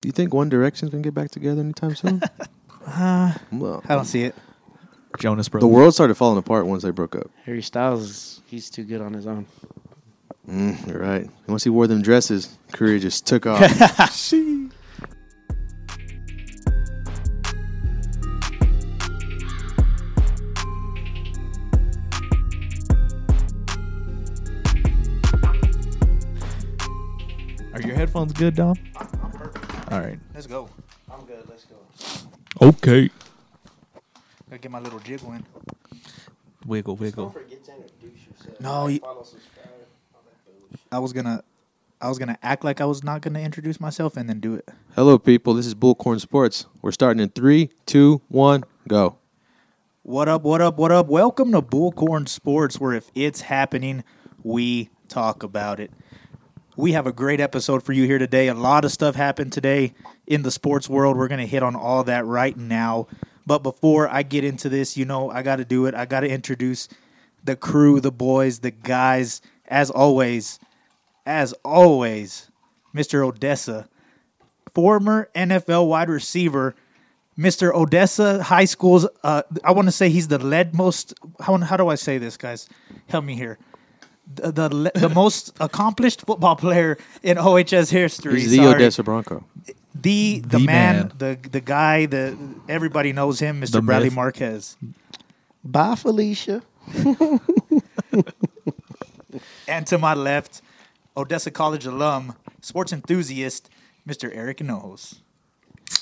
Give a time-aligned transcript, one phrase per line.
[0.00, 2.22] Do you think One Direction's gonna get back together anytime soon?
[2.86, 4.34] Uh, well, I don't see it.
[5.18, 5.68] Jonas Brothers.
[5.68, 7.30] the world started falling apart once they broke up.
[7.44, 9.46] Harry Styles, he's too good on his own.
[10.48, 11.28] Mm, you're right.
[11.46, 13.60] Once he wore them dresses, career just took off.
[27.74, 28.74] Are your headphones good, Dom?
[29.90, 30.18] All right.
[30.34, 30.68] Let's go.
[31.12, 31.44] I'm good.
[31.48, 31.76] Let's go.
[32.66, 33.10] Okay.
[34.48, 35.44] Gotta get my little jiggle in.
[36.66, 37.30] Wiggle, wiggle.
[37.30, 38.60] forget to introduce yourself.
[38.60, 39.66] No, you- follow, subscribe.
[40.14, 40.80] all that bullshit.
[40.92, 41.42] I was gonna,
[42.00, 44.68] I was gonna act like I was not gonna introduce myself and then do it.
[44.94, 45.54] Hello, people.
[45.54, 46.66] This is Bullcorn Sports.
[46.82, 49.16] We're starting in three, two, one, go.
[50.02, 50.42] What up?
[50.42, 50.76] What up?
[50.76, 51.06] What up?
[51.08, 54.04] Welcome to Bullcorn Sports, where if it's happening,
[54.44, 55.90] we talk about it.
[56.80, 58.48] We have a great episode for you here today.
[58.48, 59.92] A lot of stuff happened today
[60.26, 61.14] in the sports world.
[61.14, 63.06] We're going to hit on all that right now.
[63.44, 65.94] But before I get into this, you know, I got to do it.
[65.94, 66.88] I got to introduce
[67.44, 69.42] the crew, the boys, the guys.
[69.68, 70.58] As always,
[71.26, 72.50] as always,
[72.94, 73.26] Mr.
[73.26, 73.86] Odessa,
[74.74, 76.74] former NFL wide receiver,
[77.38, 77.74] Mr.
[77.74, 79.06] Odessa High School's.
[79.22, 81.12] Uh, I want to say he's the lead most.
[81.40, 82.70] How, how do I say this, guys?
[83.06, 83.58] Help me here.
[84.34, 88.40] The the, the most accomplished football player in OHS history.
[88.40, 88.74] He's the Sorry.
[88.76, 89.44] Odessa Bronco.
[89.94, 91.12] The the, The man, man.
[91.18, 92.36] the the guy, the
[92.68, 93.72] everybody knows him, Mr.
[93.72, 94.16] The Bradley myth.
[94.16, 94.76] Marquez.
[95.64, 96.62] Bye, Felicia.
[99.68, 100.60] And to my left,
[101.16, 103.70] Odessa College alum, sports enthusiast,
[104.08, 104.28] Mr.
[104.34, 105.18] Eric Nojos.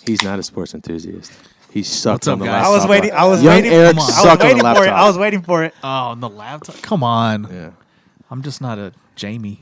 [0.07, 1.33] He's not a sports enthusiast.
[1.71, 2.67] He sucks What's up, on the guys?
[2.67, 3.11] I was waiting.
[3.13, 3.73] I was Young waiting.
[3.73, 4.87] Eric I was sucked on waiting the for it.
[4.87, 4.99] laptop.
[4.99, 5.75] I was waiting for it.
[5.85, 6.81] Oh, on the laptop.
[6.81, 7.47] Come on.
[7.53, 7.71] Yeah.
[8.31, 9.61] I'm just not a Jamie.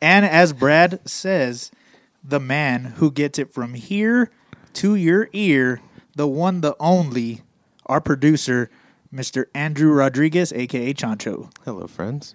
[0.00, 1.70] And as Brad says,
[2.22, 4.30] the man who gets it from here
[4.74, 5.80] to your ear,
[6.14, 7.42] the one, the only,
[7.86, 8.70] our producer,
[9.14, 9.46] Mr.
[9.54, 11.50] Andrew Rodriguez, aka Chancho.
[11.64, 12.34] Hello, friends.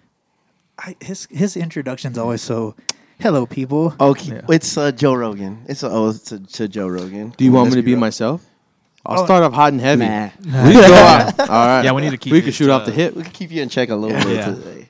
[0.80, 2.76] I, his his introduction's always so,
[3.20, 3.94] hello people.
[4.00, 4.42] Okay, Yeah.
[4.50, 5.64] it's uh, Joe Rogan.
[5.68, 7.34] It's a ode to, to Joe Rogan.
[7.38, 8.00] Do you want me to be real.
[8.00, 8.44] myself?
[9.06, 9.26] I'll Oh.
[9.26, 10.06] start off hot and heavy.
[10.08, 10.30] Nah.
[10.66, 11.40] We can go out.
[11.42, 11.82] All right.
[11.86, 13.16] Yeah, we need to keep We can it, shoot off uh, the hip.
[13.16, 14.46] We can keep you in check a little bit Yeah.
[14.46, 14.81] today.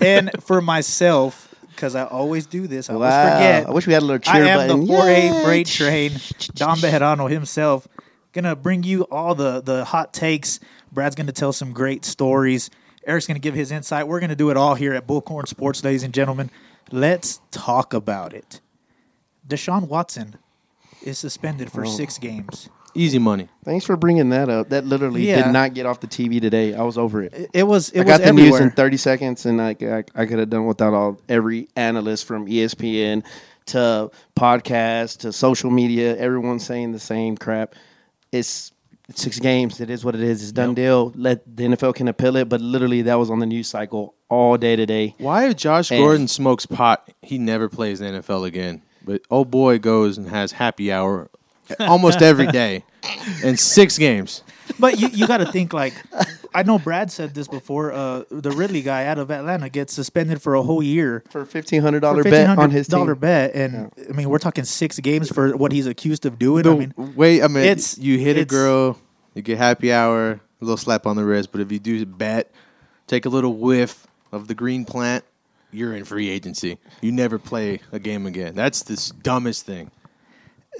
[0.00, 3.66] And for myself, because I always do this, I always forget.
[3.66, 4.86] I wish we had a little cheer I am button.
[4.86, 5.06] the 4A
[5.38, 5.44] Yay!
[5.44, 6.10] freight train,
[6.54, 7.88] Don Bejarano himself,
[8.32, 10.60] gonna bring you all the the hot takes.
[10.92, 12.70] Brad's gonna tell some great stories.
[13.06, 14.06] Eric's gonna give his insight.
[14.08, 16.50] We're gonna do it all here at Bullcorn Sports, ladies and gentlemen.
[16.92, 18.60] Let's talk about it.
[19.48, 20.36] Deshaun Watson
[21.02, 21.88] is suspended for Oh.
[21.88, 22.68] six games.
[22.94, 23.48] Easy money.
[23.64, 24.70] Thanks for bringing that up.
[24.70, 25.44] That literally Yeah.
[25.44, 26.74] did not get off the TV today.
[26.74, 27.32] I was over it.
[27.32, 27.90] It, it was.
[27.90, 28.50] It I was got the everywhere.
[28.52, 32.26] news in 30 seconds, and I, I, I could have done without all every analyst
[32.26, 33.24] from ESPN
[33.66, 36.16] to podcast to social media.
[36.16, 37.74] Everyone saying the same crap.
[38.32, 38.72] It's,
[39.08, 39.80] it's six games.
[39.80, 40.42] It is what it is.
[40.42, 41.12] It's done deal.
[41.16, 44.56] Let the NFL can appeal it, but literally that was on the news cycle all
[44.56, 45.14] day today.
[45.18, 48.82] Why if Josh And- Gordon smokes pot, he never plays the NFL again?
[49.04, 51.30] But oh boy goes and has happy hour
[51.80, 52.84] almost every day
[53.42, 54.42] in six games.
[54.78, 55.94] But you, you got to think like
[56.54, 57.92] I know Brad said this before.
[57.92, 61.82] Uh, the Ridley guy out of Atlanta gets suspended for a whole year For fifteen
[61.82, 65.56] hundred dollar bet on his dollar bet, and I mean we're talking six games for
[65.56, 66.66] what he's accused of doing.
[66.66, 68.96] I mean, wait, I mean, it's- you hit a girl,
[69.34, 71.50] you get happy hour, a little slap on the wrist.
[71.50, 72.52] But if you do bet,
[73.08, 75.24] take a little whiff of the green plant,
[75.72, 76.78] you're in free agency.
[77.00, 78.54] You never play a game again.
[78.54, 79.90] That's the dumbest thing.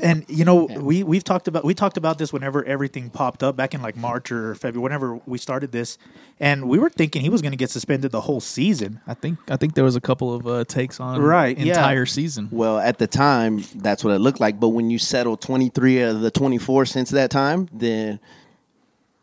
[0.02, 3.56] And you know we we've talked about we talked about this whenever everything popped up
[3.56, 5.98] back in like March or February, whenever we started this,
[6.38, 9.00] and we were thinking he was going to get suspended the whole season.
[9.06, 11.68] I think I think there was a couple of uh, takes on Right, yeah.
[11.68, 12.48] entire season.
[12.50, 14.58] Well, at the time, that's what it looked like.
[14.58, 18.20] But when you settle 23 of the 24 since that time, then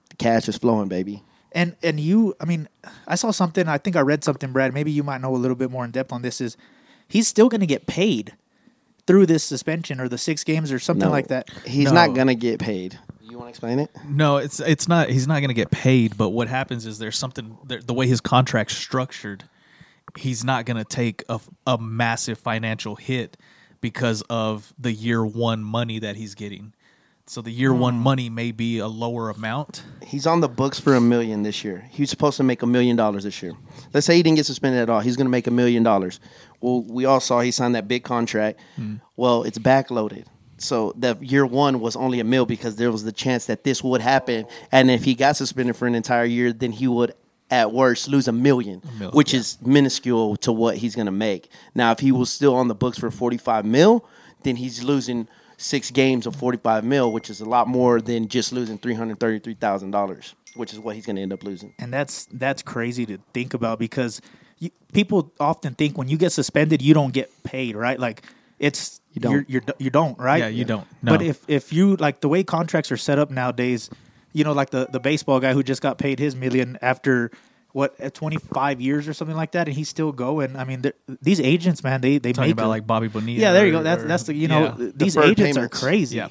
[0.09, 1.23] the cash is flowing, baby.
[1.53, 2.67] And and you, I mean,
[3.07, 3.67] I saw something.
[3.67, 4.73] I think I read something, Brad.
[4.73, 6.41] Maybe you might know a little bit more in depth on this.
[6.41, 6.57] Is
[7.07, 8.35] he's still going to get paid
[9.07, 11.49] through this suspension or the six games or something No, like that?
[11.65, 12.05] He's No.
[12.05, 12.99] not going to get paid.
[13.21, 13.89] You want to explain it?
[14.07, 15.09] No, it's it's not.
[15.09, 16.17] He's not going to get paid.
[16.17, 17.57] But what happens is there's something.
[17.65, 19.43] There, the way his contract's structured,
[20.17, 23.37] he's not going to take a, a massive financial hit
[23.81, 26.73] because of the year one money that he's getting.
[27.29, 28.03] So the year one hmm.
[28.03, 29.83] money may be a lower amount.
[30.01, 31.85] He's on the books for a million this year.
[31.91, 33.51] He was supposed to make a million dollars this year.
[33.93, 35.01] Let's say he didn't get suspended at all.
[35.01, 36.21] He's going to make a million dollars.
[36.61, 38.59] Well, we all saw he signed that big contract.
[38.75, 38.95] Hmm.
[39.15, 40.25] Well, it's backloaded.
[40.57, 43.83] So the year one was only a mil because there was the chance that this
[43.83, 44.47] would happen.
[44.71, 47.13] And if he got suspended for an entire year, then he would
[47.51, 51.49] at worst lose a million, mil, which is minuscule to what he's going to make.
[51.75, 54.03] Now, if he was still on the books for 45 mil,
[54.43, 55.27] then he's losing
[55.57, 58.93] six games of forty five mil, which is a lot more than just losing three
[58.93, 61.73] hundred thirty three thousand dollars, which is what he's going to end up losing.
[61.79, 64.21] and that's that's crazy to think about because
[64.59, 68.23] you, people often think when you get suspended you don't get paid right like
[68.59, 69.31] it's You don't.
[69.33, 70.87] you're, you're, you don't right Yeah, you don't.
[71.03, 71.11] No.
[71.13, 73.89] but if if you like the way contracts are set up nowadays
[74.33, 77.31] you know like the the baseball guy who just got paid his million after
[77.73, 80.81] what uh, 25 years or something like that and he's still going i mean
[81.21, 83.39] these agents man they they talking make about a- like Bobby Bonilla.
[83.39, 84.89] yeah there you or- go that's or- that's the you know yeah.
[84.95, 86.29] these Deferred agents are crazy Yeah.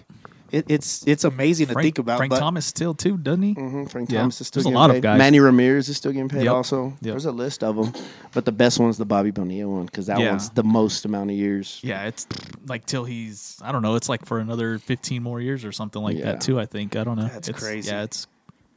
[0.52, 3.52] It, it's it's amazing to think about Frank but Thomas still too, doesn't he?
[3.54, 4.20] hmm Frank Yeah.
[4.20, 5.18] Thomas is still There's a getting lot of guys.
[5.18, 6.44] Manny Ramirez is still getting paid.
[6.44, 6.52] Yep.
[6.52, 6.96] Also, Yep.
[7.00, 7.92] there's a list of them,
[8.32, 10.30] but the best one's the Bobby Bonilla one because that Yeah.
[10.30, 11.80] one's the most amount of years.
[11.82, 12.26] Yeah, it's
[12.66, 13.94] like till he's I don't know.
[13.96, 16.24] It's like for another fifteen more years or something like Yeah.
[16.26, 16.60] that too.
[16.60, 17.28] I think I don't know.
[17.28, 17.90] That's It's- crazy.
[17.90, 18.26] Yeah, it's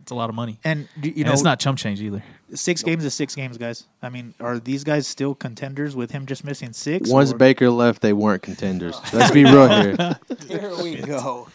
[0.02, 0.58] it's a lot of money.
[0.64, 2.24] and you You know it's not chump change either.
[2.56, 3.84] Six games is six games, guys.
[4.02, 7.08] I mean, are these guys still contenders with him just missing six?
[7.08, 9.00] Once or- Baker left, they weren't contenders.
[9.14, 10.18] Let's be real here.
[10.48, 11.48] Here we go.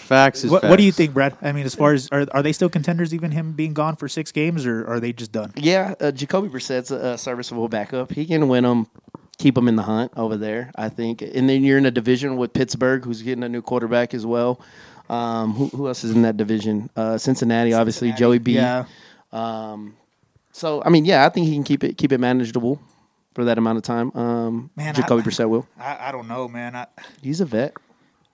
[0.00, 1.36] Facts is What, what do you think, Brad?
[1.40, 4.08] I mean, as far as are, are they still contenders, even him being gone for
[4.08, 5.52] six games, or are they just done?
[5.56, 8.10] Yeah, uh, Jacoby Brissett's a, a serviceable backup.
[8.12, 8.86] He can win them,
[9.38, 10.72] keep them in the hunt over there.
[10.74, 14.12] I think, and then you're in a division with Pittsburgh, who's getting a new quarterback
[14.14, 14.60] as well.
[15.08, 16.88] Um, who, who else is in that division?
[16.96, 18.08] Uh, Cincinnati, obviously.
[18.08, 18.20] Cincinnati.
[18.20, 18.52] Joey B.
[18.54, 18.84] Yeah.
[19.32, 19.96] Um,
[20.52, 22.80] so I mean, yeah, I think he can keep it keep it manageable
[23.34, 24.10] for that amount of time.
[24.16, 25.66] Um, Man, Jacoby I- Brissett will.
[25.78, 26.74] I, I don't know, man.
[26.74, 26.86] I,
[27.22, 27.74] He's a vet.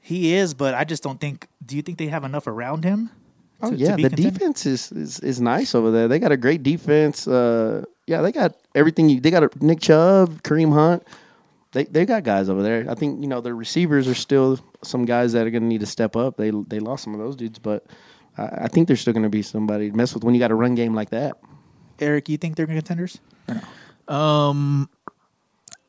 [0.07, 1.47] He is, but I just don't think.
[1.65, 3.11] Do you think they have enough around him?
[3.61, 4.31] Oh to- to yeah, be the contender?
[4.39, 6.07] defense is, is is nice over there.
[6.09, 7.27] They got a great defense.
[7.27, 9.09] Uh, yeah, they got everything.
[9.09, 11.03] You, they got a, Nick Chubb, Kareem Hunt.
[11.73, 12.87] They they got guys over there.
[12.89, 15.81] I think you know the receivers are still some guys that are going to need
[15.81, 16.37] to step up.
[16.37, 17.85] They they lost some of those dudes, but
[18.39, 20.51] I, I think there's still going to be somebody to mess with when you got
[20.53, 21.37] a run game like that.
[21.99, 23.19] Eric, you think they're contenders?
[23.49, 24.15] No?
[24.15, 24.89] Um,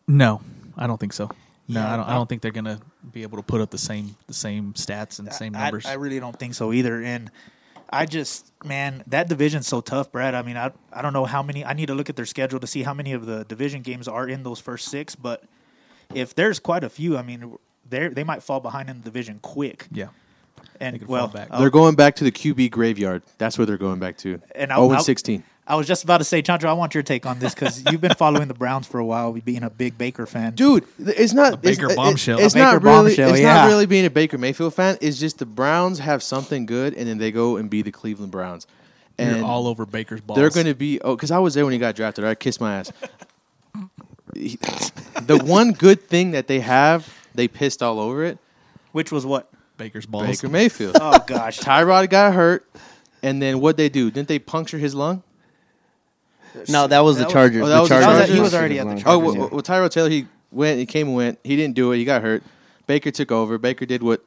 [0.07, 0.41] no,
[0.77, 1.29] I don't think so.
[1.67, 2.05] No, Yeah, I don't.
[2.05, 2.79] I I- don't think they're gonna
[3.11, 5.85] be able to put up the same the same stats and the same numbers.
[5.85, 7.01] I really don't think so either.
[7.01, 7.31] And
[7.89, 10.35] I just, man, that division's so tough, Brad.
[10.35, 11.63] I mean, I I don't know how many.
[11.65, 14.07] I need to look at their schedule to see how many of the division games
[14.07, 15.15] are in those first six.
[15.15, 15.43] But
[16.13, 17.57] if there's quite a few, I mean,
[17.89, 19.87] they they might fall behind in the division quick.
[19.91, 20.07] yeah,
[20.81, 21.49] And could well, fall back.
[21.57, 23.23] They're going back to the QB graveyard.
[23.37, 24.41] That's where they're going back to.
[24.55, 25.43] And oh I'll- oh, and I'll- 16.
[25.67, 27.99] I was just about to say, Chancho, I want your take on this because you've
[27.99, 30.55] been following the Browns for a while, being a big Baker fan.
[30.55, 32.39] Dude, it's not A Baker it's, bombshell.
[32.39, 33.09] It, it's A not Baker really.
[33.09, 33.53] bombshell, it's yeah.
[33.53, 34.97] not really being a Baker Mayfield fan.
[35.01, 38.31] It's just the Browns have something good, and then they go and be the Cleveland
[38.31, 38.65] Browns,
[39.17, 40.39] and you're all over Baker's balls.
[40.39, 41.01] they're going to be.
[41.01, 42.23] Oh, because I was there when he got drafted.
[42.23, 42.91] I kissed my ass.
[44.33, 48.37] The one good thing that they have, they pissed all over it.
[48.93, 49.49] Which was what?
[49.75, 50.27] Baker's balls.
[50.27, 50.97] Baker Mayfield.
[51.01, 52.65] Oh gosh, Tyrod got hurt,
[53.21, 54.09] and then what did they do?
[54.09, 55.23] Didn't they puncture his lung?
[56.69, 57.61] No, that was That the was- Chargers.
[57.63, 58.17] oh, that the was the Chargers.
[58.17, 58.35] Chargers?
[58.35, 61.07] He was already at the Oh, Chargers, well, well, Tyrod Taylor, he went, he came
[61.07, 61.39] and went.
[61.43, 61.97] He didn't do it.
[61.97, 62.43] He got hurt.
[62.87, 63.57] Baker took over.
[63.57, 64.23] Baker did what?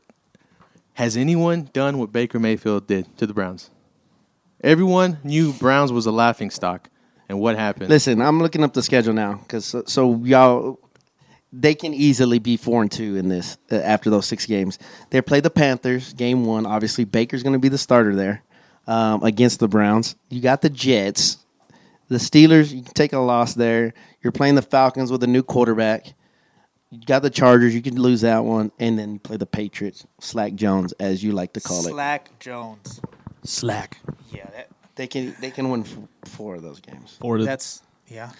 [0.95, 3.71] Has anyone done what Baker Mayfield did to the Browns?
[4.63, 6.91] Everyone knew Browns was a laughing stock,
[7.29, 7.89] and what happened?
[7.89, 10.79] Listen, I'm looking up the schedule now because so, so y'all
[11.53, 14.79] they can easily be four and two in this uh, after those six games.
[15.09, 16.67] They play the Panthers game one.
[16.67, 18.43] Obviously, Baker's going to be the starter there
[18.87, 20.15] um, against the Browns.
[20.29, 21.39] You got the Jets,
[22.11, 22.73] the Steelers.
[22.75, 23.95] You can take a loss there.
[24.23, 26.13] You're playing the Falcons with a new quarterback.
[26.91, 27.75] You got the Chargers.
[27.75, 30.07] You can lose that one, and then you play the Patriots.
[30.21, 31.91] Slack Jones, as you like to call it.
[31.91, 33.01] Slack Jones.
[33.45, 33.99] slack
[34.31, 37.17] Yeah, that, They can they can win f- four of those games.
[37.21, 38.31] for the that's yeah.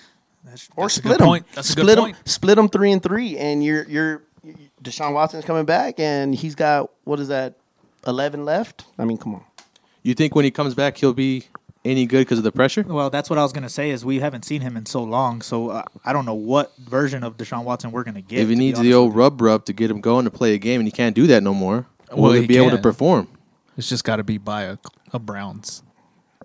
[0.45, 1.27] That's, or That's a split good them.
[1.29, 1.47] point.
[1.55, 2.17] That's a good split point.
[2.17, 2.23] them.
[2.27, 4.23] Split them three and three, and you're you're
[4.83, 7.55] Deshaun Watson's coming back, and he's got what is that,
[8.07, 8.85] eleven left?
[8.99, 9.45] I mean, come on.
[10.03, 11.45] you think when he comes back he'll be
[11.85, 12.83] any good because of the pressure?
[12.87, 13.91] Well, that's what I was going to say.
[13.91, 17.25] Is we haven't seen him in so long, so uh, I don't know what version
[17.25, 18.41] of Deshaun Watson we're going to get.
[18.41, 20.81] if he needs the old rub rub to get him going to play a game,
[20.81, 23.29] and he can't do that no more, will Well, he he be able to perform?
[23.77, 24.79] It's just got to be by a,
[25.13, 25.83] a Browns.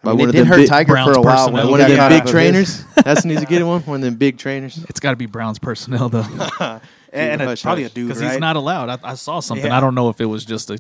[0.04, 1.36] By I mean, one they of did them hurt big- Tiger Browns for a while.
[1.38, 1.64] personnel.
[1.64, 2.84] when One of them big trainers.
[3.04, 3.82] That's needs to get one.
[3.82, 4.78] One of them big trainers.
[4.88, 6.22] It's got to be Browns personnel though,
[6.60, 6.82] and,
[7.14, 8.32] and a, Hush, probably a dude, because right?
[8.32, 8.90] he's not allowed.
[8.90, 9.66] I, I saw something.
[9.68, 9.78] Yeah.
[9.78, 10.78] I don't know if it was just a.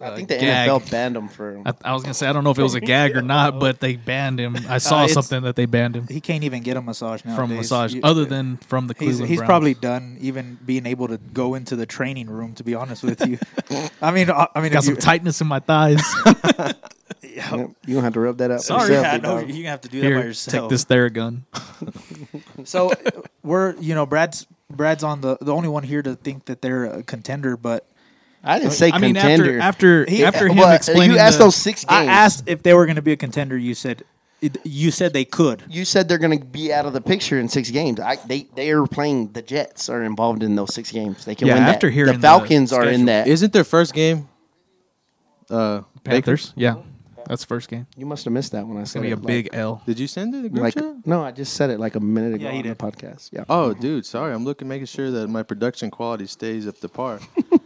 [0.00, 0.68] I think the gag.
[0.68, 1.60] NFL banned him for.
[1.66, 3.58] I, I was gonna say I don't know if it was a gag or not,
[3.60, 4.56] but they banned him.
[4.68, 7.34] I saw Uh, something that they banned him He can't even get a massage now.
[7.36, 9.28] from massage, other than from the He's, Cleveland.
[9.28, 9.48] he's Browns.
[9.48, 12.54] probably done even being able to go into the training room.
[12.54, 13.38] To be honest with you,
[14.02, 16.02] I mean, I, I mean, got some you, tinghtness in my thighs.
[17.22, 18.62] Yeah, Yep, you don't have to rub that out.
[18.62, 18.88] Sorry.
[18.94, 19.50] yourself, yeah, big no, dog.
[19.50, 20.62] you have to do that by yourself.
[20.64, 21.42] take this Theragun.
[22.64, 22.92] So
[23.42, 26.84] we're, you know, Brad's Brad's on the the only one here to think that they're
[26.84, 27.86] a contender, but
[28.48, 29.60] I didn't say I mean, contender.
[29.60, 32.08] after after He- after him Well, explaining you asked the- those six games.
[32.08, 33.56] I asked if they were going to be a contender.
[33.56, 34.02] You said
[34.64, 35.64] You said they could.
[35.68, 37.98] You said they're going to be out of the picture in six games.
[37.98, 39.32] I, they they are playing.
[39.32, 41.24] The Jets are involved in those six games.
[41.24, 41.74] They can Yeah, win that.
[41.74, 43.06] after hearing the the Falcons are in schedule.
[43.06, 43.26] that.
[43.26, 44.28] Isn't their first game?
[45.50, 46.52] Uh, Panthers.
[46.56, 46.76] Yeah,
[47.26, 47.86] that's first game.
[47.96, 49.58] you must have missed that when I It's said gonna be a it, big Like,
[49.60, 49.82] L.
[49.86, 50.94] Did you send it to the group like chat?
[51.06, 52.78] no, I just said it like a minute ago Yeah, he on the did.
[52.78, 53.30] podcast.
[53.32, 53.44] Yeah.
[53.48, 54.32] Oh, dude, sorry.
[54.34, 57.18] I'm looking, making sure that my production quality stays up to par.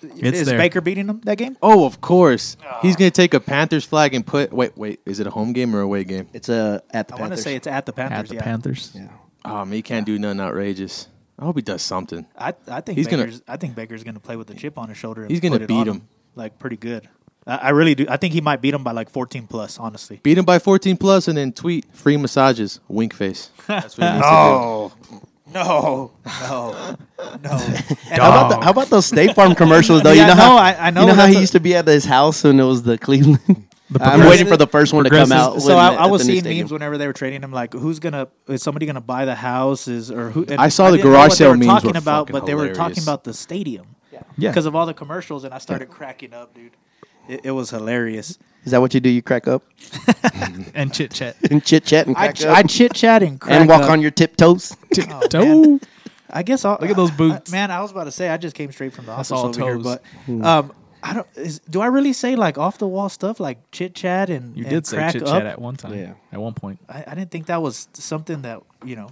[0.00, 0.58] It's is there.
[0.58, 1.56] Baker beating them that game?
[1.62, 2.56] oh, of course.
[2.82, 2.98] He's ah.
[2.98, 4.52] gonna take a Panthers flag and put.
[4.52, 5.00] Wait, wait.
[5.04, 6.28] Is it a home game or away game?
[6.32, 7.18] It's a at the Panthers.
[7.18, 7.44] I want to Panthers.
[7.44, 8.18] say it's at the Panthers.
[8.18, 8.42] At the yeah.
[8.42, 8.92] Panthers.
[8.94, 9.08] yeah.
[9.44, 11.08] Oh, man, he can't do nothing outrageous.
[11.38, 12.26] I hope he does something.
[12.36, 14.76] I I think He's gonna- Baker's, I think Baker's going to play with a chip
[14.76, 15.22] on his shoulder.
[15.22, 16.08] And He's gonna put it beat on him.
[16.34, 17.08] like pretty good.
[17.46, 18.06] I, I really do.
[18.08, 19.78] I think he might beat him by like 14 plus.
[19.78, 20.20] Honestly.
[20.22, 22.80] Beat him by 14 plus, and then tweet free massages.
[22.88, 23.50] Wink face.
[23.66, 24.92] That's what he needs Oh
[25.54, 26.96] no, no,
[27.42, 27.50] no.
[27.50, 27.50] And
[28.10, 30.12] How about the, how about those State Farm commercials though?
[30.18, 31.60] Yeah, you know no, how I- I know You know how he a- used to
[31.60, 33.40] be at his house and it was the Cleveland.
[34.00, 35.62] I'm waiting for the first one to come out.
[35.62, 37.52] so I, I was seeing memes whenever they were trading him.
[37.52, 38.28] Like, who's gonna?
[38.46, 39.88] Is somebody gonna buy the house?
[39.88, 40.44] Is or who?
[40.58, 42.54] I saw the garage what they sale were memes talking were about, fucking but they
[42.54, 43.96] were talking about the stadium.
[44.36, 44.50] Yeah.
[44.50, 46.72] because of all the commercials, and I started cracking up, dude.
[47.28, 48.38] It, it was hilarious.
[48.64, 49.08] Is that what you do?
[49.08, 49.62] You crack up
[50.74, 51.36] and chit chat.
[51.50, 53.90] and chit chat and I, crack up I chit chat and crack and walk up.
[53.90, 54.76] on your tiptoes.
[55.10, 55.80] Oh, Toe.
[56.30, 57.52] I guess I'll, Look at those boots.
[57.52, 59.58] I- man, I was about to say I just came straight from the That's office
[59.58, 60.02] all over here, but
[60.44, 61.26] um, I don't.
[61.36, 64.64] Is, do I really say like off the wall stuff like chit chat and You
[64.64, 65.94] and did say chit chat at one time.
[65.94, 66.14] Yeah.
[66.32, 66.80] At one point.
[66.88, 69.08] I, I didn't think that was something that you know.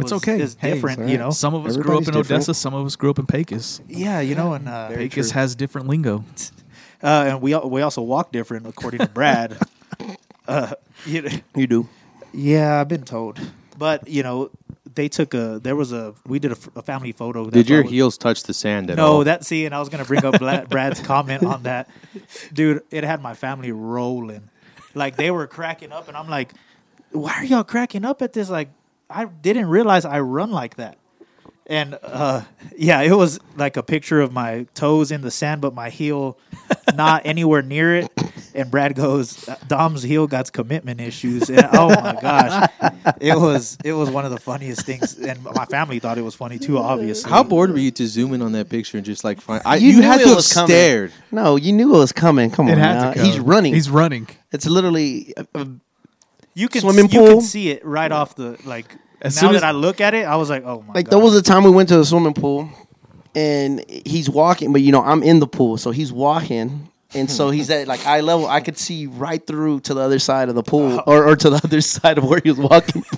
[0.00, 0.40] It's okay.
[0.40, 1.30] Is Hey, different, it's you know.
[1.30, 2.26] Some of us grew up in different.
[2.30, 2.54] Odessa.
[2.54, 3.80] Some of us grew up in Pecos.
[3.88, 6.24] Yeah, you know, and uh, Pecos has different lingo.
[7.02, 9.58] uh, and we we also walk different according to Brad.
[10.48, 10.74] uh,
[11.06, 11.88] you know, You do.
[12.32, 13.38] yeah, I've been told,
[13.76, 14.50] but you know,
[14.94, 17.48] they took a there was a we did a family photo.
[17.50, 19.24] Did your was- heels touch the sand at No, all?
[19.24, 20.38] that see, and I was gonna bring up
[20.68, 21.88] Brad's comment on that,
[22.52, 22.82] dude.
[22.90, 24.48] It had my family rolling,
[24.94, 26.52] like they were cracking up, and I'm like,
[27.12, 28.70] "Why are y'all cracking up at this?" Like,
[29.08, 30.98] I didn't realize I run like that,
[31.68, 32.42] and uh,
[32.76, 36.38] yeah, it was like a picture of my toes in the sand, but my heel
[36.94, 38.10] not anywhere near it.
[38.54, 42.68] And Brad goes, "Dom's heel got commitment issues," and oh my gosh,
[43.20, 46.34] it was it was one of the funniest things, and my family thought it was
[46.34, 46.78] funny too.
[46.78, 49.62] Obviously, How bored were you to zoom in on that picture and just like find?
[49.64, 50.68] I, You you, knew had it to have was coming.
[50.68, 51.12] stared.
[51.30, 52.50] No, you knew it was coming.
[52.50, 53.12] Come on, It had now.
[53.12, 53.24] come.
[53.24, 53.74] He's running.
[53.74, 54.26] He's running.
[54.50, 55.64] it's literally uh, uh,
[56.54, 58.86] you can Swimming you can see it right off the like.
[59.20, 60.94] As now soon that as- I look at it, I was like, oh my god.
[60.94, 61.10] like god.
[61.12, 62.70] there was a time we went to the swimming pool,
[63.34, 66.88] and he's walking, but you know I'm in the pool, so he's walking.
[67.14, 68.46] And so he's at like eye level.
[68.46, 71.36] I could see right through to the other side of the pool, uh, or, or
[71.36, 73.04] to the other side of where he was walking.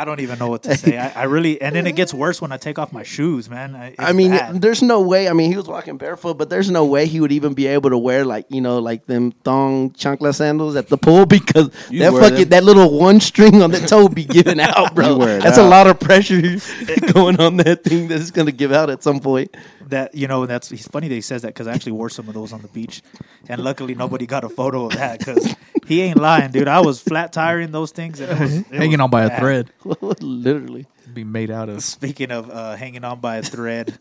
[0.00, 0.96] I don't even know what to say.
[0.96, 3.76] I, I really, and then it gets worse when I take off my shoes, man.
[3.76, 4.62] I, it's I mean, bad.
[4.62, 5.28] there's no way.
[5.28, 7.90] I mean, he was walking barefoot, but there's no way he would even be able
[7.90, 11.98] to wear like you know like them thong chancla sandals at the pool because You
[11.98, 12.48] that fucking them.
[12.48, 15.10] that little one string on the toe be giving out, bro.
[15.10, 16.40] You wear it That's a lot of pressure
[17.12, 19.54] going on that thing that's gonna give out at some point.
[19.90, 22.28] That you know that's he's funny that he says that because I actually wore some
[22.28, 23.02] of those on the beach,
[23.48, 25.54] and luckily nobody got a photo of that because
[25.86, 26.68] he ain't lying, dude.
[26.68, 29.40] I was flat tiring those things and it was, it Hanging was on by a
[29.40, 29.70] thread.
[30.20, 30.86] Literally.
[31.12, 31.82] Be made out of.
[31.82, 33.98] Speaking of uh, hanging on by a thread,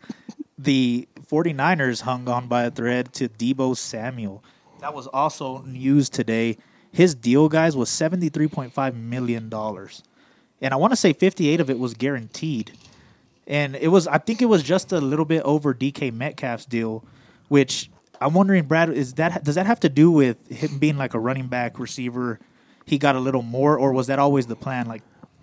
[0.58, 4.44] the 49ers hung on by a thread to Deebo Samuel.
[4.82, 6.58] That was also news today.
[6.92, 9.52] His deal, guys, was $73.5 million.
[10.62, 12.72] And I want to say 58 of it was guaranteed.
[13.50, 17.04] And it was, I think it was just a little bit over DK Metcalf's deal,
[17.48, 17.90] which
[18.22, 21.20] I'm wondering, Brad, is that does that have to do with him being like a
[21.20, 22.40] running back receiver?
[22.86, 24.88] He got a little more, or was that always the plan?
[24.88, 25.02] Like,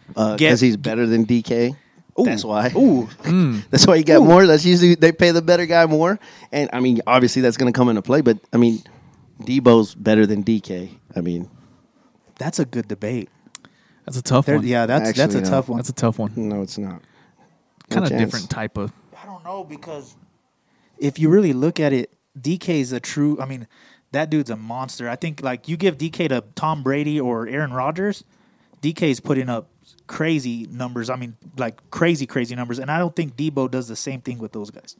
[0.08, 1.76] Because Get- he's better than DK.
[2.18, 2.24] Ooh.
[2.24, 2.72] That's why.
[2.74, 3.08] ooh,
[3.70, 4.46] That's why you got more.
[4.46, 6.18] That's usually they pay the better guy more.
[6.50, 8.20] And I mean, obviously that's going to come into play.
[8.22, 8.82] But I mean,
[9.42, 10.90] Deebo's better than DK.
[11.14, 11.50] I mean,
[12.38, 13.28] that's a good debate.
[14.06, 14.66] That's a tough There, one.
[14.66, 15.76] yeah, that's that's a Actually, uh, tough one.
[15.78, 16.32] That's a tough one.
[16.36, 17.02] no, it's not.
[17.90, 18.92] No Kind of different type of.
[19.20, 20.16] I don't know because
[20.98, 23.38] if you really look at it, DK is a true.
[23.40, 23.66] I mean,
[24.12, 25.08] that dude's a monster.
[25.08, 28.24] I think like you give DK to Tom Brady or Aaron Rodgers,
[28.82, 29.68] DK's putting up
[30.06, 31.10] crazy numbers.
[31.10, 32.78] I mean, like crazy, crazy numbers.
[32.78, 34.96] And I don't think Deebo does the same thing with those guys.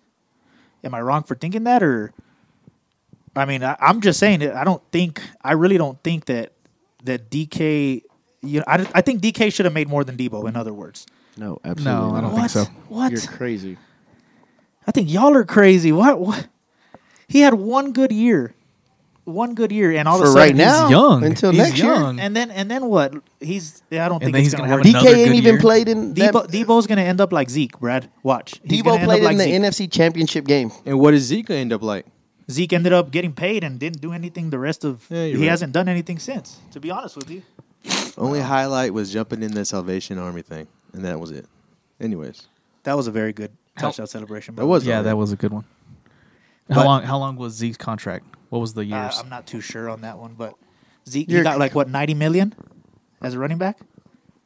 [0.84, 2.12] Am I wrong for thinking that, or?
[3.34, 6.52] I mean, I, I'm just saying that I don't think I really don't think that
[7.04, 8.02] that DK.
[8.42, 10.48] You know, I, I think DK should have made more than Deebo.
[10.48, 11.92] In other words, No, absolutely.
[12.10, 12.50] No, I don't think what?
[12.50, 12.64] so.
[12.88, 13.12] What?
[13.12, 13.76] You're crazy.
[14.86, 15.92] I think y'all are crazy.
[15.92, 16.18] What?
[16.20, 16.46] What?
[17.28, 18.54] He had one good year,
[19.24, 21.24] one good year, and all For of a sudden right he's- young.
[21.24, 21.92] until He's next year.
[21.92, 22.20] young.
[22.20, 23.14] And then and then what?
[23.40, 24.92] He's I don't think he's gonna, gonna happen.
[24.94, 25.60] have DK another ain't good even year.
[25.60, 26.14] played in.
[26.14, 27.78] That, Deebo, Deebo's gonna end up like Zeke.
[27.80, 28.60] Brad, watch.
[28.64, 29.88] He's Deebo gonna end played up in like the Zeke.
[29.88, 30.70] NFC Championship game.
[30.86, 32.06] And what does Zeke end up like?
[32.48, 35.04] Zeke ended up getting paid and didn't do anything the rest of.
[35.10, 35.48] Yeah, he right.
[35.48, 36.58] hasn't done anything since.
[36.70, 37.42] To be honest with you,
[38.16, 41.46] Only highlight was jumping in the Salvation Army thing, and that was it.
[42.00, 42.48] Anyways,
[42.82, 44.54] that was a very good How- touchdown celebration.
[44.54, 44.86] by That the was.
[44.86, 45.64] Yeah, that was a good one.
[46.68, 47.02] How But- long?
[47.02, 48.24] How long was Zeke's contract?
[48.48, 49.18] What was the Uh, years?
[49.22, 50.54] I'm not too sure on that one, but
[51.08, 52.54] Zeke he You're- got like what 90 million
[53.22, 53.78] as a running back.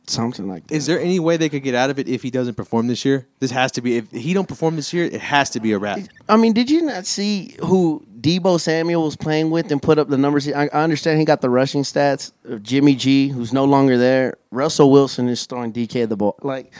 [0.07, 0.75] Something like that.
[0.75, 3.05] is there any way they could get out of it if he doesn't perform this
[3.05, 3.29] year?
[3.39, 3.97] This has to be.
[3.97, 6.01] If he don't perform this year, it has to be a wrap.
[6.29, 10.09] I mean, did you not see who Deebo Samuel was playing with and put up
[10.09, 10.49] the numbers?
[10.53, 14.37] I, I understand he got the rushing stats of Jimmy G, who's no longer there.
[14.51, 16.37] Russell Wilson is throwing DK the ball.
[16.43, 16.73] Like,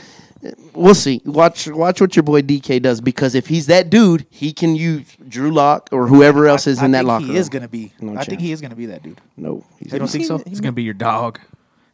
[0.75, 1.21] we'll see.
[1.25, 5.17] Watch, watch what your boy DK does because if he's that dude, he can use
[5.29, 7.37] Drew Lock or whoever else is I, in that locker he room.
[7.39, 7.93] is going to be.
[8.01, 9.21] No I think he is going to be that dude.
[9.37, 10.43] No, he's You don't think so?
[10.47, 11.39] it's gonna be your dog.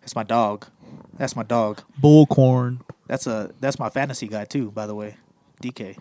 [0.01, 0.67] That's my dog.
[1.19, 1.83] That's my dog.
[2.03, 2.81] Bullcorn.
[3.07, 4.71] That's a that's my fantasy guy too.
[4.71, 5.17] By the way,
[5.63, 5.97] DK.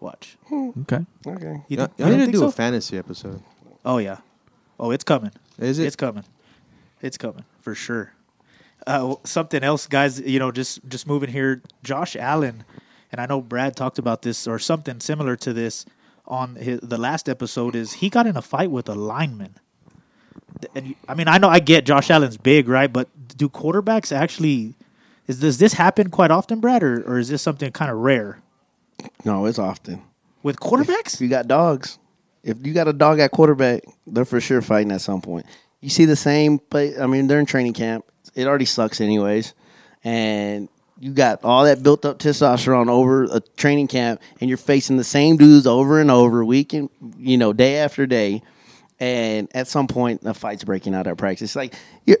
[0.00, 0.36] Watch.
[0.52, 1.04] Okay.
[1.26, 1.62] okay.
[1.68, 2.46] You, I, don't- you I don't need to think do so?
[2.46, 3.42] a fantasy episode.
[3.84, 4.18] Oh yeah.
[4.78, 5.30] Oh, it's coming.
[5.58, 5.86] Is it?
[5.86, 6.24] It's coming.
[7.02, 8.12] It's coming for sure.
[8.86, 10.20] Uh, something else, guys.
[10.20, 11.62] You know, just just moving here.
[11.82, 12.64] Josh Allen,
[13.12, 15.84] and I know Brad talked about this or something similar to this
[16.26, 17.76] on his, the last episode.
[17.76, 19.56] Is he got in a fight with a lineman?
[20.74, 22.90] And you- I mean, I know I get Josh Allen's big, right?
[22.92, 24.74] But do quarterbacks actually?
[25.26, 28.40] Is does this happen quite often, Brad, or, or is this something kind of rare
[29.24, 30.02] No, it's often.
[30.42, 31.20] with quarterbacks?
[31.20, 31.98] You got dogs.
[32.42, 35.46] If you got a dog at quarterback, they're for sure fighting at some point.
[35.80, 36.96] You see the same play.
[36.98, 38.04] I mean, they're in training camp.
[38.34, 39.54] It already sucks, anyways.
[40.04, 44.96] And you got all that built up testosterone over a training camp, and you're facing
[44.96, 46.88] the same dudes over and over, week and
[47.18, 48.42] you know, day after day.
[48.98, 51.56] And at some point, a fight's breaking out at practice.
[51.56, 52.18] Like, you're,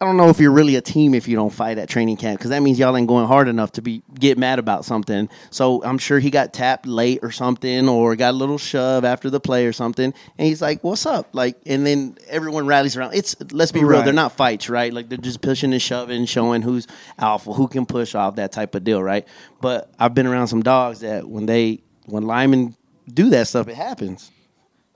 [0.00, 2.38] I don't know if you're really a team if you don't fight at training camp
[2.38, 5.28] because that means y'all ain't going hard enough to be get mad about something.
[5.50, 9.28] So I'm sure he got tapped late or something, or got a little shove after
[9.28, 13.14] the play or something, and he's like, "What's up?" Like, and then everyone rallies around.
[13.14, 14.04] It's let's be real, Right.
[14.04, 14.92] they're not fights, right?
[14.92, 16.86] Like they're just pushing and shoving, showing who's
[17.18, 19.26] alpha, who can push off that type of deal, right?
[19.60, 22.76] But I've been around some dogs that when they when linemen
[23.12, 24.30] do that stuff, it happens,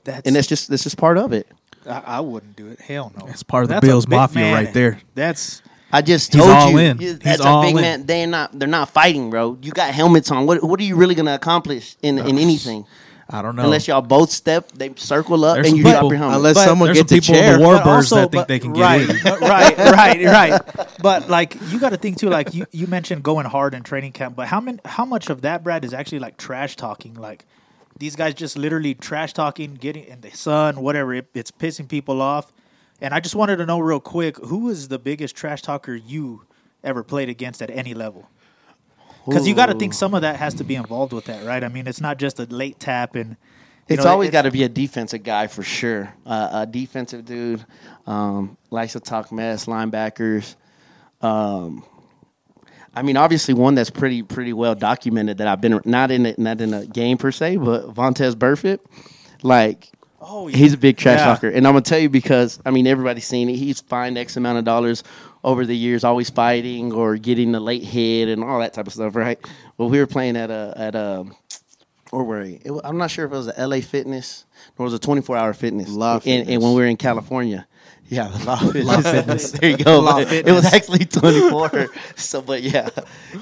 [0.05, 1.49] That's, and that's just that's just part of it.
[1.87, 2.81] I, I wouldn't do it.
[2.81, 3.27] Hell no.
[3.27, 4.55] That's part of the That's a Bills big Mafia man.
[4.65, 4.99] right there.
[5.15, 6.99] That's I just He's told all you, in.
[7.01, 7.81] you- He's that's a all big in.
[7.83, 8.07] man.
[8.07, 8.59] They're not.
[8.59, 9.59] They're not fighting, bro.
[9.61, 10.47] You got helmets on.
[10.47, 12.87] What What are you really gonna accomplish in in anything?
[13.31, 13.63] I don't know.
[13.65, 16.37] Unless y'all both step, they circle up, There's and some you drop people- your helmet.
[16.37, 17.57] Unless But someone there's gets some a people in chair.
[17.57, 19.17] the war- But Warbirds also- that think but- they can get right, in.
[19.41, 20.61] right, right, right.
[21.01, 22.29] But like you got to think too.
[22.29, 25.43] Like you, you mentioned going hard in training camp, but how many, how much of
[25.43, 27.15] that, Brad, is actually like trash talking?
[27.15, 27.47] Like
[27.99, 31.15] these guys just literally trash talking, getting in the sun, whatever.
[31.15, 32.53] It, it's pissing people off.
[33.01, 36.43] And I just wanted to know real quick, who is the biggest trash talker you
[36.85, 38.29] ever played against at any level?
[39.27, 41.63] Because you got to think some of that has to be involved with that, right?
[41.63, 43.37] I mean, it's not just a late tap and.
[43.89, 46.13] it's know, always got to be a defensive guy for sure.
[46.27, 47.65] Uh, a defensive dude
[48.07, 50.57] um, likes to talk mess, linebackers.
[51.21, 51.85] Um,
[52.95, 56.35] I mean, obviously one that's pretty pretty well documented that I've been not in a,
[56.39, 58.81] not in a game per se, but Vontaze Burfict,
[59.43, 59.89] like
[60.25, 61.25] Oh, he's a big trash yeah.
[61.25, 63.57] talker, and I'm gonna tell you because I mean everybody's seen it.
[63.57, 65.03] He's fined X amount of dollars
[65.43, 68.93] over the years, always fighting or getting the late hit and all that type of
[68.93, 69.39] stuff, right?
[69.77, 71.25] Well, we were playing at a at a
[72.13, 72.61] or were we?
[72.65, 74.45] It, I'm not sure if it was a LA Fitness
[74.79, 75.89] or it was a 24 hour fitness.
[75.89, 77.67] Law and, and when we were in California.
[78.13, 78.45] Yeah, the
[78.85, 79.53] Law Fitness.
[79.53, 79.99] there you go.
[80.01, 81.89] Law But It was actually 24.
[82.15, 82.91] so, but yeah.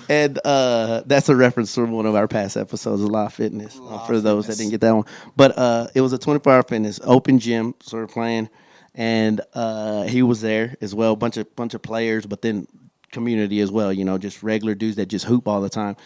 [0.09, 4.07] And uh, that's a reference from one of our past episodes of Law Fitness uh,
[4.07, 5.07] for those that didn't get that one.
[5.35, 8.49] But uh, it was a 24 hour fitness, open gym, sort of playing.
[8.95, 12.69] And uh, he was there as well, bunch of bunch of players, but then
[13.11, 15.97] community as well, you know, just regular dudes that just hoop all the time.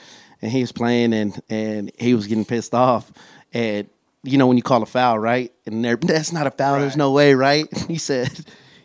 [0.41, 3.13] And he was playing and and he was getting pissed off.
[3.53, 3.89] And
[4.25, 5.53] you know when you call a foul, right?
[5.67, 6.81] And that's not a foul.
[6.81, 7.67] There's no way, right?
[7.89, 8.31] He said,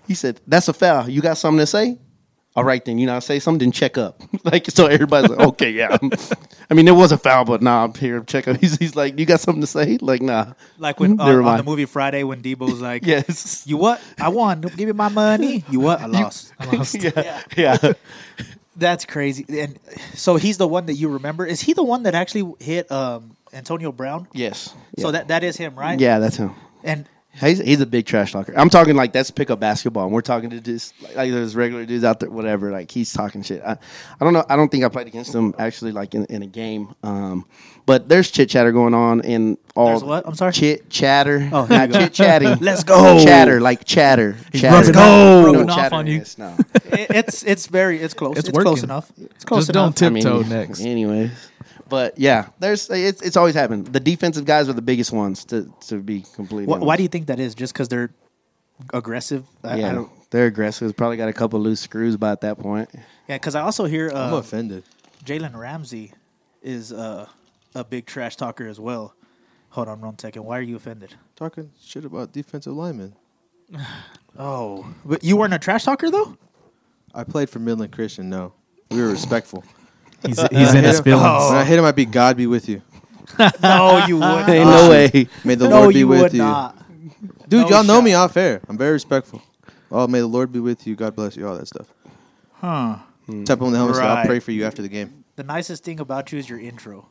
[0.07, 1.09] he said that's a foul.
[1.09, 1.97] You got something to say?
[2.55, 4.21] All right, then you know, say something, then check up.
[4.43, 5.97] like so, everybody's like, okay, yeah.
[6.69, 8.19] I mean, it was a foul, but nah, I'm here.
[8.21, 8.57] Check up.
[8.57, 9.97] He's, he's like, you got something to say?
[10.01, 10.53] Like, nah.
[10.77, 13.65] Like when uh, on the movie Friday when Deebo's like, Yes.
[13.65, 14.01] You what?
[14.19, 14.61] I won.
[14.61, 15.63] Give me my money.
[15.69, 16.01] You what?
[16.01, 16.51] I lost.
[16.59, 17.01] I lost.
[17.01, 17.93] yeah, yeah.
[18.75, 19.45] That's crazy.
[19.59, 19.77] And
[20.15, 21.45] so he's the one that you remember.
[21.45, 24.27] Is he the one that actually hit um, Antonio Brown?
[24.33, 24.73] Yes.
[24.97, 25.11] So Yeah.
[25.11, 25.99] that that is him, right?
[25.99, 26.51] Yeah, that's him.
[26.83, 27.07] And
[27.39, 28.53] He's, he's a big trash talker.
[28.57, 31.85] I'm talking like that's pickup basketball, and we're talking to just like, like there's regular
[31.85, 32.71] dudes out there, whatever.
[32.71, 33.61] Like he's talking shit.
[33.63, 33.73] I,
[34.19, 34.43] I don't know.
[34.49, 36.95] I don't think I played against him actually, like in, in a game.
[37.03, 37.45] Um,
[37.85, 39.85] but there's chit chatter going on in all.
[39.89, 40.27] There's what?
[40.27, 40.53] I'm sorry?
[40.53, 41.47] Chit chatter.
[41.53, 42.57] Oh, not chit chatting.
[42.61, 43.23] Let's go.
[43.23, 44.35] Chatter like chatter.
[44.53, 44.75] chatter.
[44.75, 46.21] rubbing No, off- no rubbing off on you.
[46.21, 46.57] chatteriness, No.
[46.97, 48.37] it, it's it's very it's close.
[48.39, 49.11] It's It's, close enough.
[49.17, 49.93] It's close Just enough.
[49.95, 50.81] don't I mean, tiptoe next.
[50.81, 51.31] Anyways,
[51.89, 53.87] But yeah, there's it's it's always happened.
[53.87, 56.65] The defensive guys are the biggest ones to to be completely.
[56.65, 56.97] Wh- why honest.
[56.97, 57.55] do you think that is?
[57.55, 58.11] Just because they're
[58.93, 59.45] aggressive?
[59.63, 60.95] I, I Yeah, don't, they're aggressive.
[60.95, 62.89] Probably got a couple loose screws by at that point.
[63.27, 64.83] yeah, because I also hear I'm uh, offended.
[65.25, 66.13] Jalen Ramsey
[66.61, 67.27] is uh,
[67.75, 69.13] a big trash talker as well.
[69.71, 70.43] Hold on one second.
[70.45, 71.13] Why are you offended?
[71.35, 73.15] Talking shit about defensive linemen.
[74.37, 76.37] Oh, but you weren't a trash talker though.
[77.13, 78.29] I played for Midland Christian.
[78.29, 78.53] No,
[78.91, 79.63] we were respectful.
[80.25, 81.25] He's he's in his him- feelings.
[81.27, 81.49] Oh.
[81.49, 82.81] When I hit him, I'd be God be with you.
[83.61, 84.23] No, you would.
[84.49, 84.83] Ain't not.
[84.83, 85.27] no way.
[85.45, 86.77] May the No, Lord be you with would you, not.
[87.47, 87.61] dude.
[87.63, 88.03] No y'all know shot.
[88.03, 88.59] me off air.
[88.67, 89.41] I'm very respectful.
[89.91, 90.95] Oh, may the Lord be with you.
[90.95, 91.47] God bless you.
[91.47, 91.87] All that stuff.
[92.53, 92.97] Huh.
[93.27, 93.43] Hmm.
[93.45, 93.95] Tap on the helmet.
[93.95, 94.25] say, I'll Right.
[94.27, 95.23] pray for you after the game.
[95.35, 97.07] The nicest thing about you is your intro.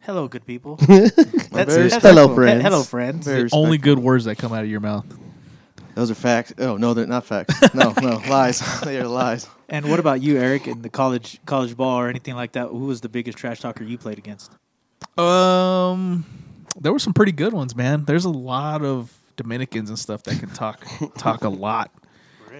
[0.00, 0.76] Hello, good people.
[0.76, 1.08] very
[1.90, 2.62] Hello, he- friends.
[2.62, 3.26] Hello, friends.
[3.26, 5.06] Very Only good words that come out of your mouth.
[5.94, 6.52] Those are facts.
[6.58, 7.54] Oh no, they're not facts.
[7.74, 8.60] No, no lies.
[8.82, 9.48] they are lies.
[9.74, 12.68] And what about you, Eric, in the college college ball or anything like that?
[12.68, 14.52] Who was the biggest trash talker you played against?
[15.18, 16.24] Um,
[16.80, 18.04] there were some pretty good ones, man.
[18.04, 20.84] There's a lot of Dominicans and stuff that can talk
[21.18, 21.90] talk a lot,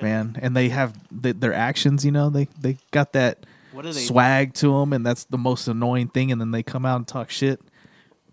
[0.02, 0.36] man.
[0.42, 2.04] And they have the, their actions.
[2.04, 4.00] You know, they they got that What are they?
[4.00, 6.32] swag to them, and that's the most annoying thing.
[6.32, 7.60] And then they come out and talk shit.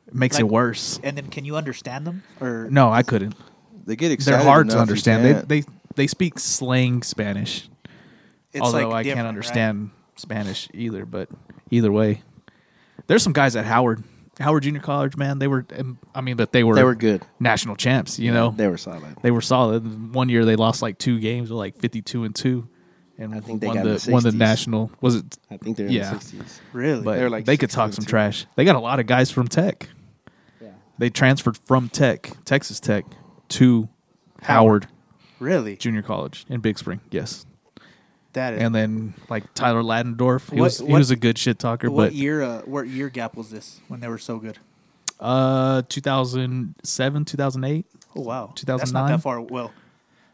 [0.08, 1.00] It makes Like- it worse.
[1.04, 2.24] And then, can you understand them?
[2.39, 3.36] Or No, I couldn't.
[3.86, 4.39] They get excited.
[4.39, 5.24] They're hard to understand.
[5.24, 7.67] They they they speak slang Spanish.
[8.54, 9.26] It's although like I can't right?
[9.28, 11.06] understand Spanish either.
[11.06, 11.30] But
[11.70, 12.22] either way,
[13.08, 14.04] there's some guys at Howard,
[14.40, 15.40] Howard Junior College, man.
[15.40, 17.24] They were, um, I mean, but they were They were good.
[17.40, 18.20] national champs.
[18.20, 19.16] You know, They were solid.
[19.22, 20.14] they were solid.
[20.14, 22.68] One year they lost like two games, with like fifty-two and two,
[23.18, 24.92] and I think they won got the, the won the national.
[25.02, 25.38] Was it?
[25.50, 26.10] I think they're Yeah.
[26.12, 26.62] in the sixties.
[26.74, 27.04] Really?
[27.04, 28.10] But They were like they could talk some two.
[28.10, 28.46] trash.
[28.56, 29.90] They got a lot of guys from Tech.
[30.62, 30.70] Yeah.
[30.98, 33.06] They transferred from Tech, Texas Tech,
[33.50, 33.90] to
[34.44, 34.88] Howard
[35.40, 35.76] really?
[35.76, 37.00] Junior College in Big Spring.
[37.12, 37.46] Yes.
[38.34, 38.62] That is.
[38.62, 41.89] and then like Tyler Ladendorf, he What- was he what- was a good shit talker.
[41.91, 42.41] what But year?
[42.41, 44.58] Uh, what year gap was this when they were so good?
[45.20, 47.86] uh, two thousand seven, two thousand eight.
[48.15, 48.94] Oh wow, 2009?
[49.04, 49.39] Not that far.
[49.41, 49.72] Well,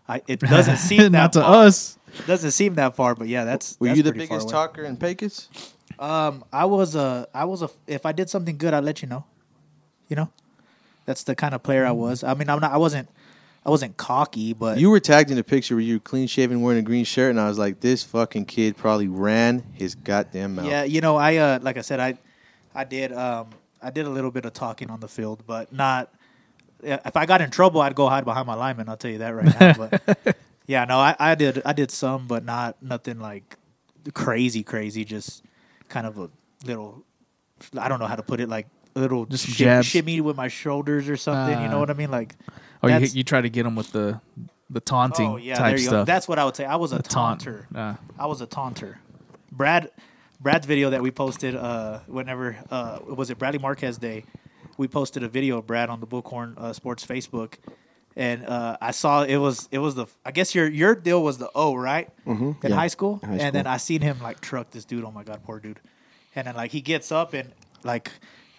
[0.07, 1.65] I, it doesn't seem that not to far.
[1.65, 1.97] us.
[2.25, 3.77] Doesn't seem that far, but yeah, that's.
[3.79, 5.49] Were that's you the biggest talker in Pecos?
[5.99, 7.69] Um, I was a, I was a.
[7.87, 9.25] If I did something good, I'd let you know.
[10.07, 10.29] You know,
[11.05, 12.23] that's the kind of player I was.
[12.23, 12.71] I mean, I'm not.
[12.71, 13.09] I wasn't.
[13.67, 16.61] I wasn't cocky, but You were tagged in a picture where you were clean shaven,
[16.61, 20.55] wearing a green shirt, and I was like, "This fucking kid probably ran his goddamn
[20.55, 22.17] mouth." yeah, you know, I uh, like I said, I,
[22.73, 23.49] I did, um,
[23.81, 26.13] I did a little bit of talking on the field, but not.
[26.81, 28.87] If I got in trouble, I'd go hide behind my lineman.
[28.87, 29.73] I'll tell you that right now.
[29.73, 33.57] But yeah, no, I, I did, I did some, but not nothing like
[34.13, 35.03] crazy, crazy.
[35.03, 35.43] Just
[35.89, 36.29] kind of a
[36.65, 37.03] little.
[37.77, 38.47] I don't know how to put it.
[38.47, 39.87] Like little Just some shim- jabs.
[39.87, 41.61] shimmy with my shoulders or something.
[41.61, 42.11] you know Uh, what I mean?
[42.11, 42.35] Like.
[42.83, 44.21] Oh, you, that's- you try to get him with the
[44.69, 45.89] the taunting Oh yeah, type there you go.
[45.91, 46.07] stuff.
[46.07, 46.65] That's what I would say.
[46.65, 47.39] I was a the taunt.
[47.41, 47.67] taunter.
[47.73, 48.99] Uh, I was a taunter.
[49.51, 49.89] Brad,
[50.41, 54.25] Brad's video that we posted, uh, whenever uh, was it Bradley Marquez Day?
[54.77, 57.53] We posted a video of Brad on the Bullhorn uh, Sports Facebook,
[58.15, 61.37] and uh, I saw it was it was the I guess your your deal was
[61.39, 63.51] the O right Mhm, in yeah, high school, high and school.
[63.53, 65.03] then I seen him like truck this dude.
[65.05, 65.79] Oh my god, poor dude!
[66.35, 67.51] And then like he gets up and
[67.83, 68.11] like.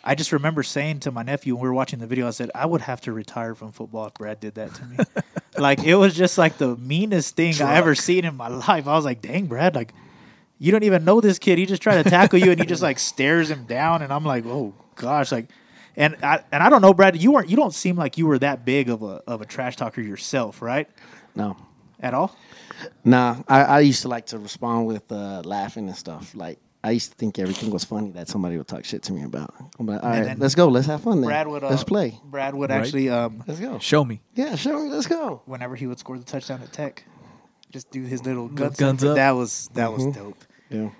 [0.04, 2.50] I just remember saying to my nephew when we were watching the video, I said,
[2.54, 4.96] I would have to retire from football if Brad did that to me.
[5.58, 8.86] like it was just like the meanest thing I ever seen in my life.
[8.86, 9.92] I was like, dang, Brad, like
[10.58, 11.58] you don't even know this kid.
[11.58, 14.24] He just tried to tackle you and he just like stares him down and I'm
[14.24, 15.46] like, oh gosh, like
[15.96, 18.38] and I and I don't know, Brad, you weren't you don't seem like you were
[18.38, 20.88] that big of a of a trash talker yourself, right?
[21.34, 21.56] No.
[22.00, 22.36] At all?
[23.04, 26.34] Nah, I, I used to like to respond with uh, laughing and stuff.
[26.36, 29.24] Like I used to think everything was funny that somebody would talk shit to me
[29.24, 29.52] about.
[29.78, 31.20] I'm like, all And right, let's go, let's have fun.
[31.20, 31.28] Then.
[31.28, 32.18] Brad would uh, let's play.
[32.24, 32.80] Brad would Right.
[32.80, 33.78] actually um Let's go.
[33.80, 34.20] show me.
[34.34, 34.88] Yeah, show me.
[34.88, 35.42] Let's go.
[35.46, 37.04] whenever he would score the touchdown at Tech,
[37.72, 39.10] just do his little Little guns, guns up.
[39.10, 39.16] up.
[39.16, 40.44] That was that was dope.
[40.70, 40.90] Yeah.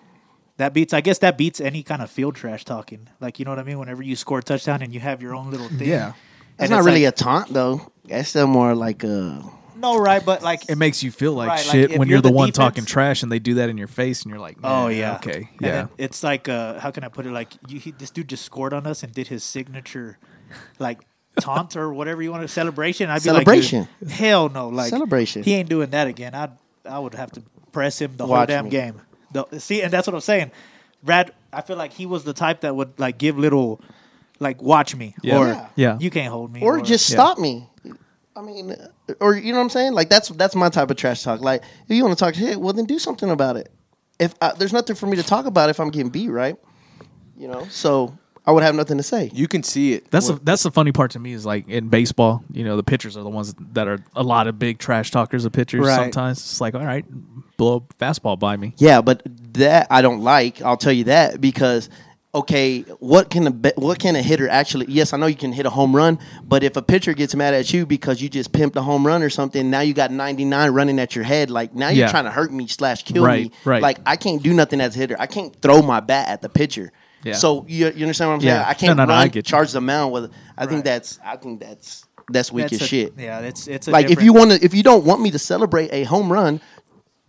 [0.57, 3.09] That beats, I guess, that beats any kind of field trash talking.
[3.21, 3.79] Like, you know what I mean?
[3.79, 5.89] Whenever you score a touchdown and you have your own little thing.
[5.89, 6.15] Yeah.
[6.57, 7.93] That's And not it's really like- a taunt though.
[8.05, 9.45] That's still more like a.
[9.79, 10.25] no, right?
[10.25, 12.35] But like, It makes you feel like Right, shit if when you're you're the, the
[12.35, 14.89] one defense- talking trash and they do that in your face and you're like, oh
[14.89, 15.71] yeah, okay, And yeah.
[15.71, 17.33] then it's like, uh, how can I put it?
[17.33, 20.19] Like, you, he, this dude just scored on us and did his signature,
[20.79, 21.01] like
[21.41, 23.11] taunt or whatever you want to celebration.
[23.11, 23.81] I'd be Celebration.
[23.81, 25.43] like, dude, hell no, like Celebration.
[25.43, 26.35] He ain't doing that again.
[26.35, 26.49] I
[26.89, 28.71] I would have to press him the whole damn me.
[28.71, 29.01] game.
[29.33, 30.51] The, see, and that's what I'm saying.
[31.03, 33.81] Brad, I feel like he was the type that would like give little,
[34.41, 35.39] like, watch me Yeah.
[35.39, 35.69] or Yeah.
[35.77, 35.99] Yeah.
[36.01, 37.15] you can't hold me or just Yeah.
[37.17, 37.69] stop me.
[38.39, 38.77] I mean,
[39.21, 39.95] or you know what I'm saying?
[39.95, 41.41] Like that's that's my type of trash talk.
[41.41, 43.69] Like if you want to talk shit, well then do something about it.
[44.21, 46.57] If uh, there's nothing for me to talk about if I'm getting beat, right?
[47.37, 49.31] You know, so I would have nothing to say.
[49.35, 50.11] You can see it.
[50.11, 52.77] That's Well, the that's the funny part to me is like in baseball, you know,
[52.77, 55.85] the pitchers are the ones that are a lot of big trash talkers of pitchers.
[55.85, 55.97] Right.
[55.97, 57.05] Sometimes it's like, all right,
[57.57, 58.73] blow a fastball by me.
[58.79, 59.23] Yeah, but
[59.55, 60.63] that I don't like.
[60.63, 61.91] I'll tell you that because
[62.35, 64.87] okay, what can a what can a hitter actually?
[64.89, 67.55] Yes, I know you can hit a home run, but if a pitcher gets mad
[67.55, 70.71] at you because you just pimped a home run or something, now you got 99
[70.71, 71.51] running at your head.
[71.51, 72.11] Like now you're Yeah.
[72.11, 73.53] trying to hurt me slash kill Right, me.
[73.65, 73.83] right.
[73.83, 75.17] Like I can't do nothing as a hitter.
[75.19, 76.93] I can't throw my bat at the pitcher.
[77.25, 77.33] Yeah.
[77.33, 78.55] So you, you understand what I'm saying?
[78.55, 78.69] Yeah.
[78.69, 79.43] I can't No, no, no, I get you.
[79.43, 80.31] charge the mound with.
[80.57, 83.15] I think that's I think that's that's weak That's as a- shit.
[83.19, 85.39] Yeah, it's it's a Like if you want to, if you don't want me to
[85.39, 86.61] celebrate a home run,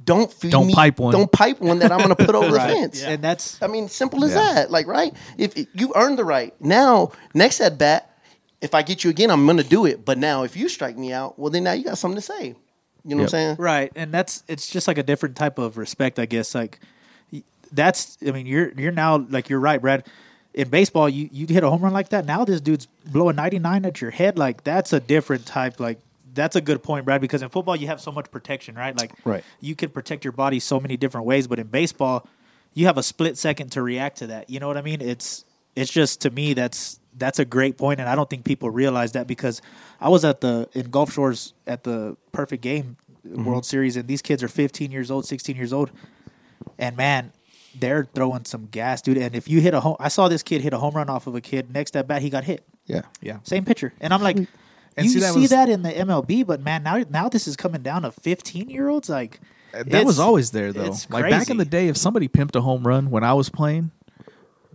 [0.09, 0.73] don't feed Don't me.
[0.73, 1.13] pipe one.
[1.13, 2.67] Don't pipe one that I'm going to put over Right.
[2.67, 3.03] the fence.
[3.03, 4.53] and that's I mean, simple as Yeah.
[4.55, 4.71] that.
[4.71, 5.13] Like, right?
[5.37, 8.09] If, if you earned the right, now next at bat,
[8.61, 10.03] if I get you again, I'm going to do it.
[10.03, 12.55] But now, if you strike me out, well, then now you got something to say.
[13.05, 13.55] You know what I'm saying?
[13.59, 16.53] Right, and that's it's just like a different type of respect, I guess.
[16.53, 16.79] Like
[17.71, 20.05] that's, I mean, you're you're now like you're right, Brad.
[20.53, 22.25] In baseball, you you hit a home run like that.
[22.25, 24.37] Now this dude's blowing 99 at your head.
[24.37, 25.79] Like that's a different type.
[25.79, 25.99] Like
[26.33, 27.21] that's a good point, Brad.
[27.21, 28.97] Because in football, you have so much protection, right?
[28.97, 29.43] Like Right.
[29.59, 32.27] you can protect your body so many different ways, but in baseball,
[32.73, 34.49] you have a split second to react to that.
[34.49, 35.01] You know what I mean?
[35.01, 38.69] It's it's just to me that's that's a great point, and I don't think people
[38.69, 39.61] realize that because
[39.99, 43.43] I was at the in Gulf Shores at the Perfect Game mm-hmm.
[43.43, 45.91] World Series, and these kids are 15 years old, 16 years old,
[46.77, 47.31] and man,
[47.75, 49.17] they're throwing some gas, dude.
[49.17, 51.27] And if you hit a home, I saw this kid hit a home run off
[51.27, 51.73] of a kid.
[51.73, 52.63] Next at bat, he got hit.
[52.85, 53.01] Yeah.
[53.21, 53.39] Yeah.
[53.43, 54.47] Same pitcher, and I'm like, mm.
[54.97, 57.55] And you see, see, that that, in the MLB, but man, now now this is
[57.55, 59.09] coming down to 15 year olds.
[59.09, 59.39] Like
[59.73, 60.95] uh, That was always there though.
[61.09, 63.91] Like back in the day, if somebody pimped a home run when I was playing,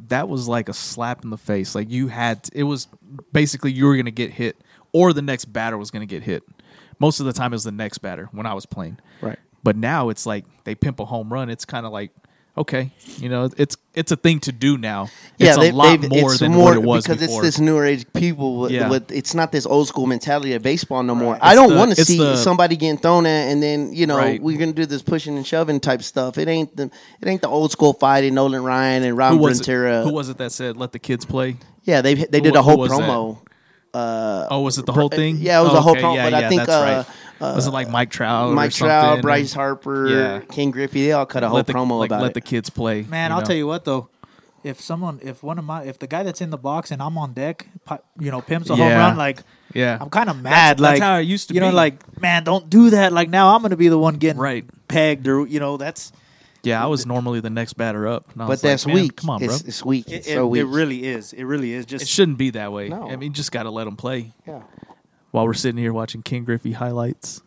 [0.08, 1.74] that was like a slap in the face.
[1.74, 2.88] Like you had, it was
[3.32, 4.56] basically you were going to get hit,
[4.92, 6.42] or the next batter was going to get hit.
[6.98, 8.98] Most of the time, it was the next batter when I was playing.
[9.20, 9.38] Right.
[9.62, 11.50] But now it's like they pimp a home run.
[11.50, 12.12] It's kind of like
[12.56, 15.08] okay, you know, it's it's a thing to do now.
[15.38, 17.44] It's they- a lot more than more what it was because before.
[17.44, 18.58] it's this newer age people.
[18.60, 18.88] With, Yeah.
[18.88, 21.32] with, it's not this old school mentality of baseball no more.
[21.34, 21.42] Right.
[21.42, 24.42] I don't want to see the- somebody getting thrown at, and then you know Right.
[24.42, 26.38] we're gonna do this pushing and shoving type stuff.
[26.38, 26.84] It ain't the
[27.20, 30.00] it ain't the old school fighting Nolan Ryan and Rob who was Ventura.
[30.00, 30.04] it?
[30.04, 31.56] Who was it that said let the kids play?
[31.84, 33.38] Yeah, they they did wa- a whole promo.
[33.92, 35.36] Uh, Oh, was it the whole thing?
[35.40, 37.06] yeah, it was Oh, a whole okay, promo, yeah, but I think, uh, right.
[37.40, 38.86] Uh, was it like Mike Trout, or Mike something?
[38.88, 40.40] Trout, And Bryce Harper, Yeah.
[40.40, 42.34] Ken Griffey, they all cut a whole let the, promo like, about let it.
[42.34, 43.02] the kids play.
[43.02, 43.44] Man, I'll know?
[43.46, 44.08] tell you what though.
[44.62, 47.18] If someone, if one of my, if the guy that's in the box and I'm
[47.18, 47.66] on deck,
[48.18, 49.40] you know, pimps a home run, like,
[49.74, 50.78] Yeah, I'm kind of mad.
[50.78, 51.74] that's like, how it used to you know, be.
[51.76, 53.12] like, man, don't do that.
[53.12, 54.64] Like now, I'm gonna be the one getting Right.
[54.88, 56.12] pegged, or you know, that's
[56.62, 56.82] yeah.
[56.82, 59.16] I was normally the next batter up, and but was like, that's man, weak.
[59.16, 59.52] Come on, bro.
[59.54, 60.08] it's, it's weak.
[60.08, 60.62] it, It's it, so weak.
[60.62, 61.34] it really is.
[61.34, 61.84] It really is.
[61.84, 62.88] Just It shouldn't be that way.
[62.88, 63.02] No.
[63.10, 64.32] I mean, you just got to let them play.
[64.48, 64.62] Yeah.
[65.34, 67.42] While we're sitting here watching Ken Griffey highlights,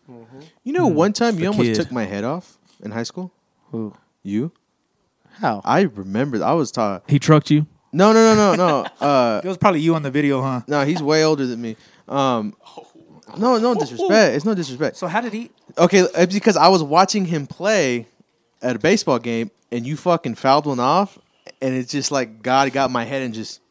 [0.62, 1.74] You know, one time the you almost kid.
[1.74, 3.32] took my head off in high school.
[3.70, 3.94] Who?
[4.22, 4.52] You?
[5.40, 5.62] How?
[5.64, 6.44] I remember.
[6.44, 7.04] I was taught.
[7.08, 7.66] he trucked you.
[7.90, 8.86] No, no, no, no, no.
[9.00, 10.60] Uh, it was probably you on the video, huh?
[10.68, 11.76] no, he's way older than me.
[12.06, 12.54] Um,
[13.38, 14.36] no, no disrespect.
[14.36, 14.98] It's no disrespect.
[14.98, 15.50] So how did he?
[15.78, 18.06] Okay, it's because I was watching him play
[18.60, 21.18] at a baseball game, and you fucking fouled one off,
[21.62, 23.62] and it's just like God got my head and just.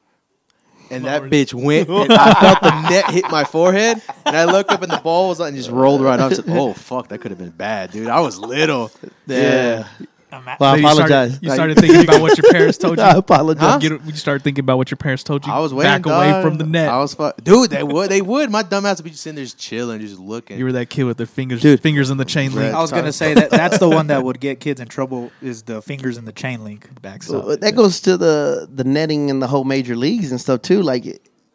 [0.90, 4.72] And that bitch went, and I felt the net hit my forehead, and I looked
[4.72, 6.32] up, and the ball was like, and just rolled right off.
[6.32, 8.08] I said, "Oh fuck, that could have been bad, dude.
[8.08, 8.92] I was little."
[9.26, 9.88] Yeah,
[10.32, 11.40] Ima- Well, I So you started- apologize.
[11.42, 13.04] You started, thinking about what your parents told you.
[13.04, 13.62] I apologize.
[13.64, 13.78] Huh?
[13.78, 15.54] Get, you started thinking about what your parents told you.
[15.54, 16.90] I was waiting, back away from the net.
[16.90, 17.70] I was, fu- dude.
[17.70, 18.52] They would, they would.
[18.52, 20.58] My dumb ass would be just sitting there, just chilling, just looking.
[20.60, 21.80] you were that kid with the fingers, Dude.
[21.80, 22.74] fingers in the chain link.
[22.76, 25.64] I was gonna say that that's the one that would get kids in trouble is
[25.64, 26.90] the fingers in the chain link.
[27.02, 27.44] Backside.
[27.46, 30.82] Well, that goes to the the netting and the whole major leagues and stuff too.
[30.82, 31.06] Like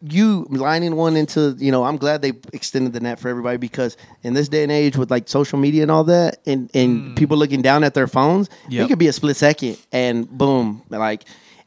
[0.05, 3.95] you lining one into, you know, I'm glad they extended the net for everybody because
[4.23, 7.15] in this day and age with like social media and all that, and and mm.
[7.15, 8.85] people looking down at their phones, Yep.
[8.85, 11.23] it could be a split second and boom, like,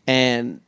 [0.07, 0.61] and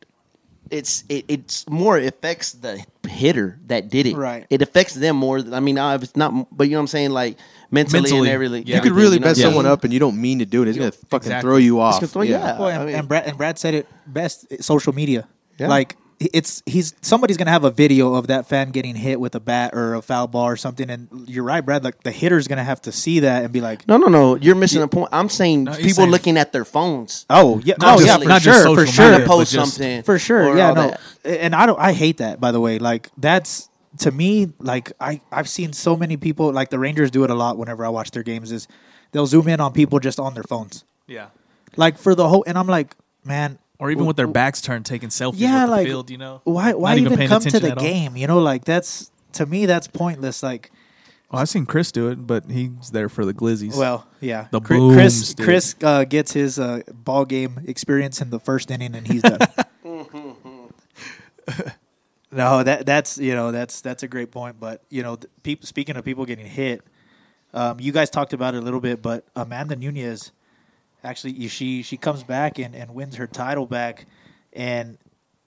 [0.71, 4.17] it's it, it's more affects the hitter that did it.
[4.17, 4.47] Right.
[4.51, 5.39] It affects them more.
[5.53, 7.39] I mean, now if it's not, but you know what I'm saying, like
[7.71, 8.65] mentally, Mentally, and everything.
[8.67, 8.77] yeah.
[8.77, 10.47] you could really you know mess what I'm someone up, and you don't mean to
[10.47, 10.69] do it.
[10.69, 11.49] It's gonna fucking Exactly.
[11.49, 11.97] throw you off.
[11.97, 12.59] gonna throw you out.
[12.59, 14.63] Well, and, I mean- and Brad and Brad said it best.
[14.63, 15.29] Social media,
[15.59, 15.69] Yeah.
[15.69, 19.41] like it's he's somebody's gonna have a video of that fan getting hit with a
[19.41, 21.85] bat or a foul ball or something, and you're right, Brad.
[21.85, 24.35] Like the hitter's gonna have to see that and be like, No, no, no.
[24.37, 25.11] You're missing the point.
[25.13, 27.25] I'm saying No, people saying- looking at their phones.
[27.31, 29.75] "Oh yeah, Not oh yeah, for just sure, social for sure, trying to post just-
[29.75, 31.01] something for sure, yeah, no, that.
[31.25, 32.41] and I don't, I hate that.
[32.41, 36.71] By the way, like that's to me, like I I've seen so many people, like
[36.71, 37.59] the Rangers do it a lot.
[37.59, 38.67] Whenever I watch their games, is
[39.13, 41.29] they'll zoom in on people just on their phones, yeah.
[41.77, 45.09] like for the whole, and I'm like, man, Or even with their backs turned, taking
[45.09, 46.41] selfies yeah, like field, you know?
[46.43, 48.17] why why Not even, paying come to the game?
[48.17, 50.43] You know, like that's to me that's pointless.
[50.43, 50.73] Like,
[51.31, 53.77] Well, I've seen Chris do it, but he's there for the glizzies.
[53.77, 55.45] well, yeah, The Chris booms, dude.
[55.47, 59.39] Chris uh, gets his uh, ball game experience in the first inning, and he's done.
[62.33, 64.59] no, that that's you know that's that's a great point.
[64.59, 66.83] But you know, people speaking of people getting hit,
[67.55, 70.33] um, you guys talked about it a little bit, but Amanda Nunes
[71.05, 74.07] actually she she comes back and, and wins her title back,
[74.53, 74.99] and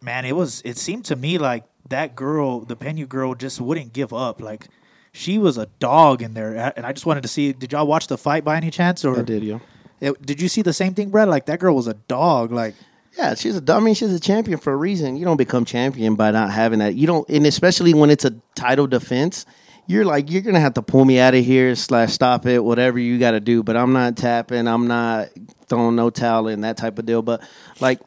[0.01, 0.61] man, it was.
[0.65, 4.41] It seemed to me like that girl, the Pena girl, just wouldn't give up.
[4.41, 4.67] Like
[5.11, 7.53] she was a dog in there, and I just wanted to see.
[7.53, 9.03] Did y'all watch the fight by any chance?
[9.05, 9.43] Or I did.
[9.43, 9.61] It-
[10.01, 11.27] eh, did you see the same thing, Brad?
[11.27, 12.51] Like that girl was a dog.
[12.51, 12.75] Like
[13.17, 13.73] Yeah, she's a.
[13.73, 15.17] I mean, she's a champion for a reason.
[15.17, 16.95] You don't become champion by not having that.
[16.95, 19.45] You don't, and especially when it's a title defense,
[19.87, 22.99] you're like you're gonna have to pull me out of here slash stop it, whatever
[22.99, 23.63] you got to do.
[23.63, 24.67] But I'm not tapping.
[24.67, 25.29] I'm not
[25.67, 27.21] throwing no towel in that type of deal.
[27.21, 27.41] But
[27.79, 27.99] like,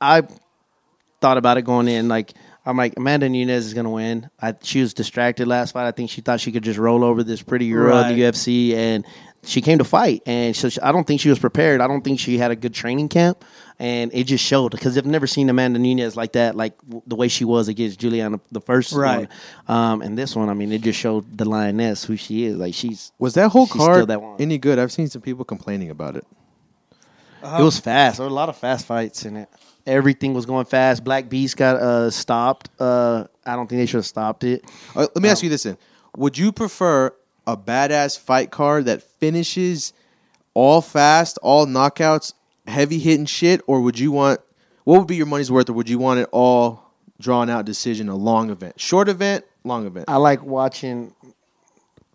[0.00, 0.22] I
[1.20, 2.08] thought about it going in.
[2.08, 2.32] Like,
[2.64, 4.30] I'm like Amanda Nunes is gonna win.
[4.40, 5.86] I, she was distracted last fight.
[5.86, 8.74] I think she thought she could just roll over this pretty girl in the UFC,
[8.74, 9.04] and
[9.44, 10.22] she came to fight.
[10.26, 11.80] And so she, I don't think she was prepared.
[11.80, 13.44] I don't think she had a good training camp,
[13.82, 17.16] and it just showed because I've never seen Amanda Nunes like that, like w- the
[17.16, 19.28] way she was against Julianna the first Right.
[19.66, 19.76] one.
[19.76, 22.56] Um, and this one, I mean, it just showed the lioness who she is.
[22.56, 24.36] Like she's Was that whole card that one.
[24.40, 24.78] any good?
[24.78, 26.24] I've seen some people complaining about it.
[27.42, 28.18] it was fast.
[28.18, 29.48] There were a lot of fast fights in it.
[29.84, 31.02] Everything was going fast.
[31.02, 32.68] Black Beast got uh, stopped.
[32.78, 34.64] Uh, I don't think they should have stopped it.
[34.94, 35.76] Uh, let me ask you this: then,
[36.16, 37.12] would you prefer
[37.48, 39.92] a badass fight card that finishes
[40.54, 42.32] all fast, all knockouts,
[42.66, 44.40] heavy hitting shit, or would you want?
[44.84, 48.08] What would be your money's worth, or would you want it all drawn out decision,
[48.08, 50.06] a long event, short event, long event?
[50.08, 51.14] I like watching.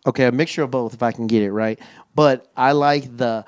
[0.06, 1.78] Okay, a mixture of both if I can get it right.
[2.16, 3.46] But I like the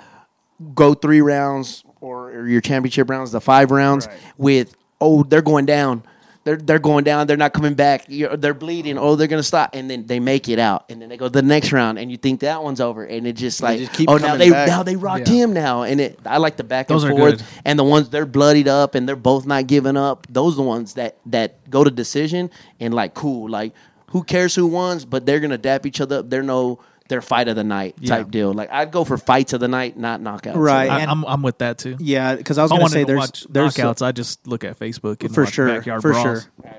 [0.73, 4.17] go three rounds or, your championship rounds, the five rounds Right.
[4.38, 6.03] with oh they're going down,
[6.43, 9.71] they're they're going down, they're not coming back, You're, they're bleeding, oh they're gonna stop,
[9.73, 12.10] and then they make it out, and then they go to the next round, and
[12.10, 14.67] you think that one's over, and it just like just keep oh now they back.
[14.67, 15.43] now they rocked Yeah.
[15.45, 17.45] him now, and it I like the back Those and are forth, good.
[17.65, 20.28] and the ones they're bloodied up and they're both not giving up.
[20.30, 22.49] Those are the ones that that go to decision
[22.80, 23.73] and like cool, like
[24.08, 26.30] who cares who wins, but they're gonna dap each other up.
[26.30, 28.31] They're no their fight of the night type Yeah.
[28.31, 28.53] deal.
[28.53, 30.55] Like I'd go for fights of the night, not knockouts.
[30.55, 30.89] Right.
[30.89, 31.97] I, I'm I'm with that too.
[31.99, 34.01] yeah, because I was going to say there's watch there's knockouts.
[34.05, 36.23] I just look at Facebook and for watch sure, backyard for brawls.
[36.23, 36.71] sure,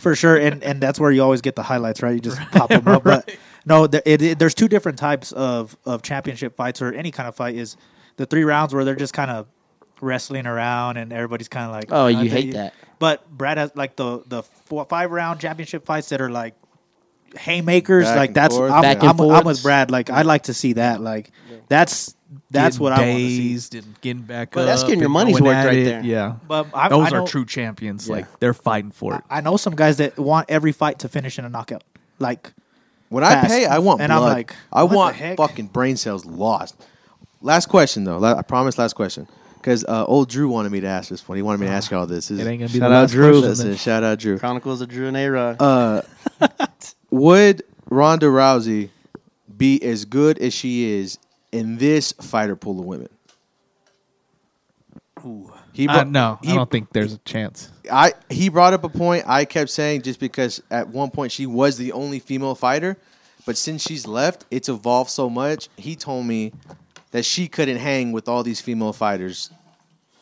[0.00, 2.14] for sure, and and that's where you always get the highlights, right?
[2.14, 3.02] You just pop them up.
[3.08, 7.10] But no, the, it, it- there's two different types of of championship fights or any
[7.10, 7.54] kind of fight.
[7.56, 7.76] Is
[8.16, 9.46] the three rounds where they're just kind of
[10.00, 12.74] wrestling around and everybody's kind of like, Oh, you they- hate that.
[12.98, 16.54] But Brad has like the the four, five round championship fights that are like
[17.36, 18.04] haymakers.
[18.04, 19.90] Back like that's forth, I'm, Back and I'm, I'm with Brad.
[19.90, 21.00] Like I'd like to see that.
[21.00, 21.30] Like
[21.68, 22.14] that's
[22.50, 23.48] that's Getting what I want to see.
[23.48, 24.66] dazed and getting back But up.
[24.66, 25.84] that's getting your and money's worth right it.
[25.84, 26.00] there.
[26.04, 28.06] Yeah, But I, those I are true champions.
[28.08, 28.16] Yeah.
[28.16, 29.22] Like they're fighting for it.
[29.30, 31.84] I know some guys that want every fight to finish in a knockout.
[32.18, 32.52] Like
[33.08, 34.22] When I pay, I want And blood.
[34.22, 35.36] I'm like, I what the want heck?
[35.38, 36.76] fucking brain cells lost.
[37.40, 38.18] Last question though.
[38.18, 38.76] La- I promise.
[38.78, 39.26] Last question.
[39.54, 41.36] Because uh, old Drew wanted me to ask this one.
[41.36, 42.28] He wanted me to ask you all this.
[42.28, 43.40] This It is- ain't gonna be Shout the out Drew.
[43.40, 44.38] Listen, shout out Drew.
[44.38, 45.56] Chronicles of Drew and A-Rod.
[45.60, 46.02] Uh,
[47.10, 48.90] would Ronda Rousey
[49.56, 51.18] be as good as she is
[51.52, 53.08] in this fighter pool of women?
[55.72, 57.70] He Uh, no, he, I don't think there's a chance.
[57.90, 61.46] I he brought up a point I kept saying just because at one point she
[61.46, 62.96] was the only female fighter,
[63.44, 65.68] but since she's left, it's evolved so much.
[65.76, 66.52] He told me
[67.10, 69.50] that she couldn't hang with all these female fighters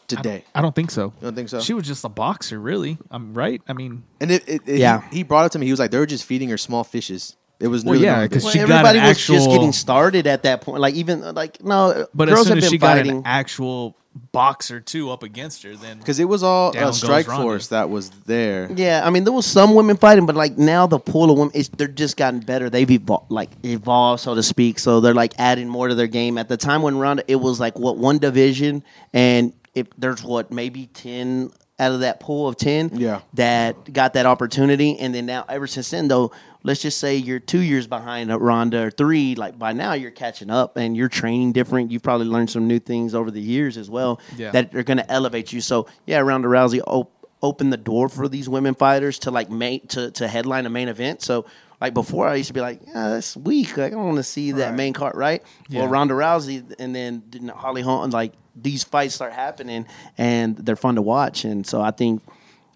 [0.09, 0.45] today.
[0.55, 1.07] I don't think so.
[1.07, 1.61] You don't think so?
[1.61, 2.99] She was just a boxer, really.
[3.11, 3.61] I'm right.
[3.69, 5.09] I mean, And it, it, it- Yeah.
[5.11, 5.67] he, he brought it to me.
[5.67, 7.37] He was like, they were just feeding her small fishes.
[7.59, 10.27] It was Well, really yeah, because she Well, got everybody an was just getting started
[10.27, 10.81] at that point.
[10.81, 13.97] Like even like no, but girls as soon as been she got an actual
[14.33, 18.11] boxer two up against her, then because it was all Down uh, Strikeforce that was
[18.27, 18.71] there.
[18.75, 21.55] Yeah, I mean there was some women fighting, but like now the pool of women
[21.55, 22.69] is they're just gotten better.
[22.69, 24.79] They've evolved, like evolved, so to speak.
[24.79, 26.37] So they're like adding more to their game.
[26.37, 28.83] At the time when Ronda, it was like what one division,
[29.15, 33.21] and if there's what maybe ten out of that pool of ten, Yeah.
[33.35, 34.99] that got that opportunity.
[34.99, 38.85] And then now, ever since then, though, let's just say you're two years behind Ronda
[38.87, 39.35] or three.
[39.35, 41.91] Like by now, you're catching up and you're training different.
[41.91, 44.53] You've probably learned some new things over the years as well Yeah.
[44.53, 45.61] that are going to elevate you.
[45.61, 47.13] So yeah, Ronda Rousey op-
[47.43, 50.89] opened the door for these women fighters to like main to, to headline a main
[50.89, 51.21] event.
[51.21, 51.45] So
[51.79, 53.77] like before, I used to be like, yeah, that's weak.
[53.77, 55.43] Like, I don't want to see that main card, right?
[55.71, 60.77] Well, Ronda Rousey, and then didn't Holly Holm, like these fights start happening, and they're
[60.77, 61.45] fun to watch.
[61.45, 62.23] And so I think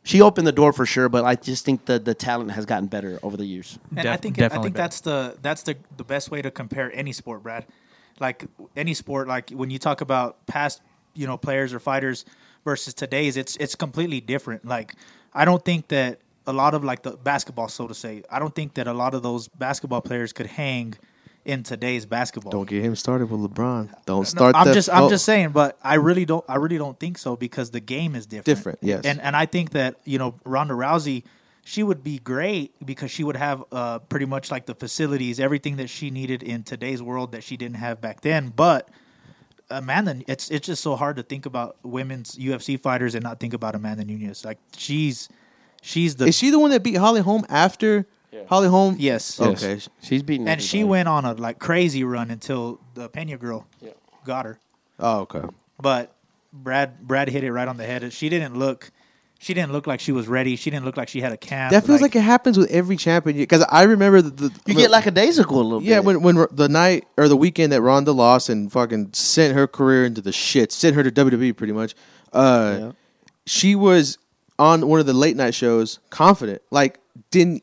[0.03, 1.09] she opened the door for sure.
[1.09, 3.79] But I just think the the talent has gotten better over the years.
[3.97, 4.71] And I think I think better.
[4.71, 7.67] that's the that's the the best way to compare any sport, Brad.
[8.19, 8.45] Like
[8.77, 10.83] any sport, like when you talk about past,
[11.15, 12.27] you know, players or fighters
[12.65, 14.65] versus today's, it's it's completely different.
[14.67, 14.95] Like
[15.33, 18.55] I don't think that a lot of like the basketball, so to say, I don't
[18.55, 20.95] think that a lot of those basketball players could hang
[21.51, 22.53] in today's basketball.
[22.53, 23.91] Don't get him started with LeBron.
[24.07, 24.55] Don't No, start.
[24.57, 27.19] I'm that just I'm fo- just saying, but I really don't I really don't think
[27.19, 28.45] so because the game is different.
[28.45, 29.05] Different, yes.
[29.05, 31.25] And and I think that you know Ronda Rousey,
[31.65, 35.77] she would be great because she would have uh, pretty much like the facilities, everything
[35.77, 38.53] that she needed in today's world that she didn't have back then.
[38.55, 38.89] But
[39.71, 43.55] Amanda, it's it's just so hard to think about women's UFC fighters and not think
[43.55, 44.45] about Amanda Nunes.
[44.45, 45.29] Like she's
[45.83, 48.07] she's the Is she the one that beat Holly Holm after
[48.49, 48.97] Holly Holm?
[48.99, 49.63] yes, Yes.
[49.65, 49.81] Okay.
[50.03, 50.49] She's beating.
[50.49, 50.91] and she everybody.
[50.91, 53.91] went on a like crazy run until the Pena girl Yeah.
[54.25, 54.59] got her.
[54.99, 55.43] Oh, okay.
[55.81, 56.15] But
[56.53, 58.13] Brad Brad hit it right on the head.
[58.13, 58.91] She didn't look
[59.43, 60.55] she didn't look like she was ready.
[60.57, 61.71] She didn't look like she had a camp.
[61.73, 64.91] That feels like, it happens with every champion because I remember the, the You get
[64.91, 65.89] like a daisical a little bit.
[65.89, 66.05] yeah bit.
[66.05, 70.05] when when the night or the weekend that Ronda lost and fucking sent her career
[70.05, 71.95] into the shit, sent her to WWE pretty much.
[72.35, 72.93] Uh, Yeah.
[73.47, 74.19] she was
[74.59, 76.99] on one of the late night shows, confident, like
[77.31, 77.63] didn't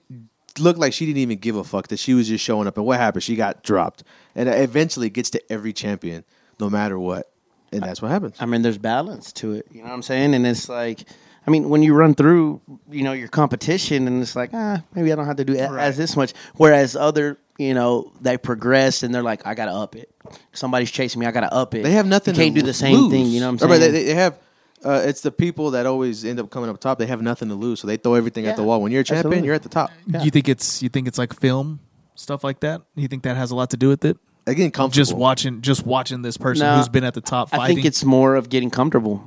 [0.60, 2.78] look like she didn't even give a fuck that she was just showing up.
[2.78, 3.24] And what happened?
[3.24, 4.04] She got dropped,
[4.36, 6.24] and it eventually gets to every champion,
[6.60, 7.32] no matter what,
[7.72, 8.36] and that's what happens.
[8.40, 9.68] I mean, there's balance to it.
[9.72, 10.34] You know what I'm saying?
[10.34, 11.04] And it's like,
[11.46, 15.12] I mean, when you run through, you know, your competition, and it's like, ah, maybe
[15.12, 15.84] I don't have to do a- Right.
[15.86, 16.34] as this much.
[16.56, 20.12] Whereas other, you know, they progress and they're like, I gotta up it.
[20.54, 21.84] Somebody's chasing me, I gotta up it.
[21.84, 22.36] They have nothing.
[22.36, 23.12] You can't to do the same lose.
[23.12, 23.26] thing.
[23.28, 23.82] You know what I'm saying?
[23.82, 24.38] but They, they have.
[24.86, 27.00] Uh, it's the people that always end up coming up top.
[27.00, 28.82] They have nothing to lose, so they throw everything at the wall.
[28.82, 29.46] When you're a champion, absolutely.
[29.48, 29.92] you're at the top.
[30.06, 30.24] Yeah.
[30.24, 31.80] You think it's you think it's like film
[32.16, 32.82] stuff like that?
[32.96, 34.18] You think that has a lot to do with it?
[34.46, 35.04] Again, comfortable.
[35.04, 38.04] Just watching just watching this person No, who's been at the top I think it's
[38.04, 39.24] more of getting comfortable.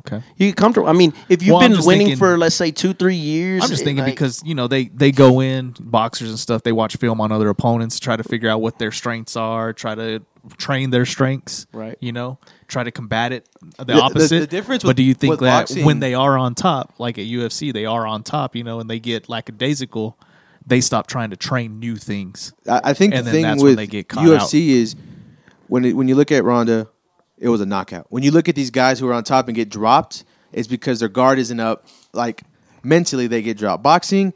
[0.00, 0.22] Okay.
[0.36, 0.88] You get comfortable.
[0.88, 3.68] I mean, if you've Well, been winning thinking- for let's say two, three years, I'm
[3.68, 6.62] just thinking like- because you know they they go in boxers and stuff.
[6.62, 9.94] They watch film on other opponents, try to figure out what their strengths are, try
[9.94, 10.22] to
[10.58, 11.66] train their strengths.
[11.72, 11.96] Right.
[12.00, 14.40] You know, try to combat it the, the- opposite.
[14.40, 17.18] the difference but with- do you think that boxing- when they are on top, like
[17.18, 20.18] at UFC, they are on top, you know, and they get lackadaisical,
[20.66, 22.52] they stop trying to train new things.
[22.68, 24.96] I, I think And the then thing that's when with they get caught UFC is
[25.68, 26.88] when it, when you look at Ronda,
[27.44, 28.06] it was a knockout.
[28.08, 30.98] When you look at these guys who are on top and get dropped, it's because
[31.00, 31.86] their guard isn't up.
[32.14, 32.42] Like
[32.82, 33.82] mentally, they get dropped.
[33.82, 34.32] Boxing,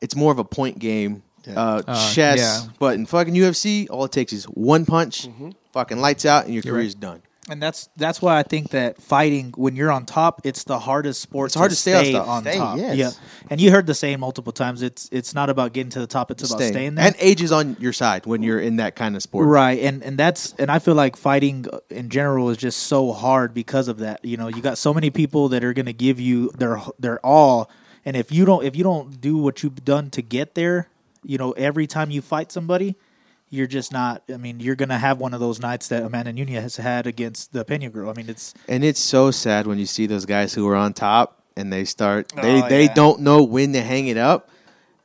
[0.00, 2.38] it's more of a point game, uh, Uh, chess.
[2.38, 2.60] yeah.
[2.78, 5.50] But in fucking UFC, all it takes is one punch, Mm-hmm.
[5.72, 7.22] fucking lights out, and your You're career's done.
[7.50, 11.20] And that's that's why I think that fighting when you're on top, it's the hardest
[11.20, 11.48] sport.
[11.48, 12.28] It's hard to stay on top.
[12.28, 12.78] on Stay, top.
[12.78, 12.96] yes.
[12.96, 13.10] Yeah,
[13.50, 14.80] and you heard the saying multiple times.
[14.80, 16.30] It's it's not about getting to the top.
[16.30, 16.72] It's about Staying.
[16.72, 17.06] staying there.
[17.06, 19.48] And age is on your side when you're in that kind of sport.
[19.48, 23.12] Right, and and that's and I feel like fighting uh, in general is just so
[23.12, 24.24] hard because of that.
[24.24, 27.18] You know, you got so many people that are going to give you their their
[27.26, 27.68] all,
[28.04, 30.88] and if you don't if you don't do what you've done to get there,
[31.24, 32.94] you know, every time you fight somebody,
[33.52, 34.22] you're just not.
[34.32, 37.06] I mean, you're going to have one of those nights that Amanda Nunes has had
[37.06, 38.08] against the Pena girl.
[38.08, 40.94] I mean, it's And it's so sad when you see those guys who are on
[40.94, 42.94] top and they start oh, they Oh, they yeah.
[42.94, 44.48] don't know when to hang it up.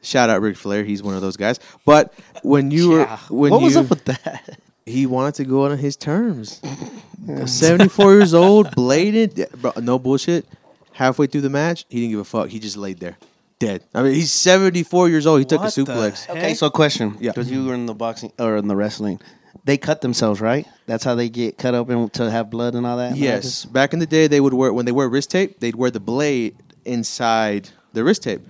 [0.01, 1.59] Shout out Ric Flair, he's one of those guys.
[1.85, 4.57] But when you were when what you was up with that?
[4.85, 6.61] he wanted to go on his terms.
[7.45, 10.45] Seventy four years old, bladed, bro, no bullshit.
[10.93, 12.47] Halfway through the match, he didn't give a fuck.
[12.47, 13.17] He just laid there,
[13.59, 13.83] dead.
[13.93, 15.39] I mean, he's seventy four years old.
[15.39, 16.25] He took a What the suplex.
[16.25, 16.37] heck?
[16.37, 17.17] Okay, so question.
[17.19, 17.31] Yeah.
[17.31, 19.19] Because you were in the boxing or in the wrestling.
[19.65, 20.65] They cut themselves, right?
[20.85, 23.17] That's how they get cut open to have blood and all that?
[23.17, 25.91] Yes, back in the day, they would wear when they wear wrist tape, they'd wear
[25.91, 26.55] the blade
[26.85, 28.41] inside the wrist tape,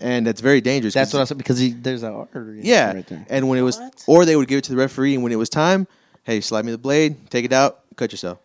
[0.00, 0.92] and that's very dangerous.
[0.92, 2.60] That's 'cause- what I said because he, there's an artery.
[2.62, 3.24] Yeah, Right there.
[3.30, 4.04] and when it was, What?
[4.06, 5.86] or they would give it to the referee, and when it was time,
[6.24, 8.38] hey, slide me the blade, take it out, cut yourself,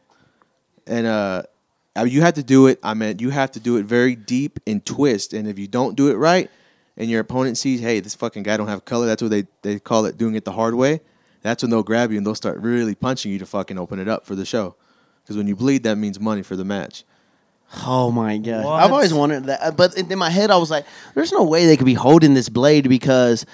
[0.88, 1.43] and uh,
[2.06, 2.80] you have to do it.
[2.84, 5.96] I meant you have to do it very deep and twist, and if you don't
[5.96, 6.50] do it right,
[6.98, 9.80] and your opponent sees, hey, this fucking guy don't have color, that's what they they
[9.80, 11.02] call it, doing it the hard way.
[11.42, 14.08] That's when they'll grab you and they'll start really punching you to fucking open it
[14.08, 14.76] up for the show.
[15.24, 17.04] Because when you bleed, that means money for the match.
[17.86, 18.66] Oh my god!
[18.66, 18.84] What?
[18.84, 20.86] I've always wanted that, but in my head, I was like,
[21.16, 23.46] "There's no way they could be holding this blade because."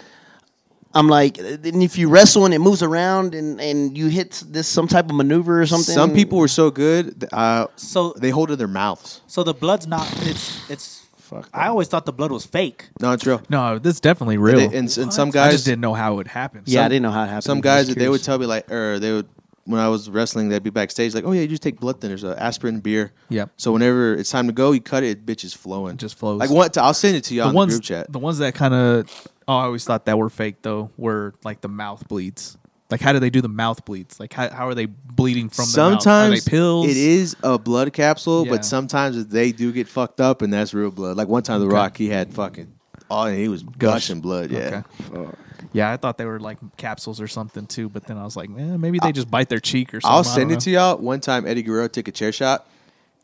[0.97, 4.67] I'm like, and if you wrestle and it moves around and, and you hit this
[4.67, 5.93] some type of maneuver or something.
[5.95, 9.21] Some people were so good, uh, So they hold it in their mouths.
[9.27, 10.07] so the blood's not.
[10.27, 11.03] It's it's.
[11.17, 12.87] Fuck I always thought the blood was fake.
[13.01, 13.41] No, it's real.
[13.49, 14.59] No, that's definitely real.
[14.59, 16.61] And, they- and, and some I guys just didn't know how it happened.
[16.61, 16.73] happen.
[16.73, 17.43] Yeah, I didn't know how it happened.
[17.43, 19.27] Some guys, they would tell me like, or they would
[19.65, 22.23] when I was wrestling, they'd be backstage like, "Oh yeah, you just take blood thinners,
[22.23, 23.47] uh, aspirin, beer." Yeah.
[23.57, 26.39] So whenever it's time to go, you cut it, bitch is flowing, It just flows.
[26.39, 26.77] Like what?
[26.77, 28.11] I'll send it to you the on ones the group chat.
[28.11, 29.09] the ones that kind of
[29.47, 32.57] oh, I always thought that were fake though were like the mouth bleeds.
[32.89, 34.19] Like how do they do the mouth bleeds?
[34.19, 35.97] Like how, how are they bleeding from the mouth?
[35.97, 36.87] Are sometimes they pills?
[36.89, 38.51] it is a blood capsule, Yeah.
[38.51, 41.17] but sometimes they do get fucked up, and that's real blood.
[41.17, 41.73] Like one time, The Okay.
[41.75, 42.73] Rock, he had fucking,
[43.11, 44.51] oh, he was gushing blood.
[44.51, 44.83] Yeah.
[45.11, 45.31] Okay.
[45.73, 48.49] Yeah, I thought they were like capsules or something too, but then I was like,
[48.49, 50.15] man, maybe they just bite their cheek or something.
[50.15, 50.97] I'll send it to y'all.
[50.97, 52.67] One time, Eddie Guerrero took a chair shot,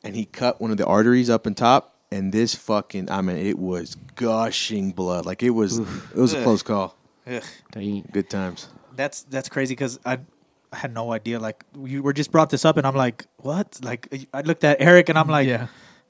[0.04, 3.38] and he cut one of the arteries up in top, and this fucking, I mean,
[3.38, 5.26] it was gushing blood.
[5.26, 6.96] Like it was, it was a close call.
[7.26, 7.44] Ugh.
[8.12, 8.70] Good times.
[8.96, 10.20] That's that's crazy because I,
[10.72, 11.40] I had no idea.
[11.40, 13.80] Like you were just brought this up, and I'm like, what?
[13.82, 15.68] Like I looked at Eric, and I'm like, yeah.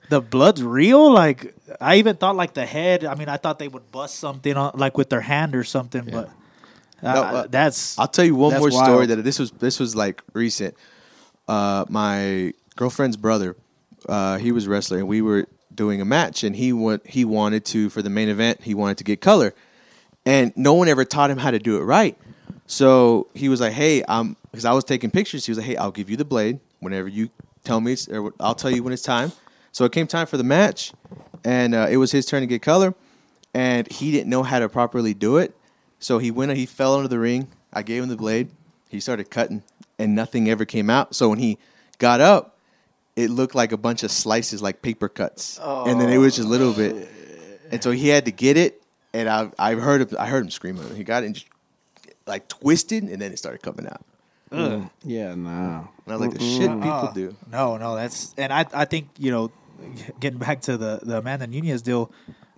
[0.09, 1.11] the blood's real.
[1.11, 3.05] Like I even thought like the head.
[3.05, 6.03] I mean, I thought they would bust something on like with their hand or something,
[6.05, 6.29] but
[7.01, 9.79] uh, No, uh, that's I'll tell you one That's more story that this was this
[9.79, 10.75] was like recent.
[11.47, 13.55] uh, my girlfriend's brother,
[14.09, 17.25] uh, he was a wrestler, and we were doing a match, and he went, he
[17.25, 19.53] wanted to for the main event, he wanted to get color,
[20.25, 22.17] and no one ever taught him how to do it right.
[22.65, 25.45] So he was like, "Hey, I'm," because I was taking pictures.
[25.45, 27.29] He was like, "Hey, I'll give you the blade whenever you
[27.63, 29.31] tell me, or I'll tell you when it's time."
[29.71, 30.93] So it came time for the match,
[31.43, 32.93] and uh, it was his turn to get color,
[33.53, 35.55] and he didn't know how to properly do it.
[35.99, 37.47] So he went, he fell under the ring.
[37.71, 38.49] I gave him the blade.
[38.89, 39.63] He started cutting,
[39.97, 41.15] and nothing ever came out.
[41.15, 41.57] So when he
[41.97, 42.52] got up,
[43.15, 46.47] it looked like a bunch of slices, like paper cuts, and then it was just
[46.47, 47.09] a little bit.
[47.71, 48.81] And so he had to get it,
[49.13, 50.95] and I I heard him, I heard him screaming.
[50.95, 51.47] He got it and just
[52.25, 54.01] like twisted, and then it started coming out.
[55.03, 55.79] Yeah, nah.
[56.05, 57.35] And I was like, the shit people Uh, do.
[57.51, 59.51] No, no, that's and I I think you know,
[60.19, 62.11] getting back to the the Amanda Nunes deal,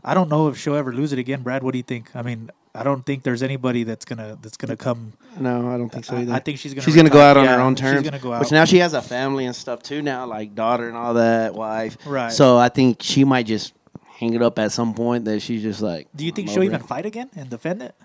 [0.03, 1.41] I don't know if she'll ever lose it again.
[1.41, 2.13] Brad, what do you think?
[2.15, 5.13] I mean, I don't think there's anybody that's gonna that's gonna come.
[5.39, 6.33] No, I don't think so I- either.
[6.33, 8.01] I think she's gonna she's gonna go out on Yeah, her own terms.
[8.01, 8.41] she's gonna go out.
[8.41, 10.01] Which now she has a family and stuff too.
[10.01, 11.97] Now, like daughter and all that, wife.
[12.05, 12.31] Right.
[12.31, 13.73] So I think she might just
[14.19, 15.25] hang it up at some point.
[15.25, 16.07] That she's just like.
[16.15, 16.87] Do you think she'll even it.
[16.87, 17.95] fight again and defend it?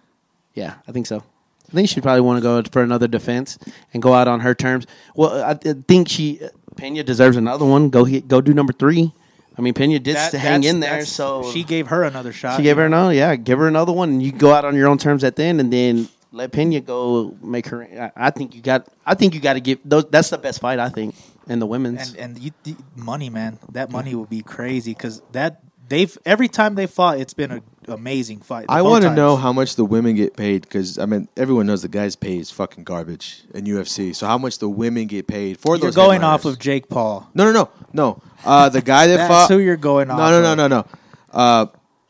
[0.55, 1.23] Yeah, I think so.
[1.69, 3.57] I think she'd probably want to go for another defense
[3.95, 4.87] and go out on her terms.
[5.15, 6.41] Well, I I think she
[6.77, 7.91] Pena deserves another one.
[7.91, 9.13] Go hit, go do number three.
[9.59, 12.57] I mean, Pena did That- hang in there, so she gave her another shot.
[12.57, 13.37] She gave her another, yeah.
[13.37, 15.61] Give her another one, and you go out on your own terms at the end,
[15.61, 17.83] and then let Pena go make her.
[18.17, 18.87] I, I think you got.
[19.05, 20.05] I think you got to give those.
[20.11, 21.15] That's the best fight, I think,
[21.49, 22.11] in the women's.
[22.15, 26.49] and and you, the money, man, that money will be crazy because that they've every
[26.49, 28.67] time they fought, it's been an amazing fight.
[28.69, 31.83] I want to know how much the women get paid because I mean everyone knows
[31.83, 34.15] the guys pay is fucking garbage in UFC.
[34.15, 35.97] So how much the women get paid for you're those?
[35.97, 37.29] going off of Jake Paul.
[37.35, 38.23] no, no, no, no.
[38.45, 39.51] Uh, the guy that That's fought.
[39.51, 40.19] who you're going no, off.
[40.31, 40.87] no, no, no, no, no.
[41.33, 41.67] Uh,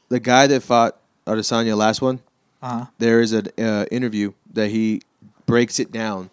[0.08, 0.96] the guy that fought
[1.26, 2.20] Adesanya last one.
[2.62, 2.86] Uh-huh.
[2.98, 5.00] There is an uh, interview that he
[5.46, 6.28] breaks it down,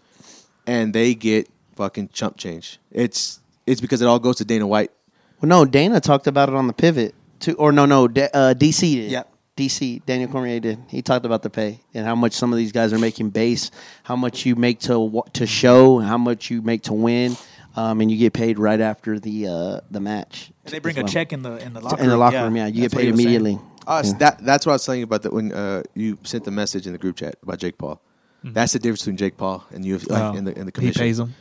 [0.65, 2.79] and they get fucking chump change.
[2.91, 4.91] It's it's because it all goes to Dana White.
[5.39, 8.53] well, no, Dana talked about it on the pivot too, or no, no, Da- uh,
[8.53, 9.11] DC did.
[9.11, 9.23] Yeah.
[9.55, 10.77] DC Daniel Cormier did.
[10.87, 13.71] He talked about the pay and how much some of these guys are making base,
[14.03, 17.35] how much you make to to show, how much you make to win,
[17.75, 20.51] um, and you get paid right after the uh, the match.
[20.65, 22.19] And they bring as a check in the in the locker in the room.
[22.19, 22.55] locker room.
[22.55, 23.33] Yeah, you That's get paid was saying.
[23.35, 23.59] immediately.
[23.87, 24.17] Us, Yeah.
[24.19, 26.85] that that's what I was telling you about that when uh, you sent the message
[26.85, 27.99] in the group chat about Jake Paul.
[28.43, 30.71] That's the difference between Jake Paul and you like, Oh, in the in the commission.
[30.71, 31.01] he commission.
[31.01, 31.33] pays them.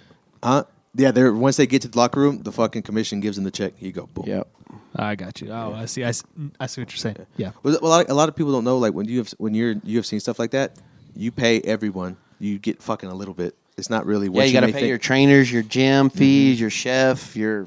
[0.42, 0.64] Huh?
[0.96, 3.50] Yeah, they're once they get to the locker room, the fucking commission gives them the
[3.50, 3.74] check.
[3.80, 4.24] You go boom.
[4.26, 4.48] Yep.
[4.96, 5.50] I got you.
[5.52, 6.04] Oh, I see.
[6.04, 6.24] I, s-
[6.58, 7.26] I see what you're saying.
[7.36, 7.50] Yeah.
[7.62, 9.52] Well, a lot, of, a lot of people don't know like when you have when
[9.54, 10.76] you're UFC and stuff like that,
[11.14, 12.16] you pay everyone.
[12.38, 13.54] You get fucking a little bit.
[13.78, 14.88] It's not really what Yeah, you got to pay think.
[14.88, 17.66] your trainers, your gym fees, your chef, your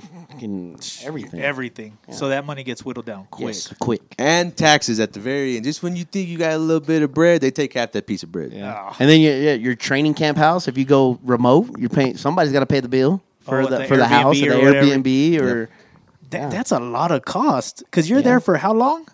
[1.03, 1.39] everything.
[1.39, 1.97] Everything.
[2.11, 3.47] So that money gets whittled down quick.
[3.53, 4.01] Yes, quick.
[4.17, 5.65] and taxes at the very end.
[5.65, 8.07] Just when you think you got a little bit of bread, they take half that
[8.07, 8.59] piece of bread.
[8.59, 8.95] Ah.
[8.99, 10.67] And then your, yeah, your training camp house.
[10.67, 12.17] If you go remote, you're paying.
[12.17, 14.49] Somebody's got to pay the bill for Oh, the, the for the house Airbnb or
[14.49, 14.87] the or whatever.
[14.87, 15.69] Airbnb or
[16.31, 16.49] That, Yeah.
[16.49, 18.23] That's a lot of cost because you're Yeah.
[18.25, 19.07] there for how long?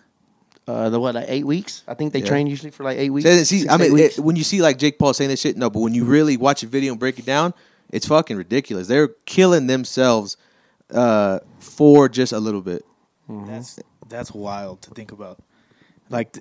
[0.68, 1.82] Uh, the what like eight weeks.
[1.86, 2.26] I think they Yeah.
[2.26, 3.28] train usually for like eight weeks.
[3.28, 5.56] So, see, six I mean, it, when you see like Jake Paul saying this shit,
[5.56, 7.54] no, but when you really watch a video and break it down,
[7.90, 8.88] it's fucking ridiculous.
[8.88, 10.36] They're killing themselves
[10.92, 12.84] uh, for just a little bit.
[13.28, 15.38] That's that's wild to think about.
[16.08, 16.38] Like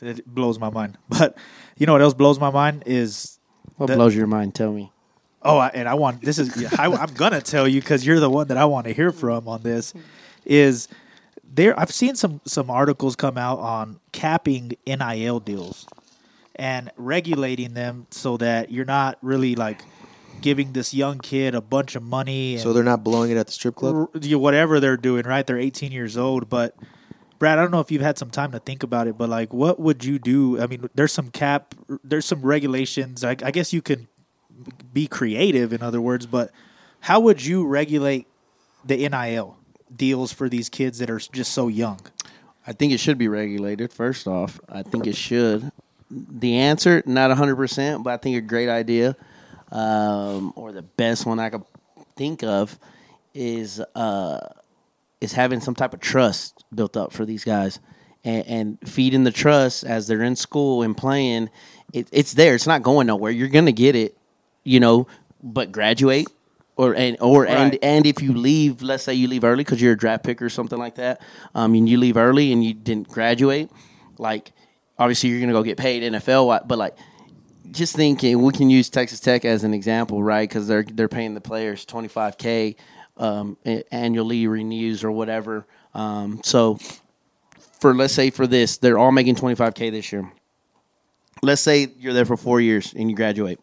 [0.00, 0.96] it blows my mind.
[1.08, 1.36] But
[1.76, 3.38] you know what else blows my mind is
[3.76, 4.54] what the- blows your mind?
[4.54, 4.92] Tell me.
[5.42, 8.30] Oh, I- and I want this is I, I'm gonna tell you because you're the
[8.30, 9.92] one that I want to hear from on this.
[10.46, 10.88] Is
[11.52, 11.78] there?
[11.78, 15.86] I've seen some some articles come out on capping NIL deals
[16.54, 19.82] and regulating them so that you're not really like
[20.40, 22.54] giving this young kid a bunch of money.
[22.54, 24.10] And So they're not blowing it at the strip club.
[24.14, 25.46] whatever they're doing, right?
[25.46, 26.74] They're 18 years old, but
[27.38, 29.52] Brad, I don't know if you've had some time to think about it, but like,
[29.52, 30.60] what would you do?
[30.60, 33.24] I mean, there's some cap, there's some regulations.
[33.24, 34.08] I, I guess you can
[34.92, 36.50] be creative, in other words, but
[37.00, 38.26] how would you regulate
[38.84, 39.56] the NIL
[39.94, 42.00] deals for these kids that are just so young?
[42.66, 43.92] I think it should be regulated.
[43.92, 45.70] First off, I think it should.
[46.10, 49.16] The answer, not hundred percent, but I think a great idea,
[49.70, 51.64] um, or the best one I could
[52.16, 52.78] think of,
[53.34, 54.40] is uh,
[55.20, 57.78] is having some type of trust built up for these guys,
[58.24, 61.50] and, and feeding the trust as they're in school and playing.
[61.92, 62.54] It, it's there.
[62.54, 63.30] It's not going nowhere.
[63.30, 64.16] You're gonna get it,
[64.64, 65.06] you know.
[65.42, 66.28] But graduate,
[66.76, 67.78] or and or and Right.
[67.82, 70.48] and if you leave, let's say you leave early because you're a draft pick or
[70.50, 71.20] something like that,
[71.54, 73.70] um, and you leave early and you didn't graduate,
[74.18, 74.52] like
[74.98, 76.96] obviously you're gonna go get paid NFL, but like
[77.70, 80.48] just thinking, we can use Texas Tech as an example, right?
[80.48, 82.76] Because they're they're paying the players twenty five k
[83.16, 83.56] um,
[83.90, 85.66] annually renews or whatever.
[85.94, 86.78] Um, so
[87.80, 90.30] for let's say for this, they're all making twenty five k this year.
[91.42, 93.60] Let's say you're there for four years and you graduate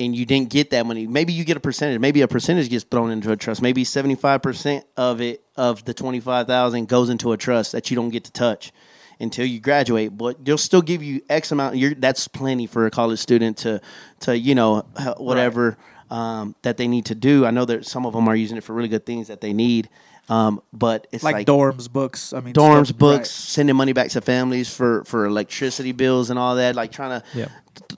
[0.00, 2.00] and you didn't get that money, maybe you get a percentage.
[2.00, 3.60] Maybe a percentage gets thrown into a trust.
[3.60, 7.72] Maybe seventy five percent of it of the twenty five thousand goes into a trust
[7.72, 8.72] that you don't get to touch
[9.20, 10.16] until you graduate.
[10.16, 11.76] But they'll still give you X amount.
[11.76, 13.80] You're, that's plenty for a college student to
[14.20, 14.80] to you know
[15.18, 15.76] whatever
[16.08, 17.44] um, that they need to do.
[17.44, 19.52] I know that some of them are using it for really good things that they
[19.52, 19.90] need.
[20.30, 22.32] Um, but it's like, like, dorms, books.
[22.32, 23.26] I mean, dorms, stuff- books, right.
[23.26, 26.76] sending money back to families for for electricity bills and all that.
[26.76, 27.48] Like trying to Yeah.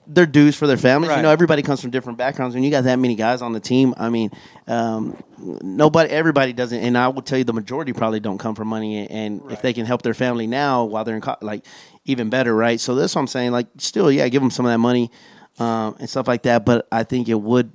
[0.07, 1.09] their dues for their families.
[1.09, 1.17] Right.
[1.17, 2.55] You know, everybody comes from different backgrounds.
[2.55, 4.31] When you got that many guys on the team, I mean,
[4.67, 6.79] um, nobody, everybody doesn't.
[6.79, 9.07] And I will tell you, the majority probably don't come from money.
[9.07, 11.65] And if they can help their family now while they're in, co- like,
[12.05, 12.79] even better, right?
[12.79, 13.51] So that's what I'm saying.
[13.51, 15.11] Like, still, yeah, give them some of that money
[15.59, 16.65] um, and stuff like that.
[16.65, 17.71] But I think it would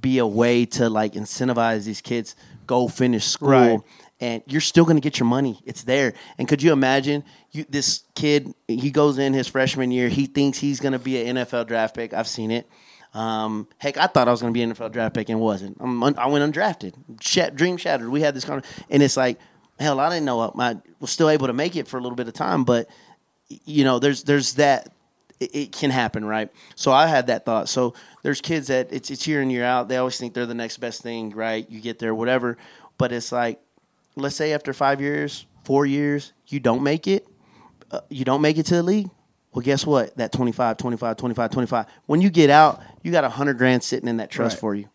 [0.00, 2.34] be a way to like incentivize these kids
[2.66, 3.80] go finish school Right.
[4.20, 5.60] and you're still going to get your money.
[5.64, 6.14] It's there.
[6.38, 10.58] And could you imagine you this kid he goes in his freshman year he thinks
[10.58, 12.12] he's going to be an nfl draft pick.
[12.14, 12.68] I've seen it.
[13.12, 15.76] Um, heck i thought i was going to be an nfl draft pick and wasn't.
[15.80, 16.94] I'm, un- i went undrafted.
[17.20, 18.08] Shat- dream shattered.
[18.08, 19.38] We had this kind and it's like
[19.78, 22.26] hell i didn't know i was still able to make it for a little bit
[22.28, 22.88] of time but
[23.48, 24.92] you know there's there's that
[25.40, 26.50] it, it can happen, right?
[26.74, 27.68] So I had that thought.
[27.68, 29.88] So there's kids that it's it's year in year out.
[29.88, 31.68] They always think they're the next best thing, right?
[31.70, 32.56] You get there, whatever.
[32.98, 33.60] But it's like,
[34.16, 37.26] let's say after five years, four years, you don't make it.
[37.90, 39.10] Uh, you don't make it to the league.
[39.52, 40.16] Well, guess what?
[40.16, 41.86] That 25, 25, 25, 25.
[42.06, 44.60] When you get out, you got a hundred grand sitting in that trust Right.
[44.60, 44.88] for you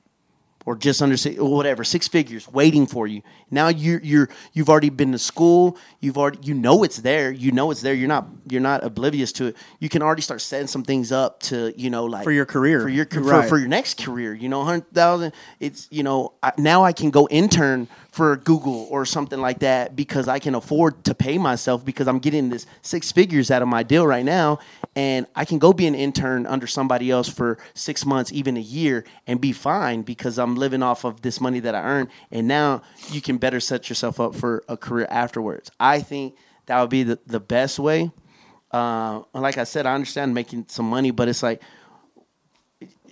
[0.70, 3.24] or just under six, whatever, six figures waiting for you.
[3.50, 5.80] Now you're you're you've already been to school.
[6.00, 7.32] You've already you know it's there.
[7.32, 7.96] You know it's there.
[7.96, 9.58] You're not you're not oblivious to it.
[9.80, 12.82] You can already start setting some things up to you know like For your career.
[12.82, 13.50] for your for, Right.
[13.50, 14.36] for your next career.
[14.36, 15.34] You know, hundred thousand.
[15.60, 19.96] It's you know I, now I can go intern for Google or something like that
[19.96, 23.68] because I can afford to pay myself because I'm getting this six figures out of
[23.68, 24.60] my deal right now,
[24.96, 28.62] and I can go be an intern under somebody else for six months, even a
[28.62, 32.10] year, and be fine because I'm living off of this money that I earn.
[32.32, 35.72] And now you can better set yourself up for a career afterwards.
[35.80, 36.36] I think
[36.68, 38.12] that would be the, the best way.
[38.72, 41.62] Uh, like I said, I understand making some money, but it's like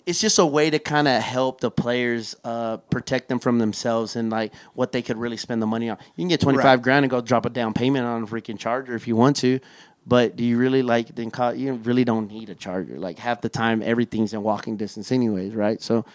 [0.05, 4.15] it's just a way to kind of help the players uh, protect them from themselves
[4.15, 5.97] and like what they could really spend the money on.
[6.15, 6.81] You can get twenty five Right.
[6.83, 9.59] grand and go drop a down payment on a freaking charger if you want to,
[10.05, 12.97] but do you really like then call, you really don't need a charger.
[12.97, 15.81] Like half the time, everything's in walking distance anyways, right?
[15.81, 16.05] So.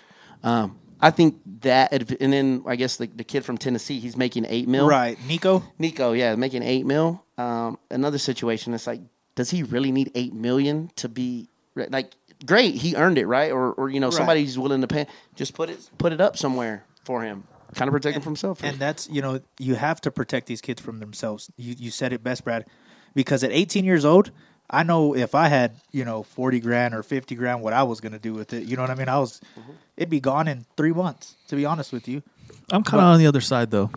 [0.45, 4.47] Um, I think that, and then I guess the, the kid from Tennessee, he's making
[4.49, 4.87] eight mil.
[4.89, 5.65] Right, Nico.
[5.79, 7.25] Nico, yeah, making eight mil.
[7.37, 9.01] Um, another situation, it's like,
[9.35, 12.13] does he really need eight million to be like
[12.47, 12.77] great?
[12.77, 13.51] He earned it, right?
[13.51, 14.15] Or, or you know, Right.
[14.15, 15.07] somebody's willing to pay.
[15.35, 17.45] Just put it, put it up somewhere for him.
[17.75, 18.63] Kind of protect him from himself.
[18.63, 21.51] And that's you know you have to protect these kids from themselves.
[21.57, 22.67] You you said it best, Brad,
[23.15, 24.31] because at 18 years old,
[24.73, 28.01] I know if I had you know 40 grand or 50 grand, what I was
[28.01, 28.65] gonna do with it.
[28.65, 29.09] You know what I mean?
[29.09, 29.73] I was, mm-hmm.
[29.97, 31.35] it'd be gone in three months.
[31.49, 32.23] To be honest with you,
[32.71, 33.91] I'm kind of on the other side though.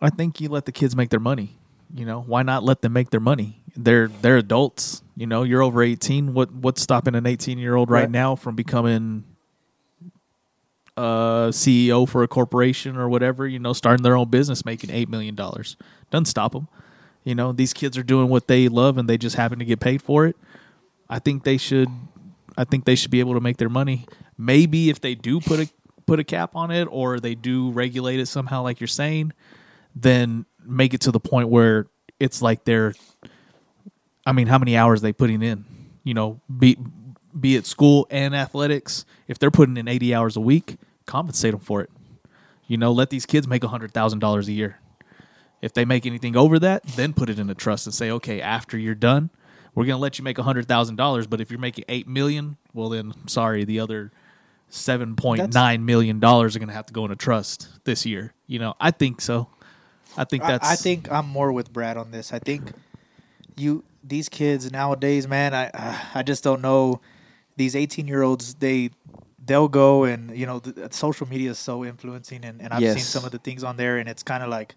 [0.00, 1.56] I think you let the kids make their money.
[1.94, 3.60] You know, why not let them make their money?
[3.76, 5.02] They're they're adults.
[5.16, 6.32] You know, you're over 18.
[6.32, 8.10] What what's stopping an 18 year old right, Right.
[8.10, 9.24] now from becoming
[10.96, 13.46] uh, a CEO for a corporation or whatever?
[13.46, 15.76] You know, starting their own business, making eight million dollars
[16.10, 16.68] doesn't stop them.
[17.24, 19.80] You know, these kids are doing what they love and they just happen to get
[19.80, 20.36] paid for it.
[21.08, 21.88] I think they should.
[22.56, 24.06] I think they should be able to make their money.
[24.36, 25.68] Maybe if they do put a
[26.06, 29.32] put a cap on it or they do regulate it somehow, like you're saying,
[29.94, 31.86] then make it to the point where
[32.18, 32.94] it's like they're.
[34.24, 35.64] I mean, how many hours they putting in?
[36.04, 36.76] You know, be
[37.38, 39.04] be it school and athletics.
[39.28, 41.90] If they're putting in 80 hours a week, compensate them for it.
[42.66, 44.78] You know, let these kids make hundred thousand dollars a year.
[45.62, 48.40] If they make anything over that, then put it in a trust and say, okay,
[48.40, 49.30] after you're done,
[49.74, 51.26] we're going to let you make hundred thousand dollars.
[51.26, 54.12] But if you're making eight million, well, then sorry, the other
[54.68, 58.04] seven point nine million dollars are going to have to go in a trust this
[58.04, 58.34] year.
[58.46, 59.48] You know, I think so.
[60.16, 60.68] I think that's.
[60.68, 62.32] I think I'm more with Brad on this.
[62.32, 62.72] I think
[63.56, 65.54] you these kids nowadays, man.
[65.54, 65.70] I
[66.14, 67.00] I just don't know.
[67.56, 68.90] These 18 year olds, they
[69.44, 72.98] they'll go and you know the, social media is so influencing, and, and I've seen
[72.98, 74.74] some of the things on there, and it's kind of like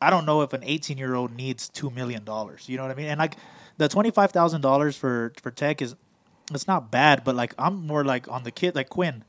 [0.00, 2.68] I don't know if an 18 year old needs two million dollars.
[2.68, 3.06] You know what I mean?
[3.06, 3.36] And like
[3.78, 5.94] the twenty five thousand dollars for for tech is
[6.52, 9.24] it's not bad, but like I'm more like on the kid like Quinn.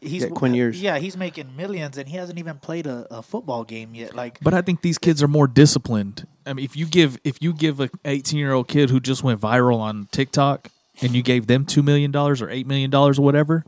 [0.00, 0.80] He's Yeah, Quinn Ewers.
[0.80, 4.14] Yeah, he's making millions, and he hasn't even played a, a football game yet.
[4.14, 6.26] Like, But I think these kids are more disciplined.
[6.46, 9.22] I mean, if you give if you give a 18 year old kid who just
[9.22, 10.70] went viral on TikTok
[11.02, 13.64] and you gave them two million dollars or eight million dollars or whatever,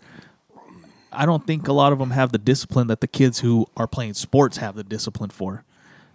[1.13, 3.87] I don't think a lot of them have the discipline that the kids who are
[3.87, 5.65] playing sports have the discipline for.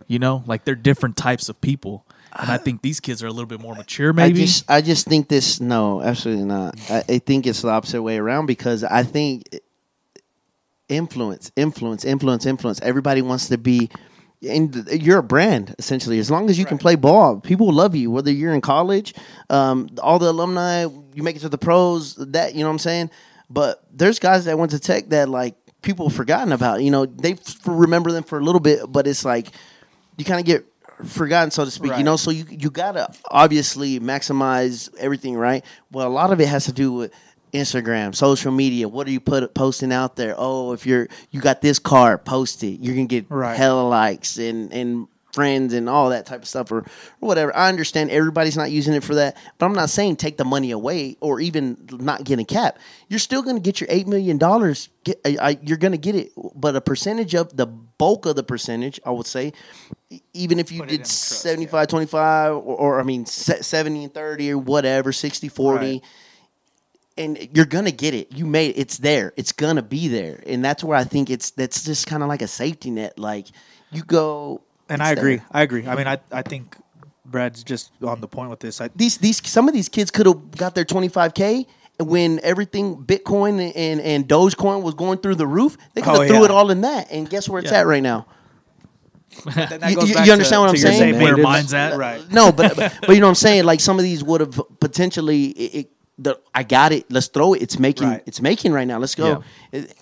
[0.08, 2.06] You know, like they're different types of people.
[2.38, 4.10] and I think these kids are a little bit more mature.
[4.10, 5.60] I Maybe just, I just think this.
[5.60, 6.80] No, absolutely not.
[6.89, 9.43] I, I think it's the opposite way around because I think
[10.89, 12.80] influence, influence, influence, influence.
[12.82, 13.89] Everybody wants to be.
[14.48, 16.20] And you're a brand essentially.
[16.20, 18.12] As long as you can play ball, people will love you.
[18.12, 19.16] Whether you're in college,
[19.50, 20.84] um, all the alumni,
[21.16, 22.14] you make it to the pros.
[22.18, 23.10] That you know what I'm saying.
[23.50, 26.84] But there's guys that went to Tech that like people have forgotten about.
[26.84, 29.48] You know, they f- remember them for a little bit, but it's like
[30.18, 30.65] you kind of get
[31.05, 31.95] forgotten, so to speak.
[31.97, 35.63] You know, so you you gotta obviously maximize everything, right?
[35.91, 37.11] Well, a lot of it has to do with
[37.53, 38.88] Instagram, social media.
[38.89, 40.36] What are you put posting out there?
[40.38, 42.80] Oh, if you're you got this car, post it.
[42.82, 43.55] You're gonna get Right.
[43.55, 46.86] hella likes and and friends and all that type of stuff or, or
[47.20, 47.55] whatever.
[47.55, 50.72] I understand everybody's not using it for that, but I'm not saying take the money
[50.72, 52.80] away or even not get a cap.
[53.07, 54.89] You're still going to get your eight million dollars.
[55.03, 57.68] Get, I, I, you're going to get it, but a percentage of the
[57.98, 59.54] bulk of the percentage, I would say,
[60.34, 64.52] even if you Put did trust, 75 25 or, or I mean 70 and 30
[64.52, 66.04] or whatever, 60 40 Right.
[67.18, 68.32] and you're gonna get it.
[68.32, 68.80] You made it.
[68.80, 69.34] It's there.
[69.38, 72.41] It's gonna be there, and that's where I think it's that's just kind of like
[72.41, 73.18] a safety net.
[73.18, 73.48] Like
[73.91, 75.38] you go, And I agree.
[75.38, 75.45] there.
[75.52, 75.88] I agree.
[75.88, 76.76] I mean, I I think
[77.26, 78.80] Brad's just on the point with this.
[78.80, 81.66] I, These these some of these kids could have got their 25k
[82.00, 85.78] when everything Bitcoin and and Dogecoin was going through the roof.
[85.93, 86.45] They could have Oh, threw yeah.
[86.45, 87.80] it all in that, and guess where it's Yeah.
[87.80, 88.28] at right now.
[89.45, 90.98] You- you- back you understand what I'm to saying?
[91.14, 91.98] same Where mine's at?
[91.98, 92.22] right?
[92.32, 93.66] No, but, but but you know what I'm saying.
[93.66, 95.45] Like some of these would have potentially.
[95.48, 97.06] It, it, the, I got it.
[97.12, 97.62] Let's throw it.
[97.62, 98.08] It's making.
[98.08, 98.24] Right.
[98.26, 98.98] It's making right now.
[98.98, 99.43] Let's go.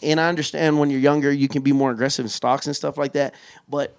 [0.01, 2.97] And I understand when you're younger, you can be more aggressive in stocks and stuff
[2.97, 3.33] like that.
[3.67, 3.97] But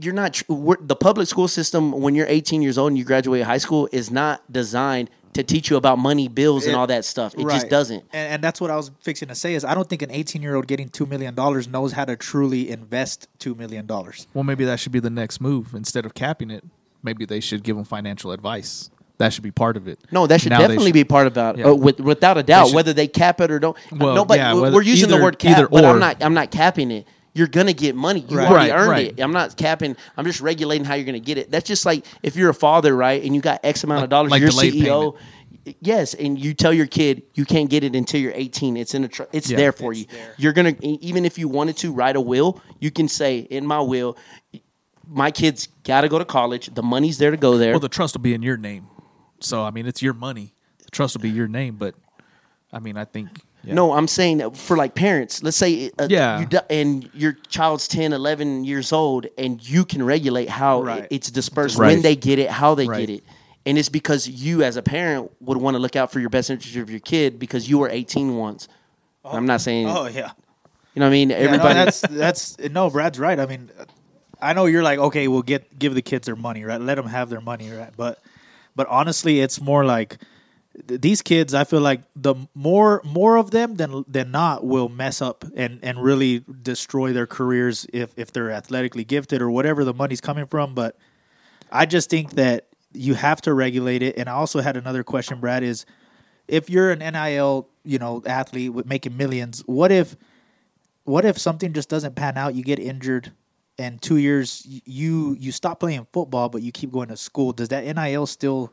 [0.00, 0.40] you're not.
[0.48, 3.86] We're, the public school system when you're 18 years old and you graduate high school
[3.92, 7.34] is not designed to teach you about money, bills, and It- all that stuff.
[7.38, 8.04] It just doesn't.
[8.12, 10.42] And, and that's what I was fixing to say is I don't think an 18
[10.42, 14.26] year old getting two million dollars knows how to truly invest two million dollars.
[14.34, 15.74] Well, maybe that should be the next move.
[15.74, 16.64] Instead of capping it,
[17.02, 18.90] maybe they should give them financial advice.
[19.18, 19.98] That should be part of it.
[20.12, 21.66] No, that should Now definitely should- be part about Yeah.
[21.68, 22.66] uh, with, without a doubt.
[22.66, 23.74] should- whether they cap it or don't.
[23.90, 26.22] Well, no, but yeah, we're- whether- we're using the word cap, either but I'm not.
[26.22, 27.06] I'm not capping it.
[27.36, 28.24] You're gonna get money.
[28.28, 28.48] You Right.
[28.50, 29.06] already Right, earned right.
[29.18, 29.20] it.
[29.20, 29.94] I'm not capping.
[30.16, 31.50] I'm just regulating how you're gonna get it.
[31.50, 34.30] That's just like if you're a father, right, and you got X amount of dollars.
[34.30, 35.16] like you're delayed CEO.
[35.80, 38.76] Yes, and you tell your kid you can't get it until you're 18.
[38.76, 39.08] It's in a.
[39.08, 39.56] Tr- it's Yeah.
[39.58, 40.06] there for It's you.
[40.12, 40.34] there.
[40.38, 43.80] You're gonna even if you wanted to write a will, you can say in my
[43.80, 44.16] will,
[45.08, 46.70] my kids got to go to college.
[46.74, 47.72] The money's there to go there.
[47.72, 48.86] Well, the trust will be in your name.
[49.40, 50.54] So I mean, it's your money.
[50.84, 51.76] The trust will be your name.
[51.76, 51.94] But
[52.72, 53.28] I mean, I think
[53.66, 53.74] yeah.
[53.74, 55.42] No, I'm saying that for like parents.
[55.42, 56.40] Let's say uh, Yeah.
[56.40, 61.02] you do, and your child's 10, 11 years old and you can regulate how Right.
[61.04, 61.88] it- it's dispersed, Right.
[61.88, 63.00] when they get it, how they Right.
[63.06, 63.24] get it.
[63.66, 66.48] And it's because you as a parent would want to look out for your best
[66.50, 68.68] interest of your kid because you were 18 once.
[69.24, 70.30] I'm not saying, Oh yeah.
[70.94, 71.30] you know what I mean?
[71.30, 72.88] Yeah, no, Everybody that's that's no.
[72.90, 73.40] Brad's right.
[73.40, 73.70] I mean,
[74.40, 76.80] I know you're like, okay, we'll get give the kids their money, right?
[76.80, 77.90] Let them have their money, right?
[77.96, 78.20] But
[78.76, 80.30] but honestly, it's more like th-
[80.84, 81.54] these kids.
[81.54, 85.78] I feel like the more more of them than than not will mess up and
[85.82, 90.46] and really destroy their careers if if they're athletically gifted or whatever the money's coming
[90.46, 90.74] from.
[90.74, 90.96] But
[91.70, 94.18] I just think that you have to regulate it.
[94.18, 95.86] And I also had another question, Brad, is
[96.48, 100.16] if you're an NIL, you know, athlete with making millions, what if
[101.04, 103.32] what if something just doesn't pan out, you get injured
[103.78, 107.68] and 2 years you you stop playing football but you keep going to school, does
[107.68, 108.72] that NIL still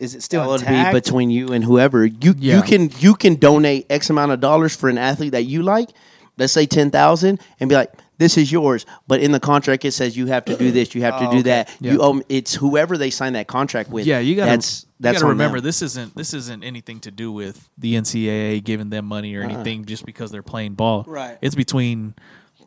[0.00, 0.92] is it still that would intact?
[0.94, 2.04] be between you and whoever.
[2.06, 2.56] You Yeah.
[2.56, 5.90] you can you can donate X amount of dollars for an athlete that you like.
[6.38, 9.92] Let's say ten thousand, and be like, "This is yours." But in the contract, it
[9.92, 11.42] says you have to do this, you have to Oh, do okay.
[11.44, 11.70] that.
[11.80, 11.92] Yeah.
[11.92, 12.20] You owe.
[12.28, 14.04] It's whoever they sign that contract with.
[14.06, 15.64] Yeah, you got That's to that's you got to on remember them.
[15.64, 19.48] this isn't this isn't anything to do with the NCAA giving them money or uh-uh.
[19.48, 21.04] anything just because they're playing ball.
[21.06, 21.38] Right.
[21.40, 22.14] It's between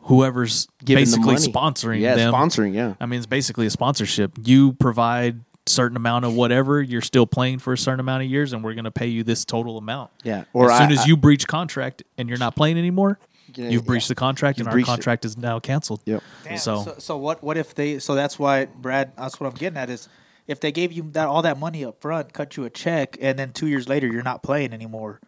[0.02, 1.46] whoever's Giving the basically money.
[1.74, 2.32] sponsoring Yeah, them.
[2.32, 2.94] sponsoring, yeah.
[3.00, 4.32] I mean, it's basically a sponsorship.
[4.42, 8.52] You provide certain amount of whatever you're still playing for a certain amount of years
[8.52, 11.04] and we're going to pay you this total amount Yeah, or as soon as I-
[11.06, 13.18] you breach contract and you're not playing anymore
[13.54, 14.12] Yeah, you've breached yeah.
[14.12, 16.22] the contract You've and our contract is now canceled Yep.
[16.44, 19.54] Damn, so, so so what what if they so that's why Brad that's what I'm
[19.54, 20.08] getting at is
[20.46, 23.38] if they gave you that all that money up front, cut you a check, and
[23.38, 25.20] then two years later you're not playing anymore.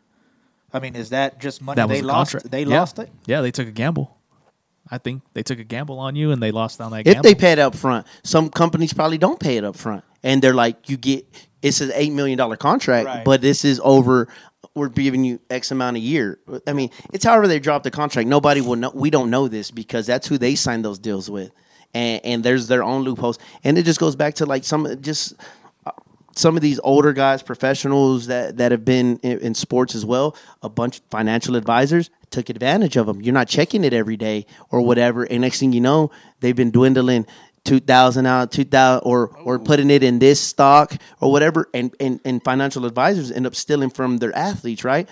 [0.72, 2.33] I mean, is that just money that they the lost?
[2.33, 2.78] contract They yeah.
[2.80, 3.11] lost it.
[3.26, 4.16] yeah they took a gamble
[4.91, 7.35] i think they took a gamble on you and they lost on that If they
[7.37, 10.89] pay it up front, some companies probably don't pay it up front, and they're like,
[10.89, 11.27] "You get
[11.62, 13.25] it's an eight million dollar contract, Right.
[13.25, 14.29] but this is over.
[14.75, 18.29] We're giving you X amount a year." I mean, it's however they drop the contract.
[18.29, 18.91] Nobody will know.
[18.95, 21.51] We don't know this because that's who they signed those deals with,
[21.95, 25.35] and and there's their own loopholes, and it just goes back to like some just
[25.87, 25.91] uh,
[26.35, 30.35] some of these older guys, professionals that, that have been in, in sports as well,
[30.62, 33.20] a bunch of financial advisors took advantage of them.
[33.20, 36.11] You're not checking it every day or whatever, and next thing you know,
[36.41, 37.27] they've been dwindling
[37.65, 41.95] two thousand out, two thousand, or or putting it in this stock or whatever, and,
[42.01, 45.09] and and financial advisors end up stealing from their athletes, right?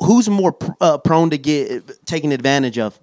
[0.00, 2.98] Who's more pr- uh, prone to get taken advantage of?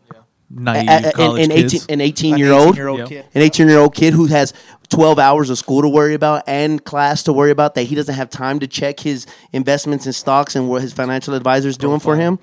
[0.48, 1.74] Naive A- a- college an, an kids.
[1.74, 3.08] eighteen an eighteen year old, 18-year-old Yep.
[3.10, 3.26] kid.
[3.34, 4.54] an 18 year old kid who has
[4.90, 8.16] 12 hours of school to worry about and class to worry about that he doesn't
[8.16, 12.00] have time to check his investments in stocks and what his financial advisor is doing
[12.00, 12.40] for him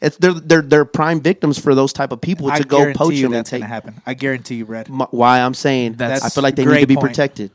[0.00, 2.98] it's they're, they're they're prime victims for those type of people I to go guarantee
[2.98, 4.00] poach you them and that's take to happen.
[4.06, 4.88] I guarantee you, Brad.
[4.88, 7.08] M- why i'm saying That's i feel like they great need to be point.
[7.08, 7.50] protected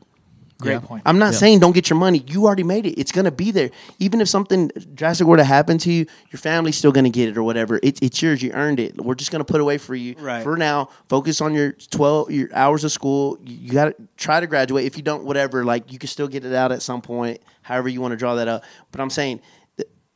[0.58, 0.78] Great Yeah.
[0.80, 1.02] point.
[1.04, 1.38] I'm not Yeah.
[1.40, 2.24] saying don't get your money.
[2.26, 2.98] You already made it.
[2.98, 3.70] It's gonna be there.
[3.98, 7.36] Even if something drastic were to happen to you, your family's still gonna get it
[7.36, 7.78] or whatever.
[7.82, 8.42] It, it's yours.
[8.42, 8.98] You earned it.
[8.98, 10.42] We're just gonna put away for you Right.
[10.42, 10.88] for now.
[11.10, 13.38] Focus on your 12 your hours of school.
[13.44, 14.86] You, you got to try to graduate.
[14.86, 15.62] If you don't, whatever.
[15.64, 17.40] Like you can still get it out at some point.
[17.60, 18.64] However you want to draw that up.
[18.92, 19.40] But I'm saying.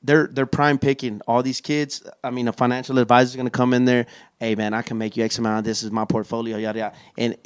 [0.02, 2.02] They're they're prime picking all these kids.
[2.24, 4.06] I mean, a financial advisor is going to come in there.
[4.38, 5.66] Hey, man, I can make you X amount.
[5.66, 6.56] This is my portfolio.
[6.56, 6.96] Yada yada.
[7.18, 7.36] And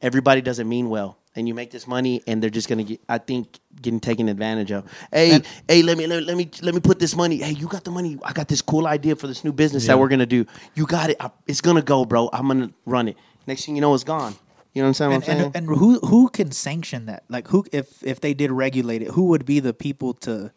[0.00, 3.18] everybody doesn't mean well and you make this money and they're just gonna get i
[3.18, 6.80] think getting taken advantage of hey hey let me, let me let me let me
[6.80, 9.44] put this money hey you got the money i got this cool idea for this
[9.44, 9.92] new business Yeah.
[9.94, 13.08] that we're gonna do you got it I- it's gonna go bro i'm gonna run
[13.08, 13.16] it
[13.46, 14.34] next thing you know it's gone
[14.72, 15.52] you know what i'm saying, and, what I'm saying?
[15.54, 17.24] and, and who who can sanction that?
[17.30, 20.52] Like who if if they did regulate it, who would be the people to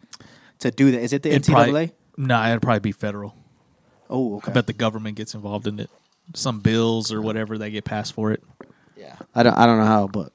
[0.60, 1.00] to do that?
[1.00, 1.54] Is it the It'd NCAA?
[1.54, 3.34] probably, nah, it'd probably be federal.
[4.10, 4.52] oh, okay.
[4.52, 5.90] I bet the government gets involved in it.
[6.36, 8.44] Some bills or whatever they get passed for it.
[8.98, 10.34] yeah i don't i don't know how but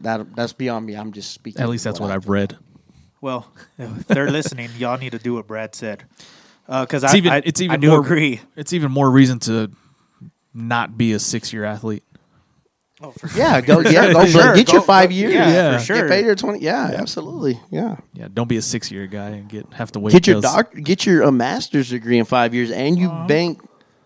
[0.00, 2.56] that that's beyond me i'm just speaking At least that's what I- I've read.
[3.22, 6.04] Well, if they're listening, y'all need to do what Brad said.
[6.66, 8.40] Because It's I, even I, it's even I do more, agree.
[8.56, 9.70] It's even more reason to
[10.52, 12.04] not be a six year athlete.
[13.00, 15.78] Oh, for yeah go yeah go Sure, get your five go- years yeah, Yeah.
[15.78, 15.96] for sure.
[16.02, 19.48] get paid your 20 yeah absolutely yeah Yeah, don't be a six year guy and
[19.48, 20.12] get have to wait.
[20.12, 23.26] get your till- doc, get your a master's degree in five years, and you Uh-huh.
[23.26, 23.60] bank,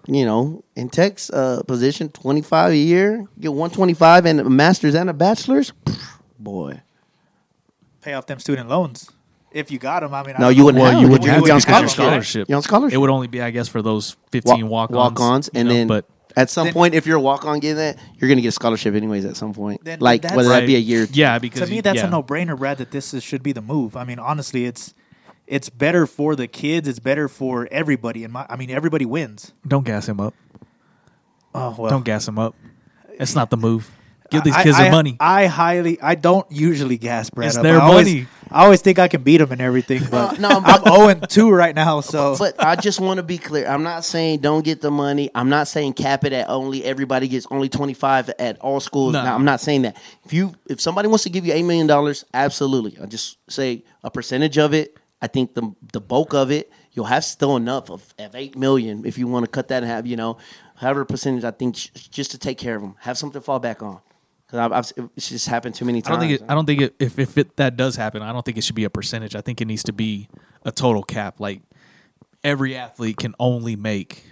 [0.06, 4.40] you know, in tech's uh, position twenty five a year, get one twenty five and
[4.40, 5.72] a master's and a bachelor's.
[6.38, 6.80] Boy,
[8.02, 9.10] Pay off them student loans
[9.52, 10.14] if you got them.
[10.14, 11.00] I mean, no, don't you wouldn't Well, have.
[11.00, 11.12] you to.
[11.12, 11.94] wouldn't You'd have be to on because your scholarship.
[11.96, 12.48] scholarship.
[12.48, 12.94] You're on scholarship.
[12.94, 16.48] It would only be, I guess, for those fifteen walk walk-ons, and then but at
[16.48, 18.94] some Then- point, if you're a walk on getting that, you're gonna get a scholarship
[18.94, 19.24] anyways.
[19.26, 21.06] At some point, Then like that's- whether that be a year.
[21.12, 22.06] Yeah, because to me that's yeah.
[22.06, 24.94] a no-brainer brad that this is, should be the move i mean honestly it's
[25.50, 29.52] it's better for the kids it's better for everybody and my i mean everybody wins
[29.66, 30.32] Don't gas him up.
[31.54, 32.54] oh well Don't gas him up.
[33.18, 33.90] It's not the move.
[34.30, 35.16] Give these I- kids I, their money.
[35.18, 37.64] i highly i don't usually gas brad It's up.
[37.64, 38.26] their I always, money.
[38.48, 40.84] i always think i can beat them and everything uh, but no, i'm
[41.16, 43.66] 0 2 right now so But I just want to be clear.
[43.66, 45.30] I'm not saying don't get the money.
[45.34, 49.12] I'm not saying cap it at only everybody gets only 25 at all schools.
[49.14, 49.24] No.
[49.24, 49.96] No, I'm not saying that.
[50.24, 52.96] If you if somebody wants to give you 8 million dollars, absolutely.
[53.02, 54.96] I just say a percentage of it.
[55.22, 59.04] I think the the bulk of it, you'll have still enough of, of 8 million
[59.04, 60.38] if you want to cut that and have, you know,
[60.76, 62.96] however percentage I think sh- just to take care of them.
[63.00, 64.00] Have something to fall back on.
[64.52, 66.08] I've it's just happened too many times.
[66.08, 68.32] I don't think it, I don't think it, if if it, that does happen, I
[68.32, 69.36] don't think it should be a percentage.
[69.36, 70.28] I think it needs to be
[70.64, 71.38] a total cap.
[71.38, 71.62] Like
[72.42, 74.24] every athlete can only make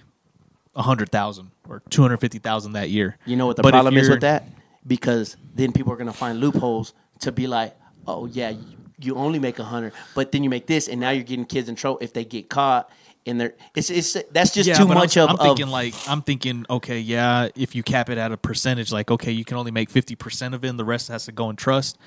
[0.74, 3.16] a hundred thousand or two hundred fifty thousand that year.
[3.26, 4.44] You know what the But problem is with that?
[4.86, 7.76] Because then people are going to find loopholes to be like,
[8.06, 8.52] oh yeah,
[9.00, 11.68] you, only make a hundred, but then you make this, and now you're getting kids
[11.68, 12.90] in trouble if they get caught.
[13.26, 15.28] And they're it's it's that's just Yeah, too but I'm- much of.
[15.28, 18.90] I'm of- thinking like I'm thinking, okay, yeah, if you cap it at a percentage,
[18.92, 21.32] like okay, you can only make fifty percent of it, and the rest has to
[21.32, 21.98] go in trust.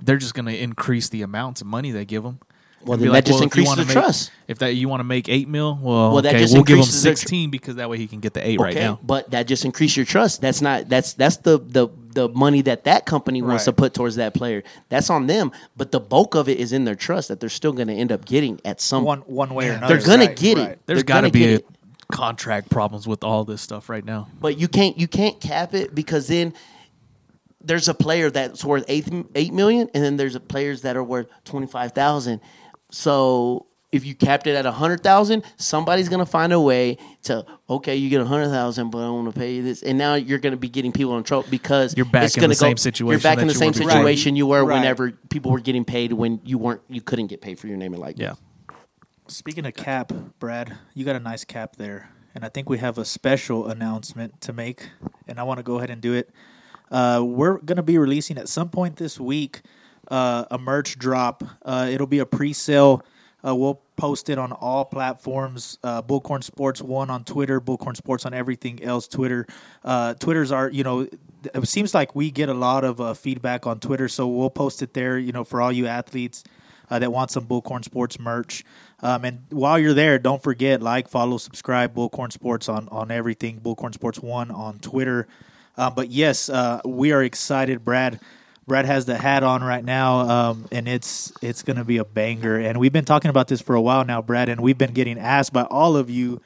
[0.00, 2.38] They're just going to increase the amounts of money they give them.
[2.82, 4.30] Well, then that just increases the trust.
[4.48, 6.80] If that you want to make eight mil, well, Well, that just we'll give him
[6.80, 8.98] increases their tr- sixteen because that way he can get the eight okay, right now.
[9.02, 10.40] but that just increase your trust.
[10.40, 14.16] That's not that's that's the the the money that that company wants to put towards
[14.16, 14.62] that player.
[14.88, 15.52] That's on them.
[15.76, 18.12] But the bulk of it is in their trust that they're still going to end
[18.12, 19.04] up getting at some.
[19.04, 20.68] one one way or another they're going right, to get right.
[20.70, 20.80] it.
[20.86, 21.60] There's They're got to gonna be a
[22.10, 24.28] contract problems with all this stuff right now.
[24.40, 26.54] But you can't you can't cap it because then
[27.62, 31.04] there's a player that's worth eight eight million, and then there's a players that are
[31.04, 32.40] worth twenty five thousand.
[32.90, 37.44] So if you capped it at a hundred thousand, somebody's gonna find a way to
[37.68, 40.14] okay, you get a hundred thousand, but I want to pay you this, and now
[40.14, 42.76] you're gonna be getting people in trouble because You're back it's in gonna the same
[42.76, 44.76] situation You're back in the same were situation you were Right.
[44.76, 47.92] whenever people were getting paid when you weren't you couldn't get paid for your name
[47.92, 48.34] and like Yeah.
[49.26, 52.98] Speaking of cap, Brad, you got a nice cap there, and I think we have
[52.98, 54.88] a special announcement to make,
[55.28, 56.30] and I want to go ahead and do it.
[56.90, 59.60] Uh, we're going to be releasing at some point this week
[60.10, 61.44] uh, a merch drop.
[61.64, 63.04] Uh, it'll be a pre-sale.
[63.46, 65.78] Uh, we'll post it on all platforms.
[65.82, 69.08] Uh, Bullcorn Sports One on Twitter, Bullcorn Sports on everything else.
[69.08, 69.46] Twitter,
[69.84, 71.08] uh, Twitter's are you know.
[71.54, 74.82] It seems like we get a lot of uh, feedback on Twitter, so we'll post
[74.82, 75.18] it there.
[75.18, 76.44] You know, for all you athletes
[76.90, 78.64] uh, that want some Bullcorn Sports merch.
[79.02, 83.60] Um, and while you're there, don't forget like, follow, subscribe Bullcorn Sports on on everything.
[83.60, 85.26] Bullcorn Sports One on Twitter.
[85.76, 87.84] Uh, but yes, uh, we are excited.
[87.84, 88.20] Brad,
[88.66, 92.04] Brad has the hat on right now, um, and it's it's going to be a
[92.04, 92.56] banger.
[92.58, 95.18] And we've been talking about this for a while now, Brad, and we've been getting
[95.18, 96.40] asked by all of you.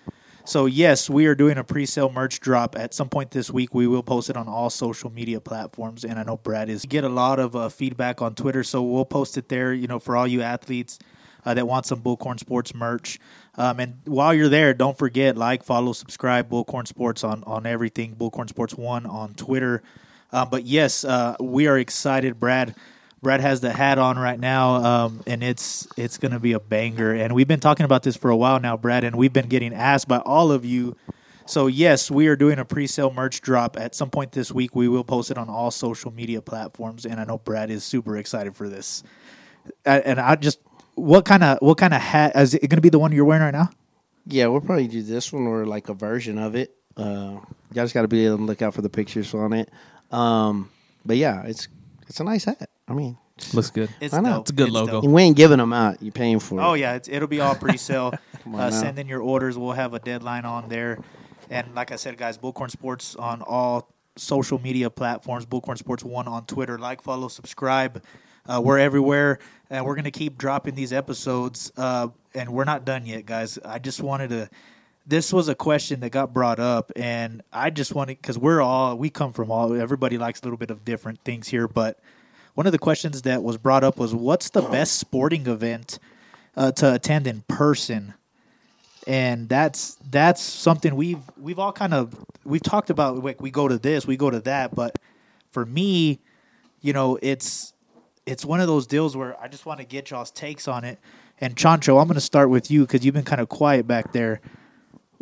[0.47, 3.75] So yes, we are doing a pre-sale merch drop at some point this week.
[3.75, 7.05] We will post it on all social media platforms, and I know Brad is get
[7.05, 9.73] a lot of uh, feedback on Twitter, so we'll post it there.
[9.73, 10.99] You know, for all you athletes
[11.45, 13.19] uh, that want some Bullcorn Sports merch.
[13.57, 18.15] Um, and while you're there, don't forget like, follow, subscribe Bullcorn Sports on on everything.
[18.15, 19.83] Bullcorn Sports One on Twitter.
[20.35, 22.75] Uh, but yes, uh, we are excited, Brad.
[23.23, 27.13] Brad has the hat on right now, um, and it's it's to be a banger.
[27.13, 29.73] And we've been talking about this for a while now, Brad, and we've been getting
[29.73, 30.97] asked by all of you.
[31.47, 34.75] So yes, we are doing a pre-sale merch drop at some point this week.
[34.75, 38.17] We will post it on all social media platforms, and I know Brad is super
[38.17, 39.05] excited for this.
[39.87, 40.59] And I just,
[40.97, 42.89] what kind of what kind of hat is it going to be?
[42.89, 43.71] The one you're wearing right now?
[44.27, 46.75] Yeah, we'll probably do this one or like a version of it.
[46.97, 47.39] Uh,
[47.71, 49.71] you just got to be able to look out for the pictures on it.
[50.11, 50.71] Um,
[51.05, 51.69] but yeah, it's
[52.09, 52.71] it's a nice hat.
[52.89, 53.17] I mean,
[53.53, 53.91] Looks good.
[54.01, 54.35] It's I know.
[54.35, 54.41] dope.
[54.43, 55.01] It's a good logo.
[55.01, 55.05] dope.
[55.11, 56.01] we ain't giving them out.
[56.01, 56.63] You're paying for it.
[56.63, 58.15] Oh yeah, it's, it'll be all pre-sale.
[58.47, 58.71] on uh, now.
[58.71, 59.59] send in your orders.
[59.59, 60.99] We'll have a deadline on there.
[61.51, 65.47] And like I said, guys, Bullcorn Sports on all social media platforms.
[65.47, 66.79] Bullcorn Sports One on Twitter.
[66.79, 68.03] Like, follow, subscribe.
[68.47, 69.39] Uh, we're everywhere,
[69.71, 71.73] and we're gonna keep dropping these episodes.
[71.77, 73.59] Uh, and we're not done yet, guys.
[73.65, 74.49] I just wanted to.
[75.07, 78.97] This was a question that got brought up, and I just wanted because we're all
[78.97, 79.79] we come from all.
[79.79, 82.01] Everybody likes a little bit of different things here, but
[82.55, 85.99] one of the questions that was brought up was, "What's the best sporting event
[86.57, 88.15] uh, to attend in person?"
[89.07, 93.69] and that's that's something we've we've all kind of we've talked about like we go
[93.69, 94.99] to this we go to that but
[95.51, 96.19] for me
[96.81, 97.75] you know it's
[98.27, 100.99] it's one of those deals where i just want to get y'all's takes on it
[101.41, 104.13] and chancho i'm going to start with you because you've been kind of quiet back
[104.13, 104.41] there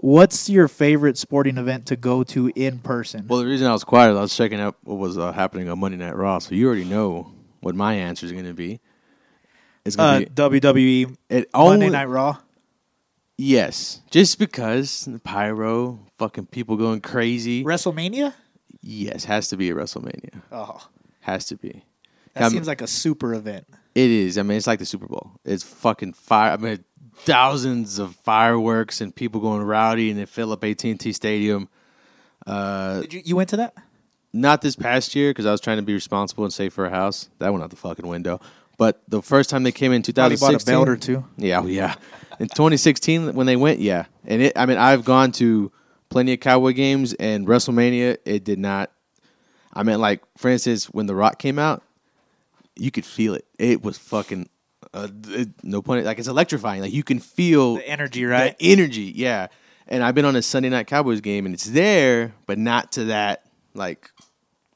[0.02, 3.84] what's your favorite sporting event to go to in person Well, the reason I was
[3.84, 6.54] quiet, is I was checking out what was uh, happening on Monday Night Raw, so
[6.54, 8.80] you already know what my answer is going to be.
[9.84, 12.36] It's uh, going to be wwe it monday night raw
[13.38, 17.64] Yes, just because the pyro, fucking people going crazy.
[17.64, 18.34] wrestlemania
[18.82, 20.42] Yes, has to be a WrestleMania.
[20.50, 20.88] oh
[21.20, 21.84] Has to be.
[22.34, 24.38] that Um, seems like a super event It is.
[24.38, 25.32] I mean, it's like the Super Bowl.
[25.44, 26.52] It's fucking fire.
[26.52, 26.84] I mean,
[27.14, 31.68] thousands of fireworks and people going rowdy, and they fill up AT and T Stadium.
[32.46, 33.74] Uh, Did you, you went to that
[34.32, 36.90] not this past year because I was trying to be responsible and save for a
[36.90, 37.28] house.
[37.38, 38.40] That went out the fucking window.
[38.78, 41.60] But the first time they came in Probably bought a 2016, belt or two Yeah,
[41.60, 41.94] oh, yeah.
[42.40, 44.54] In 2016, when they went, yeah, and it.
[44.56, 45.70] I mean, I've gone to
[46.08, 48.16] plenty of Cowboy games and WrestleMania.
[48.24, 48.90] It did not.
[49.72, 51.82] I mean, like for instance, when The Rock came out,
[52.74, 53.46] you could feel it.
[53.58, 54.48] It was fucking.
[54.94, 56.04] Uh, it, no point.
[56.04, 56.82] Like it's electrifying.
[56.82, 59.12] Like you can feel the energy right the energy.
[59.14, 59.48] Yeah.
[59.88, 63.04] And I've been on a Sunday night Cowboys game, and it's there, but not to
[63.06, 64.10] that like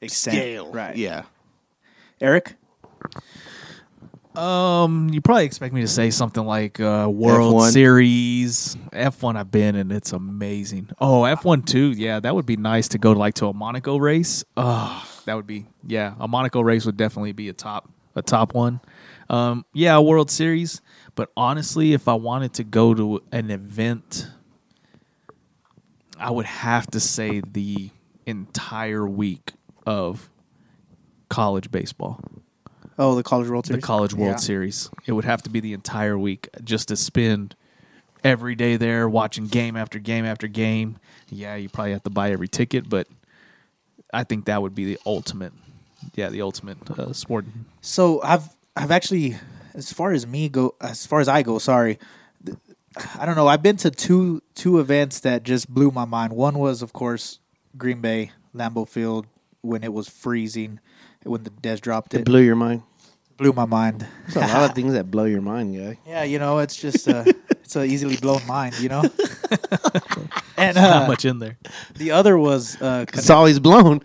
[0.01, 0.35] Extent.
[0.35, 0.71] scale.
[0.71, 1.23] right Yeah.
[2.21, 2.55] eric
[4.35, 7.71] Um, you probably expect me to say something like uh, World F1.
[7.71, 9.35] Series, F one.
[9.35, 10.89] I've been and it's amazing.
[11.01, 11.91] Oh, F one too.
[11.91, 14.43] Yeah, that would be nice to go like to a Monaco race.
[14.55, 16.13] Oh, that would be yeah.
[16.19, 18.79] A Monaco race would definitely be a top a top one.
[19.29, 20.81] Um, yeah, a World Series.
[21.15, 24.27] But honestly, if I wanted to go to an event,
[26.19, 27.89] I would have to say the
[28.25, 29.53] entire week
[29.85, 30.29] of
[31.29, 32.19] college baseball
[32.99, 33.83] Oh, the College World the Series.
[33.83, 34.35] College World Yeah.
[34.37, 34.89] Series.
[35.05, 37.55] It would have to be the entire week just to spend
[38.23, 40.97] every day there watching game after game after game.
[41.29, 43.07] Yeah, you probably have to buy every ticket, but
[44.11, 45.53] I think that would be the ultimate.
[46.15, 47.45] Yeah, the ultimate uh, sport.
[47.81, 49.35] So I've I've actually,
[49.73, 51.97] as far as me go, as far as I go, sorry,
[53.19, 53.47] I don't know.
[53.47, 56.33] I've been to two two events that just blew my mind.
[56.33, 57.39] One was, of course,
[57.77, 59.25] Green Bay Lambeau Field
[59.61, 60.79] when it was freezing,
[61.23, 62.83] when the Dez dropped It it, blew your mind.
[63.37, 64.05] blew my mind.
[64.29, 65.99] There's a lot of things that blow your mind, guy.
[66.07, 69.01] Yeah, you know, it's just uh, it's a easily blown mind, you know.
[70.57, 71.57] and Not uh, much in there.
[71.95, 74.01] the other was uh, It's always blown.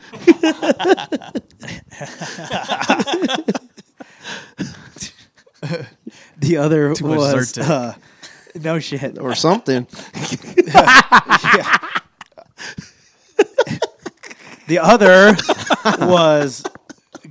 [6.39, 7.68] The other Too much was Zyrtec.
[7.68, 7.93] uh,
[8.61, 9.18] no shit.
[9.18, 9.87] or something.
[14.68, 15.33] The other
[16.07, 16.62] was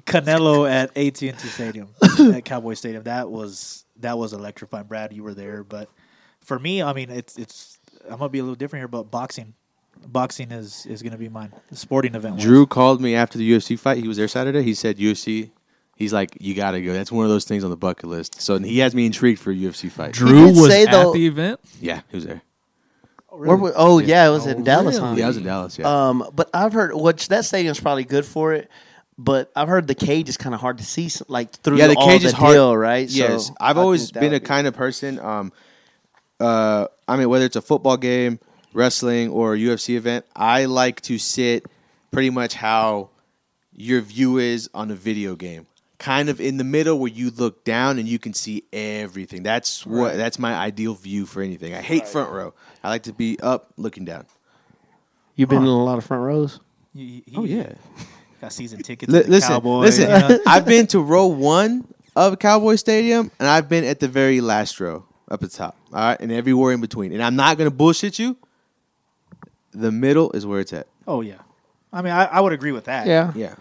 [0.05, 1.87] Canelo at AT and T Stadium,
[2.19, 3.03] at Cowboy Stadium.
[3.03, 4.85] That was that was electrifying.
[4.85, 5.89] Brad, you were there, but
[6.41, 7.79] for me, I mean, it's it's.
[8.03, 9.53] I'm gonna be a little different here, but boxing,
[10.05, 11.51] boxing is is gonna be mine.
[11.69, 12.35] The sporting event.
[12.35, 12.43] was.
[12.43, 13.99] Drew called me after the UFC fight.
[13.99, 14.61] He was there Saturday.
[14.61, 15.51] He said UFC.
[16.01, 16.93] He's like, you got to go.
[16.93, 18.41] That's one of those things on the bucket list.
[18.41, 20.13] So he has me intrigued for a UFC fight.
[20.13, 21.59] Drew did was say, at though- the event.
[21.79, 22.41] Yeah, he was there.
[23.29, 24.97] Where wa- oh yeah, it was in Dallas.
[24.97, 25.13] Huh?
[25.17, 25.79] Yeah, I was in Dallas.
[25.79, 26.09] Yeah.
[26.09, 28.69] Um, but I've heard which that stadium's probably good for it.
[29.17, 31.87] But I've heard the cage is kind of hard to see, s- like through yeah,
[31.87, 32.53] the all cage the is hard.
[32.55, 33.07] deal, right?
[33.07, 35.19] Yes, So I've I always think that been a be- kind of person.
[35.19, 35.51] Um,
[36.39, 38.39] uh, I mean, whether it's a football game,
[38.73, 41.65] wrestling, or a UFC event, I like to sit
[42.11, 43.09] pretty much how
[43.73, 45.67] your view is on a video game.
[46.01, 49.43] Kind of in the middle where you look down and you can see everything.
[49.43, 50.17] That's what.
[50.17, 51.75] That's my ideal view for anything.
[51.75, 52.55] I hate front row.
[52.83, 54.25] I like to be up looking down.
[55.35, 56.59] You've been in a lot of front rows.
[56.93, 57.73] He- he Oh yeah.
[58.41, 59.11] got season tickets.
[59.13, 60.09] Li- to the listen, Cowboys, listen.
[60.09, 60.39] you know?
[60.47, 61.85] I've been to row one
[62.15, 65.77] of Cowboy Stadium, and I've been at the very last row up at the top.
[65.93, 67.13] All right, and everywhere in between.
[67.13, 68.35] And I'm not gonna bullshit you.
[69.71, 70.87] The middle is where it's at.
[71.07, 71.37] Oh yeah,
[71.93, 73.05] I mean I, I would agree with that.
[73.07, 73.31] Yeah.
[73.35, 73.53] Yeah.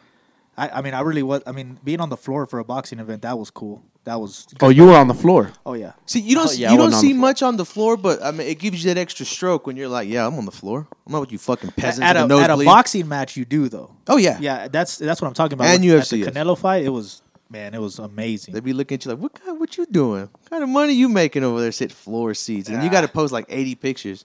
[0.57, 1.43] I, I mean I really was.
[1.47, 3.83] I mean being on the floor for a boxing event that was cool.
[4.05, 4.47] That was.
[4.63, 5.53] Oh, you were on the floor.
[5.67, 5.93] Oh yeah.
[6.07, 7.21] See, you don't Oh, yeah, I you don't wasn't on the see floor.
[7.21, 9.89] much on the floor, but I mean, it gives you that extra stroke when you're
[9.89, 10.89] like, "Yeah, I'm on the floor.
[11.07, 13.37] I'm not with you fucking peasants At at a, the at a nosebleed." boxing match,
[13.37, 13.95] you do though.
[14.09, 15.67] oh yeah, Yeah, that's that's what I'm talking about.
[15.69, 16.41] And With- UFC, at the.
[16.41, 17.21] Canelo fight, it was
[17.51, 18.55] man, it was amazing.
[18.55, 19.61] they'd be looking at you like, "What kind?
[19.61, 20.29] What you doing?
[20.33, 21.71] What kind of money you making over there?
[21.73, 24.25] Sit floor seats, and you got to post like 80 pictures."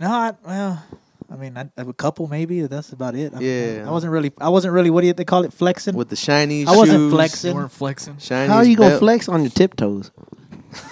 [0.00, 0.82] No, I, well,
[1.30, 2.62] I mean, I, a couple maybe.
[2.62, 3.34] That's about it.
[3.34, 3.84] I mean, Yeah.
[3.88, 4.32] I wasn't really.
[4.40, 4.90] I wasn't really.
[4.90, 5.52] What do you, they call it?
[5.52, 5.94] Flexing.
[5.96, 6.66] with the shiny.
[6.66, 7.50] I wasn't shoes, flexing.
[7.50, 8.18] You weren't flexing.
[8.18, 9.00] Shiny How are you gonna belt.
[9.00, 10.10] flex on your tiptoes?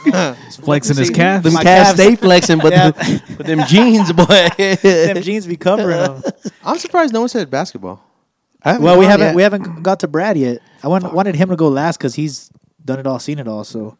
[0.05, 1.45] He's flexing his See, calves.
[1.45, 2.91] Them calves calves- stay flexing, but Yeah.
[2.91, 4.49] the, but them jeans, boy.
[4.82, 6.22] Them jeans be covering them.
[6.64, 8.03] I'm surprised no one said basketball.
[8.64, 10.61] Well, we haven't we haven't got to Brad yet.
[10.82, 12.51] I want, wanted him to go last because he's
[12.82, 13.62] done it all, seen it all.
[13.64, 13.99] So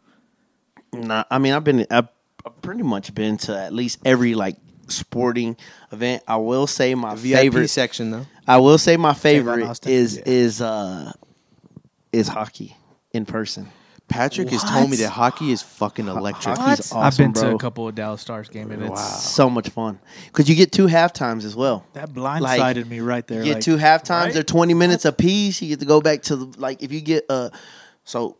[0.91, 2.07] Nah, I mean, I've been, I've,
[2.45, 4.55] I've pretty much been to at least every like
[4.87, 5.57] sporting
[5.91, 6.23] event.
[6.27, 7.67] I will say my VIP favorite.
[7.69, 8.25] section though.
[8.47, 10.23] I will say my favorite is Yeah.
[10.25, 11.11] is uh
[12.11, 12.75] is hockey
[13.11, 13.67] in person.
[14.07, 16.57] Patrick has told me that hockey is fucking electric.
[16.59, 17.05] Hockey's What?
[17.05, 19.97] awesome, I've been to a couple of Dallas Stars games and it's So much fun
[20.27, 21.83] because you get two half times as well.
[21.93, 23.39] that blindsided Like, me right there.
[23.39, 24.25] You get like, two half times.
[24.25, 24.33] right?
[24.35, 25.59] They're twenty minutes apiece.
[25.61, 27.49] You get to go back to the like if you get uh
[28.03, 28.37] so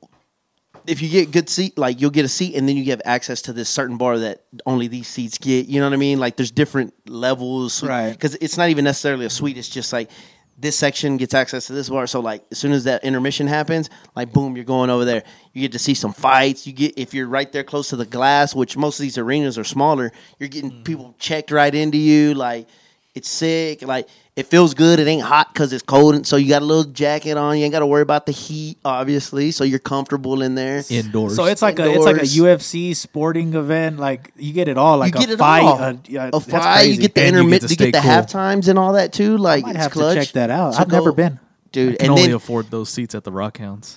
[0.87, 3.41] if you get good seat like you'll get a seat and then you have access
[3.43, 5.67] to this certain bar that only these seats get.
[5.67, 6.19] You know what I mean?
[6.19, 8.11] Like there's different levels, Right.
[8.11, 9.57] Because it's not even necessarily a suite.
[9.57, 10.09] It's just like
[10.57, 12.07] this section gets access to this bar.
[12.07, 15.23] So like as soon as that intermission happens, like boom, you're going over there.
[15.53, 16.65] You get to see some fights.
[16.65, 19.57] You get if you're right there close to the glass, which most of these arenas
[19.57, 20.11] are smaller.
[20.39, 20.83] You're getting Mm-hmm.
[20.83, 22.33] people checked right into you.
[22.33, 22.67] Like
[23.15, 23.81] it's sick.
[23.81, 24.99] Like it feels good.
[24.99, 27.57] It ain't hot because it's cold, and so you got a little jacket on.
[27.57, 29.51] You ain't got to worry about the heat, obviously.
[29.51, 30.83] So you're comfortable in there.
[30.89, 31.35] indoors.
[31.37, 33.97] So it's like a it's like a UFC sporting event.
[33.97, 34.97] Like you get it all.
[34.97, 35.63] Like you get a it fight.
[35.63, 35.79] all.
[35.79, 36.81] A, yeah, a that's fight.
[36.83, 37.69] You get the And you intermittent.
[37.69, 39.37] get You get, the stay half times and all that too.
[39.37, 40.73] Like might it's have to check that out.
[40.75, 41.39] So I've never been.
[41.71, 41.93] dude.
[41.93, 43.95] I can and only then, afford those seats at the Rockhounds.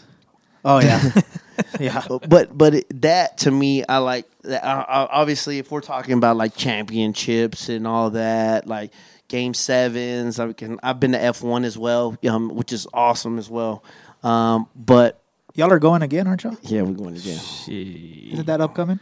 [0.65, 1.01] Oh yeah,
[1.81, 2.03] yeah.
[2.29, 4.27] but but it, that to me, I like.
[4.49, 4.65] That.
[4.65, 8.93] I, I, obviously, if we're talking about like championships and all that, like
[9.29, 10.79] game sevens, I can.
[10.83, 13.85] I've been to F one as well, um, which is awesome as well.
[14.23, 15.23] Um, but
[15.55, 16.57] Y'all are going again, aren't y'all?
[16.63, 17.41] yeah, we're going again.
[17.67, 19.01] Isn't that upcoming?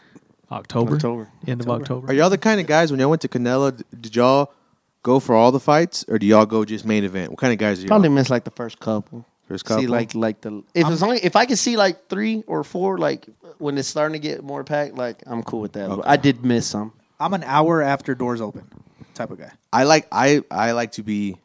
[0.51, 0.95] October.
[0.95, 1.29] October.
[1.47, 2.09] End of October.
[2.09, 3.83] Are y'all the kind of guys when y'all went to Canelo?
[4.01, 4.53] Did y'all
[5.03, 7.31] go for all the fights, or do y'all go just main event?
[7.31, 7.89] What kind of guys are y'all?
[7.89, 9.27] Probably miss like the first couple.
[9.49, 12.65] First See like like the if it's only if I can see like three or
[12.65, 13.27] four like
[13.59, 15.89] when it's starting to get more packed, like I'm cool with that.
[15.89, 16.09] But Okay.
[16.09, 16.93] I did miss some.
[17.21, 18.67] I'm an hour after doors open
[19.15, 19.53] type of guy.
[19.73, 21.37] I like I I like to be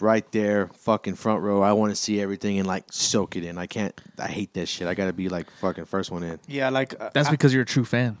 [0.00, 1.62] right there, fucking front row.
[1.62, 3.58] I want to see everything and like soak it in.
[3.58, 3.98] I can't.
[4.18, 4.86] I hate that shit.
[4.86, 6.38] I got to be like fucking first one in.
[6.46, 8.18] Yeah, like uh, That's I- because you're a true fan.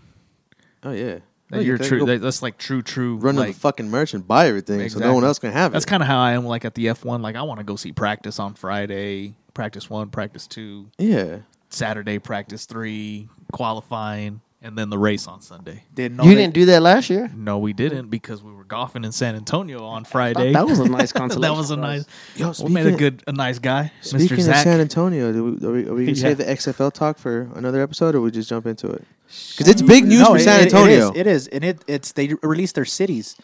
[0.82, 1.20] Oh yeah,
[1.52, 2.06] That you're true.
[2.06, 3.16] That, that's like true, true.
[3.18, 5.70] run to like, the fucking merch and buy everything, so no one else can have
[5.70, 5.74] it.
[5.74, 6.46] That's kind of how I am.
[6.46, 10.08] Like at the F1, like I want to go see practice on Friday, practice one,
[10.08, 11.40] practice two, yeah.
[11.68, 15.82] Saturday, practice three, qualifying, and then the race on Sunday.
[15.94, 17.30] didn't know You they- didn't do that last year.
[17.36, 20.52] No, we didn't because we were golfing in San Antonio on Friday.
[20.52, 21.40] That was a nice consolation.
[21.52, 22.06] that was a prize.
[22.38, 22.58] nice.
[22.60, 24.18] Yo, we made a good, a nice guy, Mr.
[24.20, 24.64] Speaking of Zach.
[24.64, 26.22] San Antonio, do we, are we, are we gonna Yeah.
[26.22, 29.04] save the XFL talk for another episode, or we just jump into it?
[29.26, 31.10] Because it's big news No, for it- San it- Antonio.
[31.14, 33.36] It is, it is, and it it's they released their cities,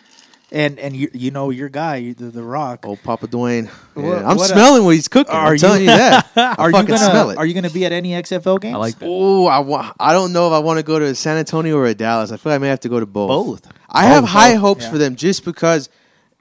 [0.51, 2.85] and and you you know your guy the, the Rock.
[2.87, 3.67] Oh, Papa Dwayne.
[3.97, 5.35] Yeah, What- I'm what, smelling what he's cooking.
[5.35, 6.31] are I'm you- telling you that.
[6.37, 7.39] I are you gonna smell it.
[7.39, 8.75] Are you gonna be at any XFL games?
[8.75, 9.07] I like that.
[9.09, 11.87] Oh, I wa- I don't know if I want to go to San Antonio or
[11.87, 12.33] a Dallas.
[12.33, 13.29] I feel like I may have to go to both.
[13.63, 13.73] Both.
[13.91, 14.91] I have Both, high both, hopes yeah.
[14.91, 15.89] for them just because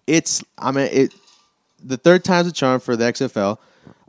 [0.05, 0.43] it's.
[0.57, 1.13] I mean, it.
[1.84, 3.57] The third time's a charm for the XFL.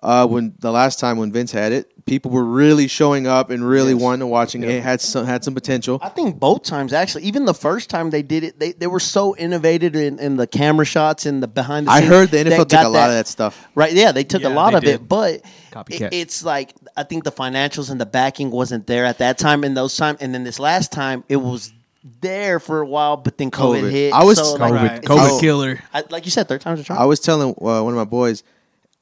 [0.01, 3.67] Uh, when the last time when Vince had it, people were really showing up and
[3.69, 4.01] really Yes.
[4.03, 4.71] wanting to watching it.
[4.71, 5.99] It had some had some potential.
[6.01, 7.25] I think both times actually.
[7.25, 10.47] Even the first time they did it, they, they were so innovative in, in the
[10.47, 12.05] camera shots and the behind the scenes.
[12.11, 13.67] I heard the that NFL took got a lot of that stuff.
[13.75, 13.93] Right?
[13.93, 14.95] Yeah, they took Yeah, a lot of did.
[14.95, 15.43] it, but
[15.89, 19.65] it, it's like I think the financials and the backing wasn't there at that time.
[19.65, 21.73] In those time, and then this last time, it was
[22.21, 23.91] there for a while, but then COVID, COVID.
[23.91, 24.13] hit.
[24.13, 25.03] I was- so, like, COVID, Right.
[25.03, 25.81] COVID killer.
[25.93, 27.01] I, like you said, third time's a charm.
[27.01, 28.45] I was telling uh, one of my boys,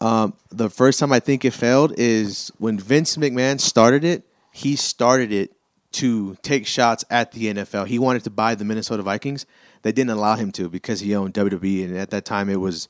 [0.01, 4.25] um, the first time I think it failed is when Vince McMahon started it.
[4.53, 5.53] He started it
[5.93, 7.87] to take shots at the NFL.
[7.87, 9.47] He wanted to buy the Minnesota Vikings.
[9.83, 12.89] They didn't allow him to because he owned WWE, and at that time it was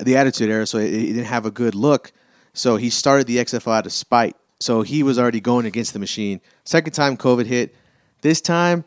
[0.00, 2.12] the Attitude Era, so it, it didn't have a good look.
[2.54, 4.36] So he started the XFL out of spite.
[4.60, 6.40] So he was already going against the machine.
[6.64, 7.74] Second time COVID hit.
[8.20, 8.84] This time,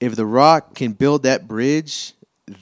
[0.00, 2.14] if The Rock can build that bridge,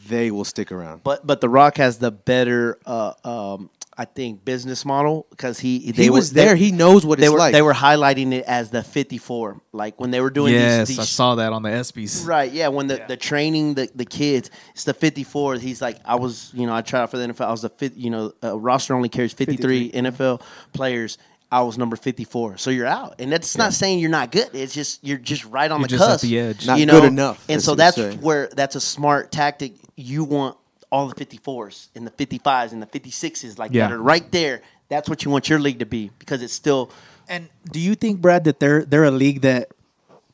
[0.09, 1.03] they will stick around.
[1.03, 3.71] But but The Rock has the better, uh, um,
[4.01, 6.57] I think, business model because he they he were- was they- there.
[6.57, 7.53] he knows what they it's were like.
[7.53, 11.05] they were highlighting it as the 54, like when they were doing Yes, these, I
[11.05, 12.27] saw that on the ESPYS.
[12.27, 12.69] Right, yeah.
[12.69, 15.57] When the, the training the, the kids, it's the 54.
[15.57, 17.45] He's like, I was, you know, I tried out for the NFL.
[17.47, 20.41] I was the fifth, you know, uh, roster only carries 53, NFL
[20.73, 21.19] players.
[21.53, 22.57] I was number 54.
[22.59, 23.17] So you're out.
[23.21, 24.49] And that's not saying you're not good.
[24.55, 26.23] It's just, you're just right on You're the just at cusp.
[26.25, 26.67] the edge.
[26.67, 27.07] Not you good know?
[27.07, 29.75] enough, And that's so that's where, that's a smart tactic.
[29.97, 30.57] You want
[30.91, 33.89] all the 54s and the 55s and the 56s like Yeah.
[33.89, 34.63] that are right there.
[34.89, 36.91] That's what you want your league to be because it's still
[37.29, 39.69] And do you think, Brad, that they're they're a league that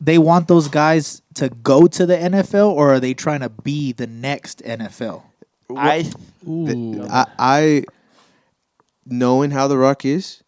[0.00, 3.92] they want those guys to go to the NFL, or are they trying to be
[3.92, 5.22] the next NFL?
[5.76, 6.10] I
[6.48, 7.02] Ooh.
[7.08, 7.84] I, I
[9.04, 10.42] knowing how the Rock is,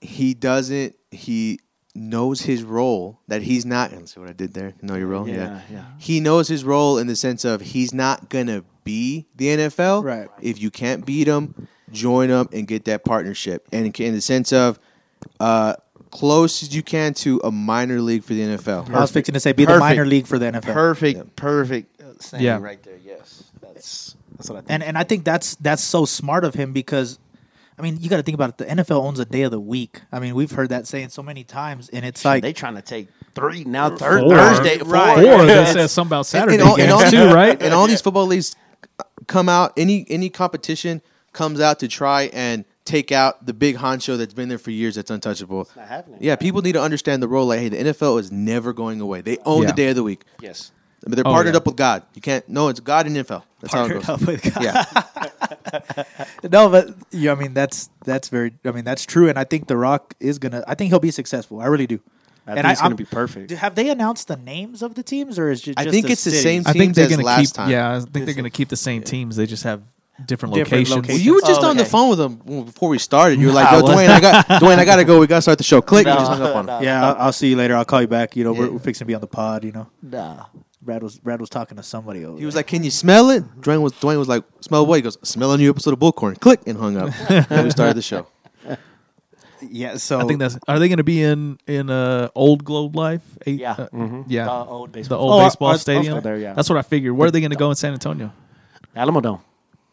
[0.00, 0.94] he doesn't.
[1.10, 1.60] He
[1.94, 3.92] knows his role that he's not.
[3.92, 4.74] Let's see what I did there.
[4.82, 5.28] Know your role.
[5.28, 5.84] Yeah, yeah.
[5.98, 10.02] He knows his role in the sense of he's not gonna be the NFL.
[10.04, 10.28] Right.
[10.40, 13.68] If you can't beat them, join him and get that partnership.
[13.72, 14.78] And in the sense of
[15.40, 15.74] uh,
[16.10, 18.88] close as you can to a minor league for the NFL.
[18.94, 20.72] I was fixing to say be the minor league for the NFL.
[20.72, 22.58] perfect, perfect uh, saying Yeah.
[22.58, 22.98] right there.
[23.04, 23.42] Yes.
[23.60, 24.70] That's, that's what I think.
[24.70, 27.18] And and I think that's that's so smart of him because
[27.78, 28.56] I mean, you got to think about it.
[28.58, 30.00] The NFL owns a day of the week.
[30.10, 32.80] I mean, we've heard that saying so many times, and it's like they trying to
[32.80, 33.94] take three now.
[33.94, 34.30] Thir- Four.
[34.30, 34.88] Thursday, four.
[34.88, 35.18] Right.
[35.18, 37.60] Or that It's- says something about Saturday and all, and all, too, right?
[37.62, 38.56] And all these football leagues
[39.26, 39.72] come out.
[39.76, 41.02] Any any competition
[41.32, 44.94] comes out to try and take out the big honcho that's been there for years.
[44.94, 45.68] That's untouchable.
[45.76, 46.18] not happening.
[46.22, 47.46] Yeah, people need to understand the role.
[47.46, 49.20] Like, hey, the NFL is never going away.
[49.22, 49.68] They own Yeah.
[49.68, 50.22] the day of the week.
[50.40, 50.70] Yes.
[51.02, 51.58] But they're Oh, partnered yeah.
[51.58, 52.02] up with God.
[52.14, 52.48] You can't.
[52.48, 53.42] No, it's God and NFL.
[53.60, 54.42] That's partnered how it up goes.
[54.42, 54.62] with God.
[54.64, 56.04] Yeah,
[56.50, 58.52] no, but yeah, I mean that's that's very.
[58.64, 60.64] I mean that's true, and I think The Rock is gonna.
[60.66, 61.60] I think he'll be successful.
[61.60, 62.00] I really do.
[62.46, 63.50] I and think it's I'm- going to be perfect.
[63.52, 65.74] Have they announced the names of the teams, or is it?
[65.76, 66.42] I just think it's the cities?
[66.42, 67.54] same I think they're as going to last keep.
[67.54, 67.70] time.
[67.70, 69.36] Yeah, I think they're going to keep the same teams.
[69.36, 69.82] They just have
[70.24, 71.08] different, Different locations.
[71.08, 73.38] Well, you were just Oh, on the phone with them before we started.
[73.40, 73.82] You were like, "Yo.
[73.82, 75.18] Dwayne, I got Dwayne, I gotta go.
[75.20, 76.06] We gotta start the show." Click.
[76.06, 76.80] No, just hung up on no.
[76.80, 77.74] Yeah, I'll, I'll see you later.
[77.76, 78.36] I'll call you back.
[78.36, 79.64] You know, we're, we're fixing to be on the pod.
[79.64, 80.46] You know, Nah.
[80.82, 82.38] Brad was Brad was talking to somebody over.
[82.38, 85.02] He was like, "Can you smell it?" Dwayne was Dwayne was like, "Smell what?" He
[85.02, 87.10] goes, "Smell a new episode of Bullcorn." Click and hung up.
[87.50, 88.26] and we started the show.
[89.62, 89.96] Yeah.
[89.96, 90.58] So I think that's.
[90.68, 93.22] Are they going to be in in uh, Old Globe Life?
[93.46, 93.72] Eight, Yeah.
[93.72, 94.24] uh, Mhm.
[94.28, 94.44] yeah.
[94.46, 95.18] The old the baseball.
[95.20, 96.14] old Oh, baseball I- stadium.
[96.14, 96.54] go there, yeah.
[96.54, 97.16] That's what I figured.
[97.16, 98.32] Where are they going to go in San Antonio?
[98.94, 99.40] Alamodome.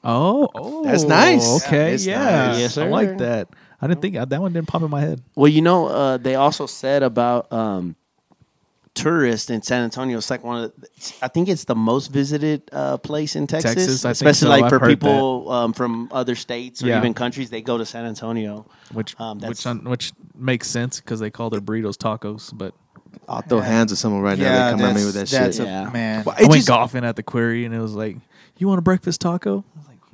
[0.06, 1.66] Oh, oh, That's nice.
[1.66, 2.60] Okay, It's yeah, nice.
[2.60, 3.48] Yes, I like that.
[3.82, 5.22] I didn't think that one didn't pop in my head.
[5.36, 7.96] Well, you know, uh, they also said about um,
[8.96, 10.18] tourists in San Antonio.
[10.18, 10.88] It's like one of, the,
[11.22, 14.50] I think it's the most visited uh, place in Texas, Texas, I think especially so.
[14.50, 17.00] like I've for people um, from other states or Yeah.
[17.00, 17.50] even countries.
[17.50, 18.66] They go to San Antonio.
[18.92, 22.56] Which Um, which un- which makes sense because they call their burritos tacos.
[22.56, 22.74] But
[23.28, 24.44] I'll throw hands at someone right now.
[24.46, 25.66] yeah, They come at me with that that's shit.
[25.66, 25.90] a Yeah.
[25.90, 26.24] man.
[26.26, 28.18] Well, I It went just- golfing at the quarry and it was like,
[28.58, 29.64] "You want a breakfast taco?"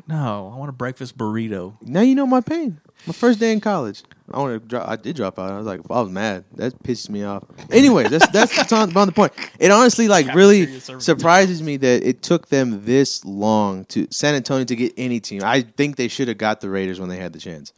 [0.09, 2.79] I was like, "No, I want a breakfast burrito." Now you know my pain.
[3.07, 4.03] My first day in college.
[4.31, 4.67] I want to.
[4.67, 5.51] Drop, I did drop out.
[5.51, 6.43] I was like, I was mad.
[6.55, 7.43] That pisses me off.
[7.71, 9.33] Anyway, that's that's that's on, on the point.
[9.59, 14.65] It honestly like really surprises me that it took them this long to San Antonio
[14.65, 15.41] to get any team.
[15.43, 17.73] I think they should have got the Raiders when they had the chance.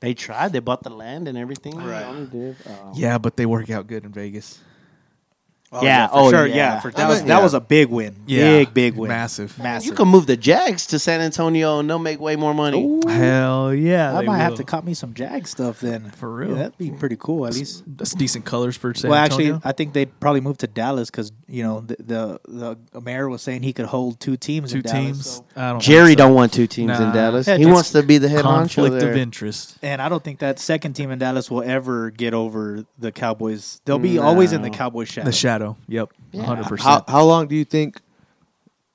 [0.00, 0.52] They tried.
[0.52, 1.76] They bought the land and everything.
[1.76, 2.30] Right.
[2.30, 4.60] Did, um, Yeah, but they work out good in Vegas.
[5.70, 6.46] Oh, Yeah, for oh, sure.
[6.46, 6.56] yeah.
[6.56, 7.42] Yeah, for, that I was mean, that yeah.
[7.42, 8.16] was a big win.
[8.26, 8.58] Yeah.
[8.58, 9.08] Big big win.
[9.08, 9.58] Massive.
[9.58, 9.86] massive.
[9.90, 13.00] You can move the Jags to San Antonio and they'll make way more money.
[13.06, 14.16] Hell yeah!
[14.16, 16.10] I they might have to cop me some Jag stuff then.
[16.12, 16.50] For real.
[16.50, 17.46] Yeah, that'd be pretty cool.
[17.46, 17.84] At least.
[17.86, 19.56] That's decent colors for San well, Antonio.
[19.56, 23.28] actually, I think they'd probably move to Dallas because you know the, the the mayor
[23.28, 24.72] was saying he could hold two teams.
[24.72, 25.26] two in Dallas, teams.
[25.26, 25.82] so- I don't.
[25.82, 26.16] Jerry so.
[26.16, 27.46] don't want two teams in Dallas.
[27.46, 29.10] Yeah, he wants to be the head honcho conflict there.
[29.10, 29.76] of interest.
[29.82, 33.80] and I don't think that second team in Dallas will ever get over the Cowboys.
[33.84, 34.76] They'll be always in the No.
[34.78, 35.26] Cowboys shadow.
[35.26, 35.57] The shadow.
[35.88, 36.10] Yep.
[36.32, 36.42] Yeah.
[36.44, 37.04] hundred How percent.
[37.08, 38.00] how long do you think,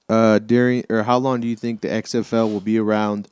[0.10, 3.28] uh, during or how long do you think the XFL will be around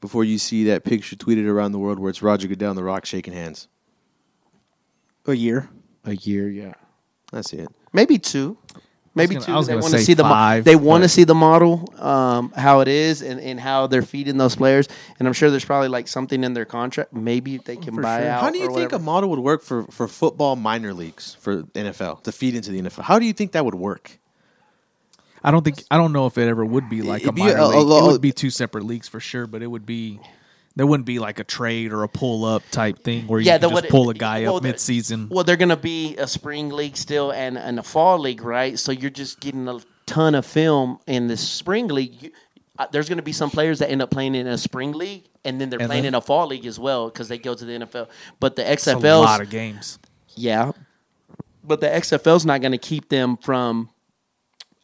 [0.00, 2.84] before you see that picture tweeted around the world where it's Roger Goodell and The
[2.84, 3.68] Rock shaking hands?
[5.26, 5.68] a year.
[6.04, 6.74] A year, yeah.
[7.32, 7.68] That's it.
[7.94, 8.58] Maybe two.
[9.16, 9.66] Maybe gonna- two.
[9.66, 12.88] They want to see the five, they want to see the model, um, how it
[12.88, 14.88] is, and, and how they're feeding those players.
[15.18, 17.12] And I'm sure there's probably like something in their contract.
[17.12, 18.30] Maybe they can buy sure.
[18.30, 18.40] out.
[18.42, 22.22] How do you think a model would work for, for football minor leagues for NFL
[22.24, 23.02] to feed into the NFL?
[23.04, 24.18] How do you think that would work?
[25.46, 27.42] I don't think I don't know if it ever would be like a It'd be
[27.42, 27.86] minor a- a league.
[27.86, 30.18] lo- it would be two separate leagues for sure, but it would be
[30.76, 33.58] there wouldn't be like a trade or a pull up type thing where you Yeah,
[33.58, 35.28] can just what- pull a guy well, up mid season.
[35.30, 38.78] Well, they're gonna be a spring league still and, and a fall league, right?
[38.78, 42.22] So you're just getting a ton of film in the spring league.
[42.22, 42.30] You,
[42.78, 45.60] uh, there's gonna be some players that end up playing in a spring league and
[45.60, 47.64] then they're And playing then- in a fall league as well because they go to
[47.64, 48.08] the NFL.
[48.40, 49.98] But the XFL, a lot of games.
[50.34, 50.72] yeah,
[51.62, 53.90] but the XFL's not gonna keep them from.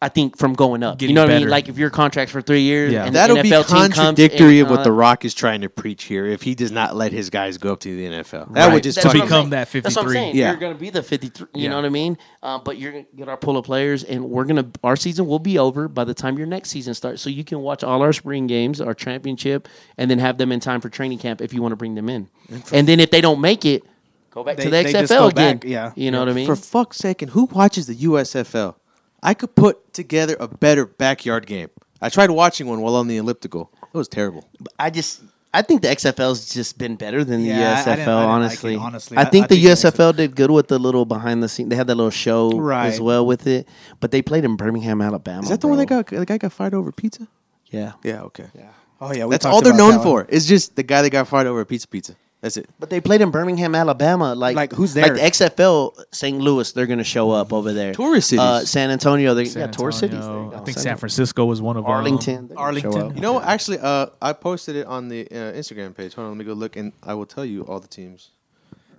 [0.02, 1.48] I think from going up, Getting you know what I mean.
[1.50, 3.04] Like if your contract's for three years, Yeah.
[3.04, 4.92] and That'll the be NFL team contradictory of what The.
[4.92, 6.24] Rock is trying to preach here.
[6.26, 8.72] If he does not let his guys go up to the NFL, that Right.
[8.72, 10.40] would just That's To what I'm fucking- become that That's what I'm 53.
[10.40, 10.50] Yeah.
[10.52, 11.48] You're going to be the 53.
[11.54, 11.68] You Yeah.
[11.70, 12.16] know what I mean?
[12.42, 14.96] Uh, but you're going to get our pull of players, and we're going to our
[14.96, 17.20] season will be over by the time your next season starts.
[17.20, 19.68] So you can watch all our spring games, our championship,
[19.98, 22.08] and then have them in time for training camp if you want to bring them
[22.08, 22.28] in.
[22.72, 23.82] And then if they don't make it,
[24.30, 25.58] go back They- to the XFL again.
[25.58, 25.92] back, yeah.
[25.94, 26.46] you know what I mean?
[26.46, 28.76] For fuck's sake, and who watches the USFL?
[29.22, 31.68] I could put together a better backyard game.
[32.00, 33.70] I tried watching one while on the elliptical.
[33.92, 34.44] It was terrible.
[34.78, 35.20] I just.
[35.52, 37.84] I think the XFL's just been better than the Yeah, I- I USFL.
[37.84, 39.16] didn't- I didn't like it, honestly, honestly.
[39.16, 41.48] I I- think I the think the USFL did good with the little behind the
[41.48, 41.68] scene.
[41.68, 42.86] They had that little show Right.
[42.86, 43.66] as well with it,
[43.98, 45.42] but they played in Birmingham, Alabama.
[45.42, 47.26] Is that the one that got the guy got fired over pizza?
[47.68, 48.46] Yeah, Yeah, okay.
[48.54, 48.62] Yeah.
[49.00, 50.24] Oh yeah, we That's talked all they're about known that one.
[50.24, 50.26] for.
[50.28, 52.14] It's just the guy that got fired over a pizza pizza.
[52.40, 52.70] That's it.
[52.78, 54.34] But they played in Birmingham, Alabama.
[54.34, 55.14] Like, Like, who's Like there?
[55.16, 56.38] the XFL, St.
[56.38, 57.92] Louis, they're going to show up over there.
[57.92, 58.40] Tourist cities.
[58.40, 60.24] Uh, San Antonio, they San yeah, tourist cities.
[60.26, 60.56] There you go.
[60.56, 63.14] I think San Francisco was one of our Arlington, they're Arlington.
[63.14, 63.44] You know, what?
[63.44, 66.14] actually, uh, I posted it on the uh, Instagram page.
[66.14, 68.30] Hold on, let me go look, and I will tell you all the teams.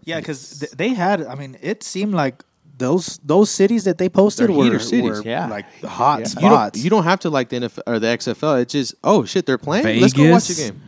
[0.03, 1.23] Yeah, because th- they had.
[1.23, 2.43] I mean, it seemed like
[2.77, 5.03] those those cities that they posted They're were, cities.
[5.03, 5.47] were, Yeah.
[5.47, 6.27] like hot Yeah.
[6.41, 8.61] You don't, you don't have to like the NFL or the XFL.
[8.61, 9.99] It's just, oh shit, they're playing.
[10.01, 10.81] Let's go watch a game.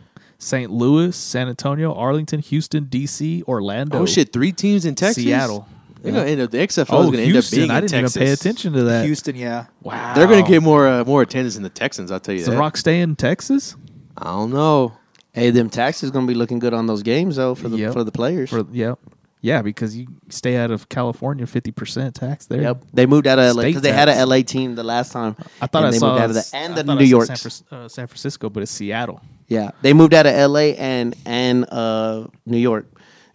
[0.44, 0.70] St.
[0.70, 4.00] Louis, San Antonio, Arlington, Houston, DC, Orlando.
[4.00, 5.24] Oh shit, three teams in Texas.
[5.24, 5.66] Seattle.
[6.02, 7.58] They're gonna end up, the XFL Oh, is going to end up Houston.
[7.60, 8.16] being I in didn't Texas.
[8.16, 9.04] even pay attention to that.
[9.06, 9.66] Houston, yeah.
[9.82, 10.12] Wow.
[10.14, 12.10] They're going to get more uh, more attendance than the Texans.
[12.12, 12.52] I'll tell you Does that.
[12.52, 13.74] The Rock stay in Texas?
[14.18, 14.92] I don't know.
[15.32, 17.94] Hey, them taxes going to be looking good on those games though for the Yep.
[17.94, 18.50] for the players.
[18.50, 18.96] For yeah,
[19.40, 22.60] yeah, because you stay out of California, fifty percent tax there.
[22.60, 25.36] yep, they moved out of LA because they had an LA team the last time.
[25.62, 27.28] I thought and I they saw moved out of that, and I the New York.
[27.28, 29.22] San, Fran- uh, San Francisco, but it's Seattle.
[29.48, 32.86] Yeah, they moved out of LA and and uh, New York.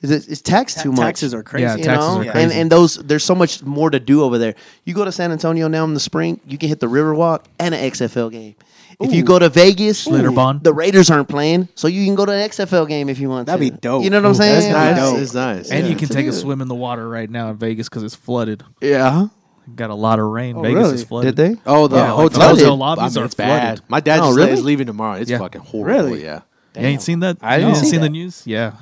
[0.02, 0.99] Is it, it's tax too much?
[0.99, 1.64] Taxes are crazy.
[1.65, 2.18] Yeah, you taxes know?
[2.19, 2.60] are And crazy.
[2.60, 4.56] and those there's so much more to do over there.
[4.86, 7.76] You go to San Antonio now in the spring, you can hit the Riverwalk and
[7.76, 8.56] an XFL game.
[9.02, 10.61] If you go to Vegas, Schlitterbahn.
[10.64, 13.45] the Raiders aren't playing, so you can go to an XFL game if you want.
[13.48, 13.72] That'd to.
[13.73, 14.03] be dope.
[14.03, 14.72] You know what I'm saying?
[14.73, 14.98] that's Nice.
[15.11, 15.19] dope.
[15.19, 15.69] It's nice.
[15.72, 15.91] And Yeah.
[15.91, 18.61] you can take a swim in the water right now in Vegas because it's flooded.
[18.81, 19.27] Yeah.
[19.76, 20.56] Got a lot of rain.
[20.58, 20.94] Oh, Vegas really?
[20.96, 21.36] is flooded.
[21.36, 21.62] Did they?
[21.66, 23.62] Oh, the Yeah, like hotel, hotel lobbies I mean, are it's bad.
[23.80, 23.90] flooded.
[23.90, 24.52] My dad Oh, just really?
[24.52, 25.18] is leaving tomorrow.
[25.20, 25.38] It's Yeah.
[25.40, 26.10] fucking horrible.
[26.10, 26.24] Really?
[26.24, 26.41] Yeah.
[26.76, 27.38] You ain't seen that?
[27.41, 28.44] I you didn't ain't see seen the news?
[28.46, 28.74] Yeah.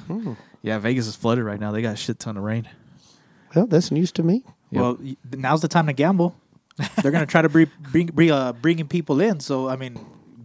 [0.62, 1.72] Yeah, Vegas is flooded right now.
[1.72, 2.68] They got a shit ton of rain.
[3.56, 4.44] Well, that's news to me.
[4.72, 4.82] Yep.
[4.82, 4.98] Well,
[5.38, 6.36] now's the time to gamble.
[7.02, 9.40] They're gonna try to bring bring bring uh, bringing people in.
[9.40, 9.98] So I mean,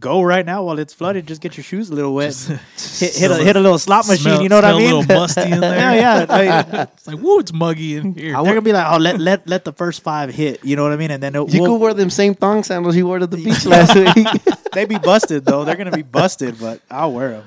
[0.03, 1.27] go right now while it's flooded.
[1.27, 2.35] Just get your shoes a little wet.
[2.99, 4.23] hit hit a, hit a little slot machine.
[4.24, 4.93] Smell- you know what I mean?
[4.93, 5.74] A little musty in there.
[5.95, 6.27] yeah, yeah.
[6.29, 6.43] I
[6.74, 8.33] mean, It's like, woo, it's muggy in here.
[8.35, 10.62] they're gonna be like, oh, let let let the first five hit.
[10.65, 11.11] You know what I mean?
[11.11, 13.39] And then it, You we'll- could wear them same thong sandals you wore to the
[13.39, 14.27] beach last week.
[14.73, 15.65] they be busted though.
[15.65, 17.45] They're gonna be busted, but I'll wear them.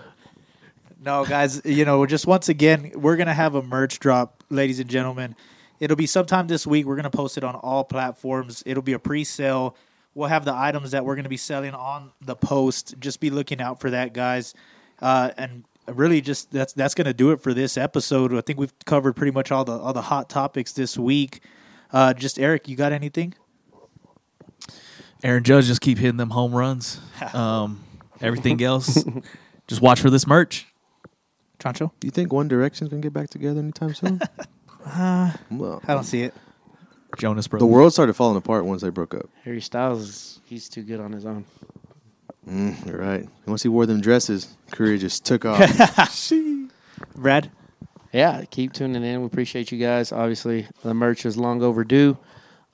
[1.04, 4.90] No, guys, you know, just once again, we're gonna have a merch drop, ladies and
[4.90, 5.36] gentlemen.
[5.80, 6.86] It'll be sometime this week.
[6.88, 8.64] We're gonna post it on all platforms.
[8.66, 9.76] It'll be a pre-sale.
[10.16, 12.96] We'll have the items that we're gonna be selling on the post.
[13.00, 14.54] Just be looking out for that, guys.
[15.02, 18.34] Uh, and really, just that's that's gonna do it for this episode.
[18.34, 21.42] I think we've covered pretty much all the all the hot topics this week.
[21.92, 23.34] Uh, just Eric, you got anything?
[25.24, 27.00] Aaron Judge just keep hitting them home runs.
[27.34, 27.84] Um,
[28.22, 29.04] everything else,
[29.68, 30.68] just watch for this merch.
[31.60, 31.92] Chancho?
[32.00, 34.22] Do you think One Direction's gonna get back together anytime soon?
[35.52, 36.34] well, I don't see it.
[37.18, 39.30] Jonas the world started falling apart once they broke up.
[39.44, 41.46] Harry Styles, is- he's too good on his own.
[42.48, 43.28] Mm, you're right.
[43.48, 45.60] Once he wore them dresses, career just took off.
[47.16, 47.52] Brad?
[48.14, 49.20] yeah, keep tuning in.
[49.22, 50.12] We appreciate you guys.
[50.12, 52.18] Obviously, the merch is long overdue,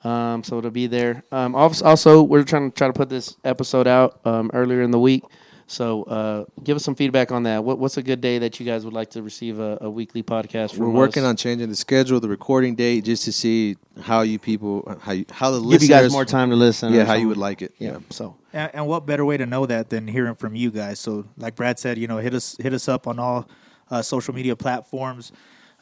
[0.04, 1.24] um, so it'll be there.
[1.32, 5.00] Um, also, we're trying to try to put this episode out um, earlier in the
[5.00, 5.24] week.
[5.72, 7.64] So, uh, give us some feedback on that.
[7.64, 10.22] What, what's a good day that you guys would like to receive a, a weekly
[10.22, 10.76] podcast?
[10.76, 11.30] We're working us?
[11.30, 15.24] on changing the schedule, the recording date, just to see how you people, how you,
[15.30, 16.92] how the give listeners, you guys more time to listen.
[16.92, 17.72] Yeah, how you would like it.
[17.78, 18.00] Yeah.
[18.10, 21.00] So, And, and what better way to know that than hearing from you guys?
[21.00, 23.48] So, like Brad said, you know, hit us hit us up on all
[23.90, 25.32] uh, social media platforms,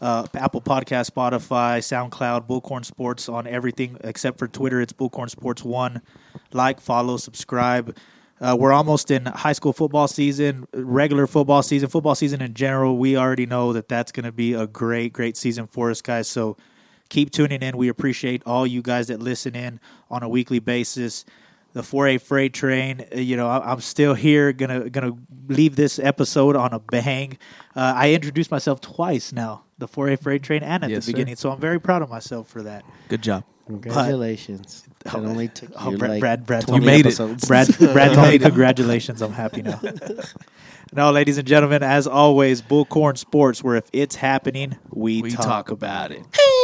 [0.01, 4.81] uh, Apple Podcast, Spotify, SoundCloud, Bullcorn Sports on everything except for Twitter.
[4.81, 6.01] It's Bullcorn Sports One.
[6.53, 7.97] Like, follow, subscribe.
[8.41, 12.97] Uh, we're almost in high school football season, regular football season, football season in general.
[12.97, 16.27] We already know that that's going to be a great, great season for us, guys.
[16.27, 16.57] So
[17.11, 17.77] keep tuning in.
[17.77, 19.79] We appreciate all you guys that listen in
[20.11, 21.27] on a weekly basis.
[21.73, 23.05] The 4A freight train.
[23.15, 24.53] Uh, You know, I, I'm still here.
[24.53, 25.13] Gonna gonna
[25.49, 27.39] leave this episode on a bang.
[27.77, 31.13] Uh, I introduced myself twice now, the 4A freight train, and at Yes, the sir.
[31.13, 31.37] beginning.
[31.37, 32.85] So I'm very proud of myself for that.
[33.09, 33.45] Good job.
[33.67, 34.85] Congratulations.
[35.07, 37.47] It only took Oh, you Brad, like Brad, Brad, 20 told me- made it.
[37.49, 39.23] Brad, Brad told me congratulations.
[39.23, 39.81] I'm happy now.
[40.93, 45.45] now, ladies and gentlemen, as always, Bullcorn Sports, where if it's happening, we, We talk,
[45.47, 46.25] talk about about it.
[46.35, 46.60] it.